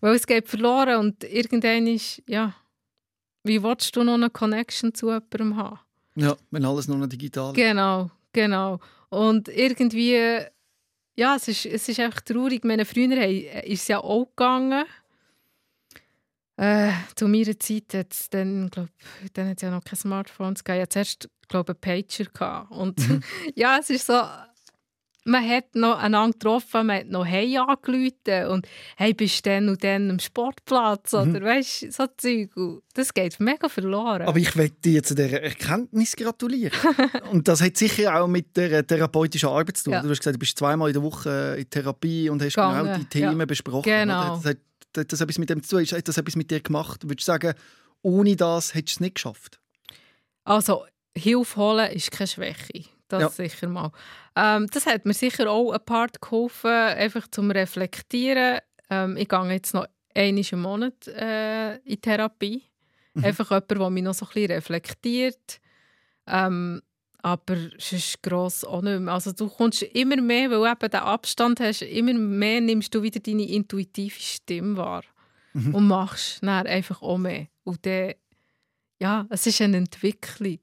weil 0.00 0.14
es 0.14 0.26
geht 0.26 0.48
verloren 0.48 0.98
und 0.98 1.24
irgendwann 1.24 1.86
ist, 1.86 2.22
ja, 2.26 2.54
wie 3.44 3.62
willst 3.62 3.94
du 3.96 4.02
noch 4.04 4.14
eine 4.14 4.30
Connection 4.30 4.94
zu 4.94 5.06
jemandem 5.06 5.56
haben? 5.56 5.78
Ja, 6.14 6.36
wenn 6.50 6.64
alles 6.64 6.88
nur 6.88 6.98
noch 6.98 7.06
digital 7.08 7.50
ist. 7.50 7.56
Genau, 7.56 8.10
genau. 8.32 8.78
Und 9.08 9.48
irgendwie, 9.48 10.40
ja, 11.16 11.36
es 11.36 11.48
ist, 11.48 11.66
es 11.66 11.88
ist 11.88 12.00
einfach 12.00 12.20
traurig. 12.20 12.64
Meine 12.64 12.84
Freunde 12.84 13.16
haben- 13.20 13.64
ist 13.64 13.82
es 13.82 13.88
ja 13.88 13.98
auch 13.98 14.26
gegangen. 14.26 14.84
Äh, 16.56 16.92
zu 17.16 17.28
meiner 17.28 17.58
Zeit 17.58 17.94
hat 17.94 18.12
es 18.12 18.28
dann, 18.30 18.68
glaub, 18.70 18.88
dann 19.32 19.48
hat 19.48 19.56
es 19.56 19.62
ja 19.62 19.70
noch 19.70 19.82
keine 19.82 19.96
Smartphones 19.98 20.62
gegeben. 20.62 20.78
Ich 20.78 20.82
hatte 20.82 20.92
zuerst, 20.92 21.28
glaube 21.48 21.72
ich, 21.82 21.88
einen 21.90 22.04
Pager. 22.06 22.30
Gehabt. 22.32 22.70
Und 22.70 22.96
ja, 23.56 23.78
es 23.80 23.90
ist 23.90 24.06
so, 24.06 24.20
man 25.24 25.48
hat 25.48 25.74
noch 25.74 25.98
einander 25.98 26.32
getroffen, 26.32 26.86
man 26.86 27.00
hat 27.00 27.06
noch 27.06 27.24
«Hey» 27.24 27.56
angerufen 27.56 28.46
und 28.48 28.66
«Hey, 28.96 29.14
bist 29.14 29.44
du 29.44 29.50
dann 29.50 29.68
und 29.68 29.84
dann 29.84 30.10
am 30.10 30.18
Sportplatz?» 30.18 31.14
oder 31.14 31.40
weißt 31.40 31.82
du, 31.82 31.92
so 31.92 32.06
Zeug. 32.16 32.50
Das 32.94 33.14
geht 33.14 33.38
mega 33.40 33.68
verloren. 33.68 34.22
Aber 34.22 34.38
ich 34.38 34.54
möchte 34.54 34.80
dir 34.80 35.02
zu 35.02 35.14
dieser 35.14 35.42
Erkenntnis 35.42 36.16
gratulieren. 36.16 36.76
und 37.30 37.46
das 37.48 37.60
hat 37.60 37.76
sicher 37.76 38.20
auch 38.20 38.26
mit 38.26 38.56
der 38.56 38.86
therapeutischen 38.86 39.48
Arbeit 39.48 39.76
zu 39.76 39.84
tun. 39.84 39.92
Ja. 39.94 40.02
Du 40.02 40.10
hast 40.10 40.18
gesagt, 40.18 40.34
du 40.34 40.40
bist 40.40 40.58
zweimal 40.58 40.88
in 40.88 40.94
der 40.94 41.02
Woche 41.02 41.56
in 41.58 41.70
Therapie 41.70 42.28
und 42.28 42.42
hast 42.42 42.54
Gegangen, 42.54 42.84
genau 42.84 42.98
die 42.98 43.04
Themen 43.06 43.38
ja. 43.38 43.46
besprochen. 43.46 43.84
Genau. 43.84 44.20
oder? 44.20 44.40
Das 44.42 44.44
hat, 44.44 44.58
hat 44.96 45.12
das 45.12 45.20
etwas 45.20 45.38
mit 45.38 45.50
dem 45.50 45.62
zu 45.62 45.76
tun? 45.76 45.86
Hat 45.86 46.08
das 46.08 46.18
etwas 46.18 46.36
mit 46.36 46.50
dir 46.50 46.60
gemacht? 46.60 47.04
Würdest 47.04 47.28
du 47.28 47.32
sagen, 47.32 47.54
ohne 48.02 48.36
das 48.36 48.74
hättest 48.74 48.96
du 48.96 48.98
es 48.98 49.00
nicht 49.00 49.14
geschafft? 49.14 49.60
Also, 50.44 50.84
Hilfe 51.16 51.56
holen 51.56 51.90
ist 51.92 52.10
keine 52.10 52.26
Schwäche. 52.26 52.84
Das 53.08 53.20
Ja. 53.20 53.28
sicher 53.28 53.68
mal. 53.68 53.92
Ähm, 54.34 54.66
das 54.72 54.86
hat 54.86 55.04
mir 55.04 55.14
sicher 55.14 55.50
auch 55.50 55.72
ein 55.72 55.84
Part 55.84 56.20
geholfen, 56.20 56.70
einfach 56.70 57.28
zum 57.28 57.50
Reflektieren. 57.50 58.58
Ähm, 58.90 59.16
ich 59.16 59.28
gehe 59.28 59.52
jetzt 59.52 59.74
noch 59.74 59.86
einmal 60.14 60.44
im 60.50 60.62
Monat 60.62 61.06
äh, 61.08 61.76
in 61.78 62.00
Therapie. 62.00 62.62
Mhm. 63.14 63.24
Einfach 63.24 63.50
jemand, 63.50 63.70
der 63.70 63.90
mich 63.90 64.02
noch 64.02 64.14
so 64.14 64.26
ein 64.26 64.32
bisschen 64.32 64.50
reflektiert. 64.52 65.60
Ähm, 66.26 66.82
aber 67.22 67.56
es 67.78 67.92
ist 67.92 68.22
gross 68.22 68.64
auch 68.64 68.82
nicht 68.82 69.00
mehr. 69.00 69.14
Also 69.14 69.32
du 69.32 69.48
kommst 69.48 69.82
immer 69.82 70.16
mehr, 70.16 70.50
weil 70.50 70.58
du 70.58 70.66
eben 70.66 70.90
den 70.90 71.00
Abstand 71.00 71.60
hast, 71.60 71.82
immer 71.82 72.14
mehr 72.14 72.60
nimmst 72.60 72.94
du 72.94 73.02
wieder 73.02 73.20
deine 73.20 73.48
intuitive 73.48 74.18
Stimme 74.18 74.76
wahr. 74.76 75.04
Mhm. 75.52 75.74
Und 75.74 75.86
machst 75.86 76.42
dann 76.42 76.66
einfach 76.66 77.02
auch 77.02 77.18
mehr. 77.18 77.46
Und 77.64 77.84
dann, 77.86 78.14
ja, 78.98 79.26
es 79.30 79.46
ist 79.46 79.60
eine 79.60 79.76
Entwicklung. 79.76 80.60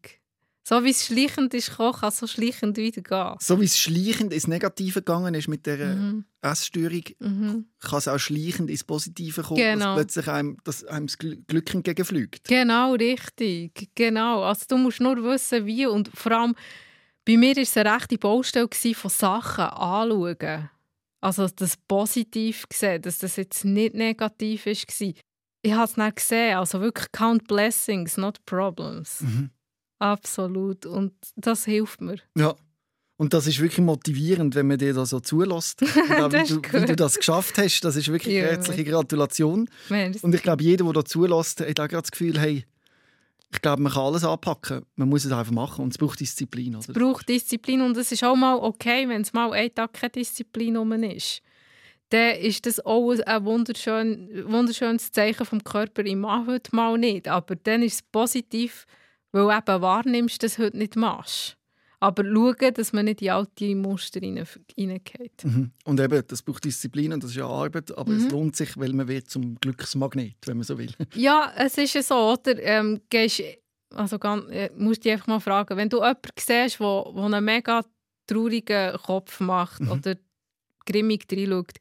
So 0.69 0.83
wie 0.83 0.91
es 0.91 1.07
schleichend 1.07 1.51
ist, 1.55 1.75
kann 1.75 1.95
es 2.03 2.19
so 2.19 2.27
schleichend 2.27 2.77
wieder 2.77 3.01
gehen. 3.01 3.37
So 3.39 3.59
wie 3.59 3.65
es 3.65 3.79
schleichend 3.79 4.31
ins 4.31 4.45
Negative 4.45 4.99
gegangen 4.99 5.33
ist 5.33 5.47
mit 5.47 5.65
der 5.65 5.95
mhm. 5.95 6.25
Essstörung, 6.43 7.05
mhm. 7.17 7.65
kann 7.79 7.97
es 7.97 8.07
auch 8.07 8.19
schleichend 8.19 8.69
ins 8.69 8.83
Positive 8.83 9.41
kommen, 9.41 9.57
genau. 9.57 9.95
dass 9.95 9.95
plötzlich 9.95 10.27
einem, 10.27 10.57
dass 10.63 10.85
einem 10.85 11.07
das 11.07 11.17
Glück 11.17 11.73
entgegenfliegt. 11.73 12.47
Genau, 12.47 12.93
richtig. 12.93 13.89
Genau. 13.95 14.43
Also 14.43 14.65
du 14.69 14.77
musst 14.77 14.99
nur 14.99 15.15
wissen, 15.23 15.65
wie 15.65 15.87
und 15.87 16.11
vor 16.13 16.33
allem 16.33 16.55
bei 17.25 17.35
mir 17.35 17.55
war 17.55 17.63
es 17.63 17.75
eine 17.75 17.91
rechte 17.91 18.19
Baustelle 18.19 18.69
von 18.93 19.09
Sachen 19.09 19.65
anschauen. 19.65 20.69
Also 21.19 21.47
das 21.47 21.77
positiv 21.87 22.69
gesehen, 22.69 23.01
dass 23.01 23.17
das 23.17 23.37
jetzt 23.37 23.65
nicht 23.65 23.95
negativ 23.95 24.67
war. 24.67 24.73
Ich 25.63 25.73
habe 25.73 25.85
es 25.85 25.97
nicht 25.97 26.15
gesehen, 26.17 26.57
also 26.57 26.79
wirklich 26.79 27.11
count 27.11 27.47
blessings, 27.47 28.17
not 28.17 28.45
problems. 28.45 29.21
Mhm. 29.21 29.49
Absolut. 29.99 30.85
Und 30.85 31.13
das 31.35 31.65
hilft 31.65 32.01
mir. 32.01 32.17
Ja. 32.35 32.55
Und 33.17 33.33
das 33.33 33.47
ist 33.47 33.59
wirklich 33.59 33.85
motivierend, 33.85 34.55
wenn 34.55 34.67
man 34.67 34.77
dir 34.77 34.93
da 34.93 35.05
so 35.05 35.19
zulässt. 35.19 35.81
wie, 35.81 36.47
du, 36.47 36.61
wie 36.61 36.85
du 36.85 36.95
das 36.95 37.17
geschafft 37.17 37.57
hast, 37.57 37.81
das 37.81 37.97
ist 37.97 38.07
wirklich 38.07 38.35
ja. 38.35 38.43
herzliche 38.43 38.85
Gratulation. 38.85 39.69
Merci. 39.89 40.19
Und 40.21 40.33
ich 40.33 40.41
glaube, 40.41 40.63
jeder, 40.63 40.85
der 40.85 40.93
da 40.93 41.05
zulässt, 41.05 41.59
hat 41.59 41.79
auch 41.81 41.87
das 41.87 42.11
Gefühl, 42.11 42.39
hey, 42.39 42.65
ich 43.51 43.61
glaube, 43.61 43.81
man 43.81 43.91
kann 43.91 44.03
alles 44.03 44.23
anpacken. 44.23 44.85
Man 44.95 45.09
muss 45.09 45.25
es 45.25 45.31
einfach 45.31 45.51
machen 45.51 45.83
und 45.83 45.91
es 45.91 45.97
braucht 45.97 46.19
Disziplin. 46.19 46.75
Oder? 46.75 46.85
Es 46.87 46.93
braucht 46.93 47.27
Disziplin 47.27 47.81
und 47.81 47.97
es 47.97 48.11
ist 48.11 48.23
auch 48.23 48.35
mal 48.35 48.55
okay, 48.55 49.09
wenn 49.09 49.21
es 49.21 49.33
mal 49.33 49.51
ein 49.51 49.73
Tag 49.73 49.93
keine 49.93 50.11
Disziplin 50.11 50.77
rum 50.77 50.93
ist. 51.03 51.41
Dann 52.09 52.37
ist 52.37 52.65
das 52.65 52.83
auch 52.85 53.11
ein 53.11 53.45
wunderschön, 53.45 54.45
wunderschönes 54.47 55.11
Zeichen 55.11 55.45
vom 55.45 55.63
Körper. 55.63 56.05
Ich 56.05 56.15
mache 56.15 56.53
heute 56.53 56.75
mal 56.75 56.97
nicht, 56.97 57.27
aber 57.27 57.55
dann 57.55 57.83
ist 57.83 57.95
es 57.95 58.01
positiv, 58.01 58.85
weil 59.31 59.43
du 59.43 59.51
eben 59.51 59.81
wahrnimmst, 59.81 60.41
dass 60.43 60.55
du 60.55 60.63
heute 60.63 60.77
nicht 60.77 60.95
machst. 60.95 61.57
Aber 62.01 62.23
schauen, 62.23 62.73
dass 62.73 62.93
man 62.93 63.05
nicht 63.05 63.21
in 63.21 63.31
alte 63.31 63.75
Muster 63.75 64.21
hineingeht. 64.21 65.43
Mhm. 65.43 65.71
Und 65.83 65.99
eben, 65.99 66.23
das 66.25 66.41
braucht 66.41 66.63
Disziplin 66.63 67.11
und 67.11 67.23
das 67.23 67.31
ist 67.31 67.37
ja 67.37 67.45
Arbeit, 67.45 67.95
aber 67.97 68.11
mhm. 68.11 68.17
es 68.25 68.31
lohnt 68.31 68.55
sich, 68.55 68.77
weil 68.77 68.93
man 68.93 69.09
wird 69.09 69.29
zum 69.29 69.55
Glücksmagnet, 69.59 70.37
wenn 70.45 70.57
man 70.57 70.63
so 70.63 70.77
will. 70.77 70.91
Ja, 71.15 71.51
es 71.57 71.77
ist 71.77 71.95
ja 71.95 72.01
so, 72.01 72.15
oder? 72.15 72.57
Ähm, 72.63 73.01
gehst, 73.09 73.43
also 73.93 74.17
ganz, 74.17 74.49
äh, 74.49 74.69
musst 74.77 75.03
dich 75.03 75.11
einfach 75.11 75.27
mal 75.27 75.39
fragen, 75.41 75.75
wenn 75.75 75.89
du 75.89 75.97
jemanden 75.97 76.21
siehst, 76.37 76.79
der 76.79 77.05
einen 77.17 77.43
mega 77.43 77.83
traurigen 78.27 78.97
Kopf 78.97 79.41
macht 79.41 79.81
mhm. 79.81 79.91
oder 79.91 80.15
grimmig 80.85 81.25
reinschaut, 81.29 81.77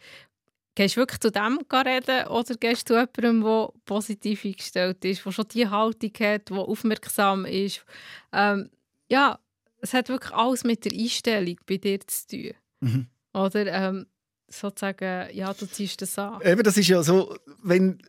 Gehst 0.78 0.94
du 0.94 1.00
wirklich 1.00 1.18
zu 1.18 1.32
dem 1.32 1.58
reden 1.74 2.28
oder 2.28 2.54
gehst 2.54 2.88
du 2.88 2.94
zu 2.94 3.20
jemandem, 3.20 3.42
der 3.42 3.72
positiv 3.84 4.44
eingestellt 4.44 5.04
ist, 5.04 5.26
der 5.26 5.32
schon 5.32 5.48
die 5.48 5.66
Haltung 5.66 6.12
hat, 6.20 6.50
der 6.50 6.56
aufmerksam 6.56 7.44
ist? 7.46 7.84
Ähm, 8.32 8.70
ja, 9.08 9.40
es 9.80 9.92
hat 9.92 10.08
wirklich 10.08 10.32
alles 10.32 10.62
mit 10.62 10.84
der 10.84 10.92
Einstellung 10.92 11.56
bei 11.66 11.78
dir 11.78 11.98
zu 12.06 12.28
tun. 12.28 12.52
Mhm. 12.78 13.06
Oder 13.34 13.66
ähm, 13.66 14.06
sozusagen, 14.46 15.34
ja, 15.34 15.52
du 15.52 15.66
ziehst 15.66 16.00
das 16.00 16.16
an. 16.16 16.40
Eben, 16.42 16.62
das 16.62 16.76
ist 16.76 16.86
ja 16.86 17.02
so, 17.02 17.36
wenn 17.64 18.00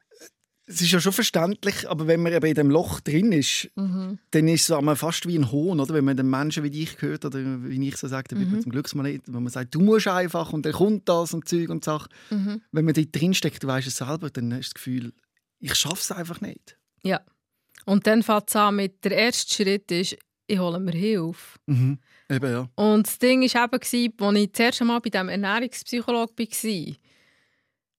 es 0.69 0.81
ist 0.81 0.91
ja 0.91 1.01
schon 1.01 1.13
verständlich, 1.13 1.89
aber 1.89 2.05
wenn 2.05 2.21
man 2.21 2.31
eben 2.31 2.45
in 2.45 2.53
dem 2.53 2.69
Loch 2.69 2.99
drin 2.99 3.31
ist, 3.31 3.69
mhm. 3.75 4.19
dann 4.29 4.47
ist 4.47 4.69
es 4.69 4.99
fast 4.99 5.27
wie 5.27 5.35
ein 5.35 5.51
Hohn, 5.51 5.79
oder? 5.79 5.95
Wenn 5.95 6.05
man 6.05 6.15
den 6.15 6.29
Menschen 6.29 6.63
wie 6.63 6.69
dich 6.69 7.01
hört, 7.01 7.25
oder 7.25 7.39
wie 7.63 7.87
ich 7.87 7.97
so 7.97 8.07
sage, 8.07 8.27
dann 8.29 8.39
wird 8.39 8.49
man 8.49 8.59
mhm. 8.59 8.63
zum 8.63 8.71
Glücksmann 8.71 9.19
wenn 9.25 9.43
man 9.43 9.51
sagt, 9.51 9.73
du 9.73 9.79
musst 9.79 10.07
einfach 10.07 10.53
und 10.53 10.67
dann 10.67 10.73
kommt 10.73 11.09
das 11.09 11.33
und 11.33 11.49
Zeug 11.49 11.69
und 11.69 11.83
Sachen. 11.83 12.09
Mhm. 12.29 12.61
Wenn 12.71 12.85
man 12.85 12.93
dort 12.93 13.15
drin 13.15 13.33
steckt, 13.33 13.63
du 13.63 13.67
weißt 13.67 13.87
es 13.87 13.97
selber, 13.97 14.29
dann 14.29 14.53
hast 14.53 14.59
du 14.59 14.69
das 14.69 14.73
Gefühl, 14.75 15.13
ich 15.59 15.73
schaffe 15.73 16.01
es 16.01 16.11
einfach 16.11 16.39
nicht. 16.39 16.77
Ja. 17.03 17.21
Und 17.85 18.05
dann 18.05 18.21
fängt 18.21 18.49
es 18.49 18.55
an 18.55 18.75
mit, 18.75 19.03
der 19.03 19.13
erste 19.13 19.51
Schritt 19.51 19.89
ist, 19.91 20.17
ich 20.45 20.59
hole 20.59 20.79
mir 20.79 20.91
Hilfe. 20.91 21.57
Mhm. 21.65 21.97
Eben, 22.29 22.51
ja. 22.51 22.69
Und 22.75 23.07
das 23.07 23.17
Ding 23.17 23.41
war 23.41 23.63
eben, 23.63 24.23
als 24.23 24.37
ich 24.37 24.51
das 24.51 24.59
erste 24.59 24.85
Mal 24.85 24.99
bei 24.99 25.09
diesem 25.09 25.29
Ernährungspsychologen 25.29 26.37
war, 26.37 26.95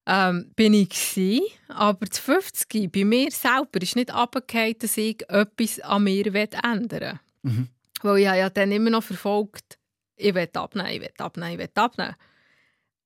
ähm, 0.06 0.50
bin 0.56 0.74
ich 0.74 0.88
gewesen, 0.88 1.42
aber 1.68 2.06
das 2.06 2.18
50 2.18 2.90
bei 2.90 3.04
mir 3.04 3.30
selber 3.30 3.80
ist 3.82 3.96
nicht 3.96 4.10
abgefallen, 4.10 4.76
dass 4.78 4.96
ich 4.96 5.22
etwas 5.28 5.80
an 5.80 6.04
mir 6.04 6.26
ändern 6.26 6.90
will. 6.90 7.20
Mhm. 7.42 7.68
Weil 8.02 8.18
ich 8.18 8.24
ja 8.24 8.50
dann 8.50 8.72
immer 8.72 8.90
noch 8.90 9.04
verfolgt, 9.04 9.78
ich 10.16 10.34
will 10.34 10.48
abnehmen, 10.54 10.90
ich 10.90 11.00
will 11.00 11.12
abnehmen, 11.18 11.52
ich 11.52 11.58
will 11.58 11.70
abnehmen. 11.74 12.16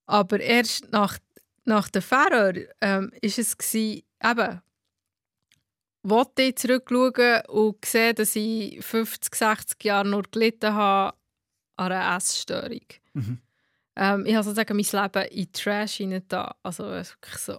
Aber 0.05 0.39
erst 0.39 0.91
nach, 0.91 1.17
nach 1.65 1.89
der 1.89 2.01
Fahrer 2.01 2.53
ähm, 2.81 3.11
ist 3.21 3.39
es 3.39 3.57
gewesen, 3.57 4.03
eben, 4.23 4.61
wollte 6.03 6.43
ich 6.43 6.55
zurückschauen 6.57 7.45
und 7.47 7.83
sehen, 7.83 8.15
dass 8.15 8.35
ich 8.35 8.83
50, 8.85 9.35
60 9.35 9.83
Jahre 9.83 10.07
nur 10.07 10.23
gelitten 10.23 10.73
habe 10.73 11.17
an 11.77 11.91
einer 11.91 12.15
Essstörung. 12.15 12.85
Mhm. 13.13 13.41
Ähm, 13.95 14.25
ich 14.25 14.35
habe 14.35 14.43
sozusagen 14.43 14.75
mein 14.75 15.03
Leben 15.03 15.27
in 15.31 15.51
Trash 15.51 16.03
da. 16.27 16.55
Also 16.63 16.83
wirklich 16.85 17.37
so. 17.37 17.57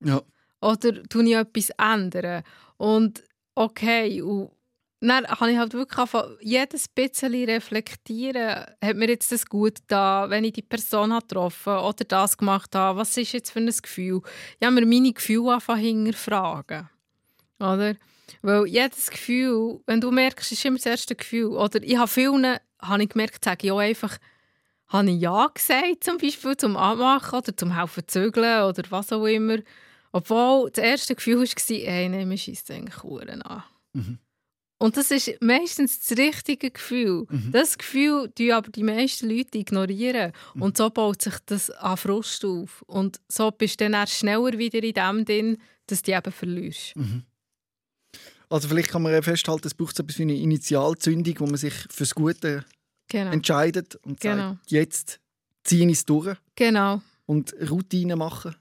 Ja. 0.00 0.22
Oder 0.60 1.02
tue 1.04 1.24
ich 1.24 1.34
etwas 1.34 1.70
ändern? 1.78 2.42
Und 2.76 3.22
okay, 3.54 4.22
und 4.22 4.50
dann 5.00 5.26
habe 5.26 5.52
ich 5.52 5.58
halt 5.58 5.74
wirklich 5.74 5.98
angefangen, 5.98 6.36
jedes 6.40 6.88
bisschen 6.88 7.34
reflektieren, 7.34 8.64
hat 8.82 8.96
mir 8.96 9.08
jetzt 9.08 9.30
das 9.32 9.46
gut 9.46 9.78
da, 9.88 10.30
wenn 10.30 10.44
ich 10.44 10.54
die 10.54 10.62
Person 10.62 11.12
habe 11.12 11.26
getroffen 11.26 11.76
oder 11.76 12.04
das 12.04 12.38
gemacht 12.38 12.74
habe, 12.74 12.98
was 12.98 13.16
ist 13.16 13.32
jetzt 13.32 13.50
für 13.50 13.58
ein 13.58 13.66
Gefühl? 13.66 14.22
Ich 14.58 14.66
habe 14.66 14.80
mir 14.80 14.86
meine 14.86 15.12
Gefühle 15.12 15.52
angefangen 15.52 16.06
hinterfragen. 16.06 16.88
Oder? 17.58 17.96
Weil 18.42 18.66
jedes 18.66 19.10
Gefühl, 19.10 19.80
wenn 19.86 20.00
du 20.00 20.10
merkst, 20.10 20.52
ist 20.52 20.64
immer 20.64 20.78
das 20.78 20.86
erste 20.86 21.14
Gefühl. 21.14 21.52
Oder 21.52 21.82
ich 21.82 21.96
habe 21.96 22.08
vielen, 22.08 22.58
habe 22.80 23.02
ich 23.02 23.08
gemerkt, 23.10 23.44
sage 23.44 23.66
ich 23.66 23.72
auch 23.72 23.78
einfach, 23.78 24.16
habe 24.98 25.10
ich 25.10 25.20
Ja 25.20 25.48
gesagt, 25.52 26.04
zum 26.04 26.18
Beispiel 26.18 26.56
zum 26.56 26.76
Anmachen 26.76 27.38
oder 27.38 27.56
zum 27.56 27.76
Helfen 27.76 28.04
zügeln 28.06 28.62
oder 28.64 28.82
was 28.90 29.12
auch 29.12 29.26
immer. 29.26 29.58
Obwohl 30.12 30.70
das 30.70 30.84
erste 30.84 31.14
Gefühl 31.14 31.40
war, 31.40 31.70
ey, 31.70 32.08
nein, 32.08 32.28
mir 32.28 32.38
schießt 32.38 32.70
eigentlich 32.70 33.02
Uhren 33.02 33.42
an. 33.42 33.64
Mhm. 33.92 34.18
Und 34.78 34.96
das 34.96 35.10
ist 35.10 35.32
meistens 35.40 36.00
das 36.00 36.18
richtige 36.18 36.70
Gefühl. 36.70 37.26
Mhm. 37.28 37.50
Das 37.52 37.78
Gefühl 37.78 38.30
die 38.36 38.52
aber 38.52 38.70
die 38.70 38.82
meisten 38.82 39.28
Leute 39.28 39.58
ignorieren. 39.58 40.32
Mhm. 40.54 40.62
Und 40.62 40.76
so 40.76 40.90
baut 40.90 41.22
sich 41.22 41.34
das 41.46 41.70
an 41.70 41.96
Frust 41.96 42.44
auf. 42.44 42.82
Und 42.82 43.20
so 43.28 43.50
bist 43.50 43.80
du 43.80 43.84
dann 43.84 43.94
erst 43.94 44.14
schneller 44.14 44.58
wieder 44.58 44.82
in 44.82 44.92
dem 44.94 45.24
drin, 45.24 45.58
dass 45.86 46.02
du 46.02 46.12
eben 46.12 46.32
verlierst. 46.32 46.94
Mhm. 46.96 47.24
Also 48.48 48.68
vielleicht 48.68 48.90
kann 48.90 49.02
man 49.02 49.22
festhalten, 49.22 49.66
es 49.66 49.74
braucht 49.74 49.96
so 49.96 50.02
etwas 50.02 50.18
wie 50.18 50.22
eine 50.22 50.36
Initialzündung, 50.36 51.40
wo 51.40 51.46
man 51.46 51.56
sich 51.56 51.74
fürs 51.90 52.14
Gute 52.14 52.64
genau. 53.08 53.32
entscheidet 53.32 53.96
und 53.96 54.20
genau. 54.20 54.50
sagt, 54.50 54.70
jetzt 54.70 55.20
ziehe 55.64 55.86
ich 55.86 55.98
es 55.98 56.04
durch. 56.04 56.36
Genau. 56.56 57.00
Und 57.26 57.54
Routine 57.70 58.16
machen 58.16 58.54